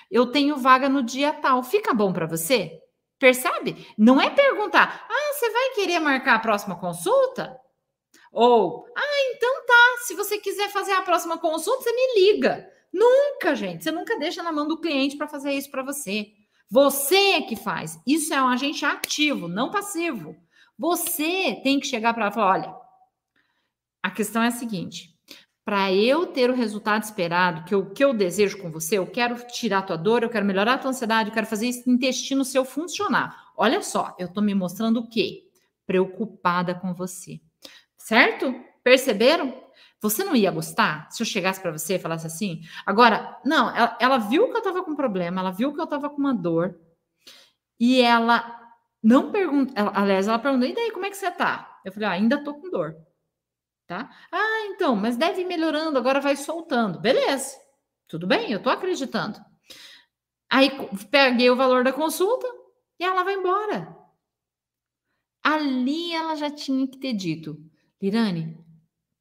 Eu 0.08 0.28
tenho 0.30 0.56
vaga 0.56 0.88
no 0.88 1.02
dia 1.02 1.32
tal. 1.32 1.64
Fica 1.64 1.92
bom 1.92 2.12
para 2.12 2.26
você?" 2.28 2.78
Percebe? 3.18 3.84
Não 3.98 4.20
é 4.20 4.30
perguntar: 4.30 5.06
"Ah, 5.10 5.32
você 5.34 5.50
vai 5.50 5.70
querer 5.70 5.98
marcar 5.98 6.36
a 6.36 6.38
próxima 6.38 6.76
consulta?" 6.76 7.60
Ou, 8.33 8.87
ah, 8.97 9.33
então 9.35 9.66
tá, 9.66 9.97
se 10.05 10.14
você 10.14 10.39
quiser 10.39 10.70
fazer 10.70 10.93
a 10.93 11.03
próxima 11.03 11.37
consulta, 11.39 11.83
você 11.83 11.93
me 11.93 12.20
liga. 12.20 12.68
Nunca, 12.93 13.55
gente, 13.55 13.85
você 13.85 13.91
nunca 13.91 14.18
deixa 14.18 14.43
na 14.43 14.53
mão 14.53 14.66
do 14.66 14.80
cliente 14.80 15.16
para 15.16 15.28
fazer 15.28 15.53
isso 15.53 15.70
para 15.70 15.83
você. 15.83 16.33
Você 16.70 17.33
é 17.33 17.43
que 17.43 17.55
faz. 17.55 18.01
Isso 18.07 18.33
é 18.33 18.43
um 18.43 18.49
agente 18.49 18.85
ativo, 18.85 19.47
não 19.47 19.70
passivo. 19.70 20.35
Você 20.78 21.61
tem 21.62 21.78
que 21.78 21.87
chegar 21.87 22.14
para 22.14 22.24
ela 22.24 22.33
e 22.33 22.35
falar: 22.35 22.53
olha, 22.53 22.76
a 24.03 24.11
questão 24.11 24.43
é 24.43 24.49
a 24.49 24.51
seguinte: 24.51 25.14
para 25.64 25.93
eu 25.93 26.26
ter 26.26 26.51
o 26.51 26.55
resultado 26.55 27.03
esperado, 27.03 27.64
que 27.64 27.74
eu, 27.74 27.91
que 27.93 28.03
eu 28.03 28.14
desejo 28.14 28.59
com 28.59 28.70
você, 28.70 28.97
eu 28.99 29.07
quero 29.07 29.37
tirar 29.47 29.78
a 29.78 29.83
tua 29.83 29.97
dor, 29.97 30.22
eu 30.22 30.30
quero 30.30 30.47
melhorar 30.47 30.74
a 30.74 30.78
tua 30.78 30.91
ansiedade, 30.91 31.28
eu 31.28 31.35
quero 31.35 31.47
fazer 31.47 31.68
esse 31.68 31.89
intestino 31.89 32.45
seu 32.45 32.64
funcionar. 32.64 33.53
Olha 33.57 33.83
só, 33.83 34.16
eu 34.18 34.26
estou 34.26 34.43
me 34.43 34.55
mostrando 34.55 35.01
o 35.01 35.09
quê? 35.09 35.45
Preocupada 35.87 36.74
com 36.74 36.95
você. 36.95 37.41
Certo? 38.05 38.55
Perceberam? 38.82 39.62
Você 40.00 40.24
não 40.24 40.34
ia 40.34 40.50
gostar 40.50 41.09
se 41.11 41.22
eu 41.22 41.26
chegasse 41.26 41.61
para 41.61 41.70
você 41.70 41.94
e 41.94 41.98
falasse 41.98 42.26
assim? 42.26 42.61
Agora, 42.84 43.38
não, 43.44 43.74
ela, 43.74 43.96
ela 44.00 44.18
viu 44.18 44.48
que 44.48 44.55
eu 44.55 44.59
estava 44.59 44.82
com 44.82 44.96
problema, 44.96 45.40
ela 45.40 45.53
viu 45.53 45.72
que 45.72 45.80
eu 45.80 45.84
estava 45.84 46.11
com 46.11 46.16
uma 46.16 46.34
dor 46.34 46.74
e 47.78 48.00
ela 48.00 48.61
não 49.03 49.32
pergunta, 49.32 49.72
aliás, 49.94 50.28
ela 50.28 50.38
perguntou: 50.38 50.68
"E 50.68 50.74
daí, 50.74 50.90
como 50.92 51.07
é 51.07 51.11
que 51.11 51.16
você 51.16 51.30
tá?" 51.30 51.80
Eu 51.84 51.92
falei: 51.92 52.09
ah, 52.09 52.12
"Ainda 52.12 52.42
tô 52.44 52.55
com 52.55 52.70
dor." 52.70 52.96
Tá? 53.86 54.11
"Ah, 54.32 54.66
então, 54.70 54.96
mas 54.96 55.16
deve 55.16 55.42
ir 55.42 55.46
melhorando, 55.46 55.98
agora 55.98 56.20
vai 56.20 56.36
soltando." 56.36 57.00
Beleza. 57.00 57.57
Tudo 58.09 58.26
bem, 58.26 58.53
eu 58.53 58.62
tô 58.62 58.70
acreditando. 58.70 59.40
Aí 60.50 60.70
peguei 61.11 61.50
o 61.50 61.57
valor 61.57 61.82
da 61.84 61.92
consulta 61.92 62.46
e 63.00 63.05
ela 63.05 63.24
vai 63.24 63.34
embora. 63.34 63.96
Ali 65.44 66.12
ela 66.12 66.34
já 66.36 66.50
tinha 66.50 66.86
que 66.86 66.98
ter 66.98 67.12
dito: 67.12 67.57
Irane, 68.03 68.59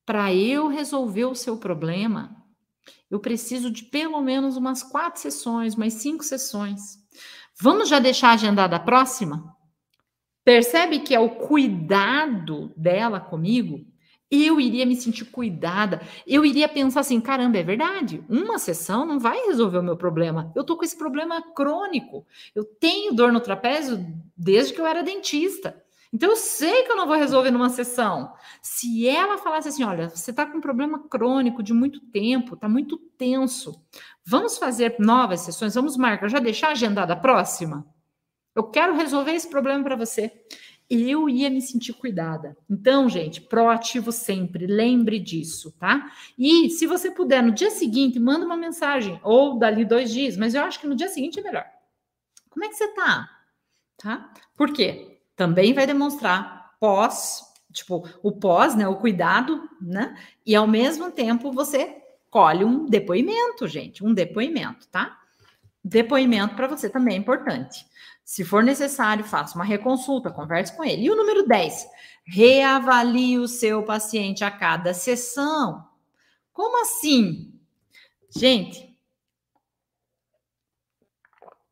para 0.05 0.33
eu 0.33 0.67
resolver 0.67 1.25
o 1.25 1.35
seu 1.35 1.55
problema, 1.55 2.35
eu 3.11 3.19
preciso 3.19 3.69
de 3.69 3.83
pelo 3.83 4.19
menos 4.21 4.57
umas 4.57 4.81
quatro 4.81 5.21
sessões, 5.21 5.75
mais 5.75 5.93
cinco 5.93 6.23
sessões. 6.23 6.99
Vamos 7.61 7.89
já 7.89 7.99
deixar 7.99 8.31
agendada 8.31 8.75
a 8.75 8.79
próxima? 8.79 9.55
Percebe 10.43 10.99
que 10.99 11.13
é 11.13 11.19
o 11.19 11.29
cuidado 11.29 12.73
dela 12.75 13.19
comigo? 13.19 13.85
Eu 14.31 14.59
iria 14.59 14.85
me 14.85 14.95
sentir 14.95 15.25
cuidada. 15.25 16.01
Eu 16.25 16.43
iria 16.43 16.67
pensar 16.67 17.01
assim: 17.01 17.19
caramba, 17.19 17.57
é 17.57 17.63
verdade. 17.63 18.23
Uma 18.29 18.57
sessão 18.57 19.05
não 19.05 19.19
vai 19.19 19.45
resolver 19.45 19.77
o 19.77 19.83
meu 19.83 19.97
problema. 19.97 20.51
Eu 20.55 20.63
tô 20.63 20.75
com 20.75 20.85
esse 20.85 20.97
problema 20.97 21.41
crônico. 21.53 22.25
Eu 22.55 22.63
tenho 22.63 23.13
dor 23.13 23.31
no 23.31 23.41
trapézio 23.41 24.03
desde 24.35 24.73
que 24.73 24.81
eu 24.81 24.87
era 24.87 25.03
dentista. 25.03 25.80
Então 26.13 26.31
eu 26.31 26.35
sei 26.35 26.83
que 26.83 26.91
eu 26.91 26.97
não 26.97 27.07
vou 27.07 27.15
resolver 27.15 27.51
numa 27.51 27.69
sessão. 27.69 28.33
Se 28.61 29.07
ela 29.07 29.37
falasse 29.37 29.69
assim, 29.69 29.83
olha, 29.83 30.09
você 30.09 30.31
está 30.31 30.45
com 30.45 30.57
um 30.57 30.61
problema 30.61 31.07
crônico 31.07 31.63
de 31.63 31.73
muito 31.73 32.01
tempo, 32.01 32.55
está 32.55 32.67
muito 32.67 32.97
tenso. 33.17 33.81
Vamos 34.25 34.57
fazer 34.57 34.97
novas 34.99 35.41
sessões, 35.41 35.73
vamos 35.73 35.95
marcar, 35.95 36.29
já 36.29 36.39
deixar 36.39 36.69
agendada 36.69 37.13
a 37.13 37.17
próxima? 37.17 37.85
Eu 38.53 38.65
quero 38.65 38.95
resolver 38.95 39.31
esse 39.31 39.49
problema 39.49 39.83
para 39.83 39.95
você. 39.95 40.31
Eu 40.89 41.29
ia 41.29 41.49
me 41.49 41.61
sentir 41.61 41.93
cuidada. 41.93 42.57
Então, 42.69 43.07
gente, 43.07 43.39
proativo 43.39 44.11
sempre, 44.11 44.67
lembre 44.67 45.17
disso, 45.19 45.71
tá? 45.79 46.11
E 46.37 46.69
se 46.69 46.85
você 46.85 47.09
puder, 47.09 47.41
no 47.41 47.53
dia 47.53 47.71
seguinte, 47.71 48.19
manda 48.19 48.45
uma 48.45 48.57
mensagem, 48.57 49.17
ou 49.23 49.57
dali 49.57 49.85
dois 49.85 50.11
dias, 50.11 50.35
mas 50.35 50.53
eu 50.53 50.61
acho 50.63 50.81
que 50.81 50.87
no 50.87 50.95
dia 50.95 51.07
seguinte 51.07 51.39
é 51.39 51.43
melhor. 51.43 51.65
Como 52.49 52.65
é 52.65 52.67
que 52.67 52.75
você 52.75 52.89
tá? 52.89 53.29
Tá? 53.97 54.33
Por 54.57 54.73
quê? 54.73 55.10
Também 55.35 55.73
vai 55.73 55.85
demonstrar 55.87 56.75
pós, 56.79 57.43
tipo, 57.71 58.07
o 58.21 58.31
pós, 58.31 58.75
né, 58.75 58.87
o 58.87 58.95
cuidado, 58.95 59.69
né? 59.81 60.15
E 60.45 60.55
ao 60.55 60.67
mesmo 60.67 61.11
tempo 61.11 61.51
você 61.51 62.01
colhe 62.29 62.63
um 62.63 62.85
depoimento, 62.85 63.67
gente, 63.67 64.03
um 64.03 64.13
depoimento, 64.13 64.87
tá? 64.87 65.19
Depoimento 65.83 66.55
para 66.55 66.67
você 66.67 66.89
também 66.89 67.15
é 67.15 67.19
importante. 67.19 67.85
Se 68.23 68.45
for 68.45 68.63
necessário, 68.63 69.25
faça 69.25 69.55
uma 69.55 69.65
reconsulta, 69.65 70.31
converse 70.31 70.75
com 70.75 70.83
ele. 70.83 71.03
E 71.03 71.11
o 71.11 71.15
número 71.15 71.45
10, 71.45 71.87
reavalie 72.23 73.37
o 73.37 73.47
seu 73.47 73.83
paciente 73.83 74.43
a 74.43 74.51
cada 74.51 74.93
sessão. 74.93 75.85
Como 76.53 76.81
assim? 76.81 77.59
Gente, 78.29 78.97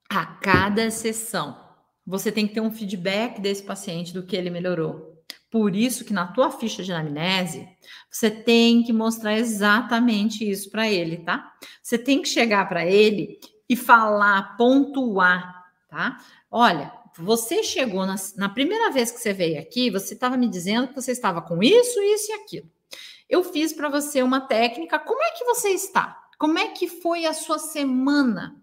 a 0.09 0.25
cada 0.25 0.89
sessão 0.91 1.68
você 2.09 2.31
tem 2.31 2.47
que 2.47 2.55
ter 2.55 2.61
um 2.61 2.71
feedback 2.71 3.39
desse 3.39 3.61
paciente 3.61 4.11
do 4.11 4.23
que 4.23 4.35
ele 4.35 4.49
melhorou. 4.49 5.15
Por 5.51 5.75
isso 5.75 6.03
que 6.03 6.11
na 6.11 6.25
tua 6.25 6.49
ficha 6.49 6.83
de 6.83 6.91
anamnese, 6.91 7.67
você 8.09 8.31
tem 8.31 8.81
que 8.81 8.91
mostrar 8.91 9.37
exatamente 9.37 10.49
isso 10.49 10.71
para 10.71 10.89
ele, 10.89 11.17
tá? 11.17 11.53
Você 11.83 11.99
tem 11.99 12.21
que 12.21 12.27
chegar 12.27 12.67
para 12.67 12.83
ele 12.83 13.39
e 13.67 13.75
falar, 13.75 14.57
pontuar, 14.57 15.65
tá? 15.87 16.17
Olha, 16.49 16.91
você 17.15 17.63
chegou 17.63 18.05
na, 18.07 18.15
na 18.37 18.49
primeira 18.49 18.91
vez 18.91 19.11
que 19.11 19.19
você 19.19 19.31
veio 19.31 19.59
aqui, 19.59 19.91
você 19.91 20.15
estava 20.15 20.35
me 20.35 20.47
dizendo 20.47 20.87
que 20.87 20.95
você 20.95 21.11
estava 21.11 21.43
com 21.43 21.61
isso, 21.61 22.01
isso 22.01 22.31
e 22.31 22.33
aquilo. 22.33 22.69
Eu 23.29 23.43
fiz 23.43 23.71
para 23.71 23.87
você 23.87 24.23
uma 24.23 24.41
técnica. 24.41 24.97
Como 24.97 25.21
é 25.21 25.31
que 25.31 25.45
você 25.45 25.69
está? 25.69 26.19
Como 26.39 26.57
é 26.57 26.69
que 26.69 26.87
foi 26.87 27.25
a 27.25 27.33
sua 27.33 27.59
semana? 27.59 28.58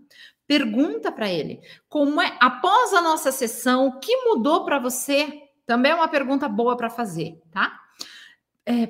Pergunta 0.46 1.10
para 1.10 1.30
ele 1.30 1.60
como 1.88 2.20
é 2.20 2.36
após 2.40 2.94
a 2.94 3.00
nossa 3.00 3.32
sessão, 3.32 3.88
o 3.88 3.98
que 3.98 4.16
mudou 4.24 4.64
para 4.64 4.78
você? 4.78 5.42
Também 5.66 5.92
é 5.92 5.94
uma 5.94 6.08
pergunta 6.08 6.48
boa 6.48 6.76
para 6.76 6.88
fazer, 6.88 7.40
tá? 7.50 7.80
É, 8.64 8.88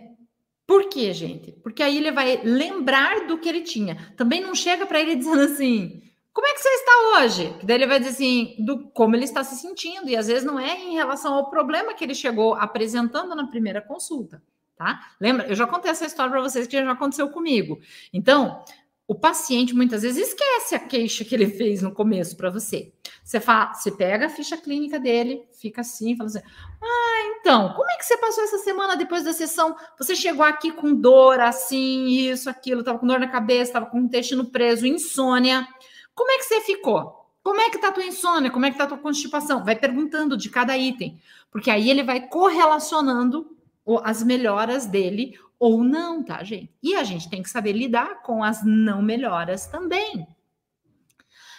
por 0.67 0.89
quê, 0.89 1.13
gente? 1.13 1.53
Porque 1.53 1.83
aí 1.83 1.97
ele 1.97 2.11
vai 2.11 2.41
lembrar 2.43 3.27
do 3.27 3.39
que 3.39 3.49
ele 3.49 3.63
tinha. 3.63 4.13
Também 4.17 4.41
não 4.41 4.55
chega 4.55 4.85
para 4.85 5.01
ele 5.01 5.15
dizendo 5.17 5.41
assim: 5.41 6.03
como 6.37 6.47
é 6.47 6.53
que 6.53 6.61
você 6.61 6.69
está 6.69 6.93
hoje? 7.15 7.57
Daí 7.63 7.77
ele 7.77 7.87
vai 7.87 7.99
dizer 7.99 8.11
assim, 8.11 8.57
do 8.59 8.89
como 8.91 9.17
ele 9.17 9.25
está 9.25 9.43
se 9.43 9.57
sentindo, 9.57 10.11
e 10.11 10.17
às 10.17 10.27
vezes 10.27 10.45
não 10.45 10.61
é 10.61 10.79
em 10.79 10.93
relação 10.93 11.33
ao 11.33 11.49
problema 11.49 11.95
que 11.95 12.05
ele 12.05 12.15
chegou 12.15 12.55
apresentando 12.55 13.35
na 13.35 13.47
primeira 13.47 13.81
consulta, 13.81 14.43
tá? 14.77 15.01
Lembra? 15.19 15.47
Eu 15.47 15.55
já 15.55 15.67
contei 15.67 15.91
essa 15.91 16.05
história 16.05 16.31
para 16.31 16.43
vocês 16.43 16.67
que 16.67 16.77
já 16.77 16.93
aconteceu 16.93 17.31
comigo. 17.31 17.81
Então, 18.13 18.63
o 19.09 19.15
paciente 19.15 19.75
muitas 19.75 20.03
vezes 20.03 20.29
esquece 20.29 20.75
a 20.75 20.81
queixa 20.81 21.25
que 21.25 21.35
ele 21.35 21.49
fez 21.49 21.81
no 21.81 21.93
começo 21.93 22.37
para 22.37 22.51
você. 22.51 22.93
Você, 23.23 23.39
fala, 23.39 23.73
você 23.73 23.91
pega 23.91 24.27
a 24.27 24.29
ficha 24.29 24.57
clínica 24.57 24.99
dele, 24.99 25.45
fica 25.61 25.81
assim, 25.81 26.17
fala 26.17 26.29
assim: 26.29 26.41
Ah, 26.83 27.37
então, 27.39 27.73
como 27.75 27.89
é 27.91 27.97
que 27.97 28.05
você 28.05 28.17
passou 28.17 28.43
essa 28.45 28.59
semana 28.59 28.97
depois 28.97 29.25
da 29.25 29.33
sessão? 29.33 29.77
Você 29.99 30.17
chegou 30.17 30.45
aqui 30.45 30.73
com 30.73 30.95
dor, 30.95 31.39
assim, 31.41 32.07
isso, 32.07 32.51
aquilo, 32.51 32.83
tava 32.83 32.99
com 32.99 33.07
dor 33.07 33.21
na 33.21 33.29
cabeça, 33.29 33.75
tava 33.75 33.87
com 33.87 33.99
o 33.99 34.05
intestino 34.05 34.45
preso, 34.47 34.87
insônia. 34.87 35.67
Como 36.15 36.31
é 36.31 36.39
que 36.39 36.45
você 36.45 36.61
ficou? 36.63 37.27
Como 37.45 37.61
é 37.61 37.71
que 37.71 37.79
tá 37.79 37.89
a 37.89 37.93
tua 37.93 38.05
insônia? 38.05 38.51
Como 38.51 38.67
é 38.67 38.73
que 38.73 38.79
tá 38.79 38.85
a 38.85 38.89
tua 38.89 38.99
constipação? 38.99 39.65
Vai 39.65 39.77
perguntando 39.77 40.37
de 40.37 40.51
cada 40.51 40.77
item, 40.77 41.21
porque 41.49 41.71
aí 41.71 41.89
ele 41.89 42.03
vai 42.03 42.27
correlacionando 42.27 43.56
as 44.03 44.23
melhoras 44.23 44.87
dele 44.87 45.39
ou 45.59 45.83
não, 45.83 46.23
tá, 46.23 46.43
gente? 46.45 46.75
E 46.83 46.95
a 46.95 47.05
gente 47.05 47.31
tem 47.31 47.43
que 47.43 47.51
saber 47.51 47.73
lidar 47.73 48.23
com 48.23 48.43
as 48.43 48.65
não 48.65 49.01
melhoras 49.01 49.67
também. 49.67 50.27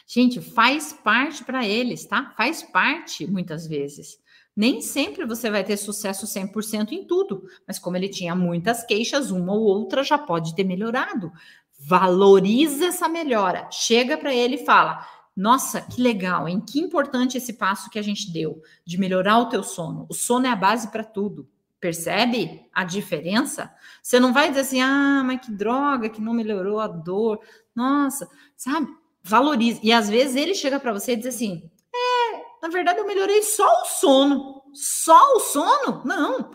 Gente, 0.06 0.40
faz 0.40 0.94
parte 0.94 1.44
para 1.44 1.68
eles, 1.68 2.06
tá? 2.06 2.34
Faz 2.38 2.64
parte 2.64 3.28
muitas 3.28 3.68
vezes. 3.68 4.18
Nem 4.56 4.82
sempre 4.82 5.26
você 5.26 5.50
vai 5.50 5.64
ter 5.64 5.78
sucesso 5.78 6.26
100% 6.26 6.92
em 6.92 7.06
tudo, 7.06 7.44
mas 7.68 7.78
como 7.78 7.98
ele 7.98 8.10
tinha 8.10 8.34
muitas 8.34 8.84
queixas, 8.84 9.30
uma 9.30 9.54
ou 9.54 9.62
outra 9.62 10.04
já 10.04 10.18
pode 10.18 10.56
ter 10.56 10.64
melhorado. 10.64 11.32
Valoriza 11.78 12.86
essa 12.86 13.08
melhora. 13.08 13.70
Chega 13.70 14.18
para 14.18 14.34
ele 14.34 14.56
e 14.56 14.66
fala: 14.66 15.06
"Nossa, 15.36 15.82
que 15.82 16.02
legal, 16.02 16.48
hein? 16.48 16.60
Que 16.60 16.80
importante 16.80 17.38
esse 17.38 17.54
passo 17.54 17.90
que 17.90 18.00
a 18.00 18.02
gente 18.02 18.32
deu 18.32 18.62
de 18.86 18.98
melhorar 18.98 19.40
o 19.40 19.50
teu 19.50 19.62
sono. 19.62 20.06
O 20.10 20.14
sono 20.14 20.48
é 20.48 20.50
a 20.50 20.56
base 20.56 20.90
para 20.90 21.04
tudo. 21.04 21.48
Percebe 21.80 22.68
a 22.74 22.84
diferença? 22.84 23.72
Você 24.02 24.20
não 24.20 24.34
vai 24.34 24.50
dizer 24.50 24.62
assim, 24.62 24.82
ah, 24.82 25.22
mas 25.24 25.46
que 25.46 25.52
droga, 25.52 26.10
que 26.10 26.22
não 26.22 26.34
melhorou 26.34 26.80
a 26.80 26.88
dor. 26.88 27.40
Nossa, 27.76 28.28
sabe? 28.56 28.88
Valorize. 29.22 29.80
E 29.84 29.92
às 29.92 30.10
vezes 30.10 30.36
ele 30.36 30.56
chega 30.56 30.80
para 30.80 30.94
você 30.94 31.14
e 31.14 31.18
diz 31.18 31.28
assim: 31.28 31.70
é, 31.94 32.42
na 32.62 32.70
verdade 32.70 33.00
eu 33.00 33.06
melhorei 33.06 33.44
só 33.44 33.70
o 33.82 33.86
sono. 33.86 34.64
Só 34.74 35.36
o 35.36 35.40
sono? 35.40 36.02
Não. 36.04 36.52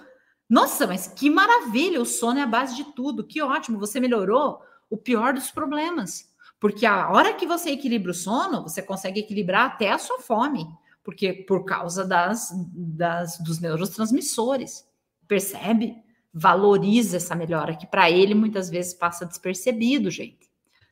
Nossa, 0.48 0.86
mas 0.86 1.06
que 1.06 1.30
maravilha! 1.30 2.00
O 2.00 2.04
sono 2.04 2.38
é 2.38 2.42
a 2.42 2.46
base 2.46 2.74
de 2.74 2.84
tudo. 2.94 3.24
Que 3.24 3.40
ótimo, 3.40 3.78
você 3.78 4.00
melhorou 4.00 4.60
o 4.90 4.96
pior 4.96 5.32
dos 5.32 5.50
problemas. 5.50 6.30
Porque 6.58 6.84
a 6.84 7.10
hora 7.10 7.34
que 7.34 7.46
você 7.46 7.70
equilibra 7.70 8.10
o 8.10 8.14
sono, 8.14 8.62
você 8.62 8.82
consegue 8.82 9.20
equilibrar 9.20 9.66
até 9.66 9.90
a 9.90 9.98
sua 9.98 10.20
fome. 10.20 10.66
Porque 11.02 11.32
por 11.32 11.64
causa 11.64 12.04
das, 12.04 12.52
das 12.72 13.38
dos 13.38 13.60
neurotransmissores. 13.60 14.86
Percebe? 15.32 15.96
Valoriza 16.30 17.16
essa 17.16 17.34
melhora 17.34 17.74
que 17.74 17.86
para 17.86 18.10
ele 18.10 18.34
muitas 18.34 18.68
vezes 18.68 18.92
passa 18.92 19.24
despercebido, 19.24 20.10
gente. 20.10 20.50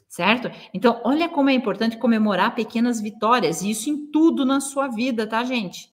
Certo? 0.08 0.50
Então, 0.72 0.98
olha 1.04 1.28
como 1.28 1.50
é 1.50 1.52
importante 1.52 1.98
comemorar 1.98 2.54
pequenas 2.54 3.02
vitórias, 3.02 3.60
e 3.60 3.70
isso 3.70 3.90
em 3.90 4.10
tudo 4.10 4.46
na 4.46 4.58
sua 4.58 4.88
vida, 4.88 5.26
tá, 5.26 5.44
gente? 5.44 5.88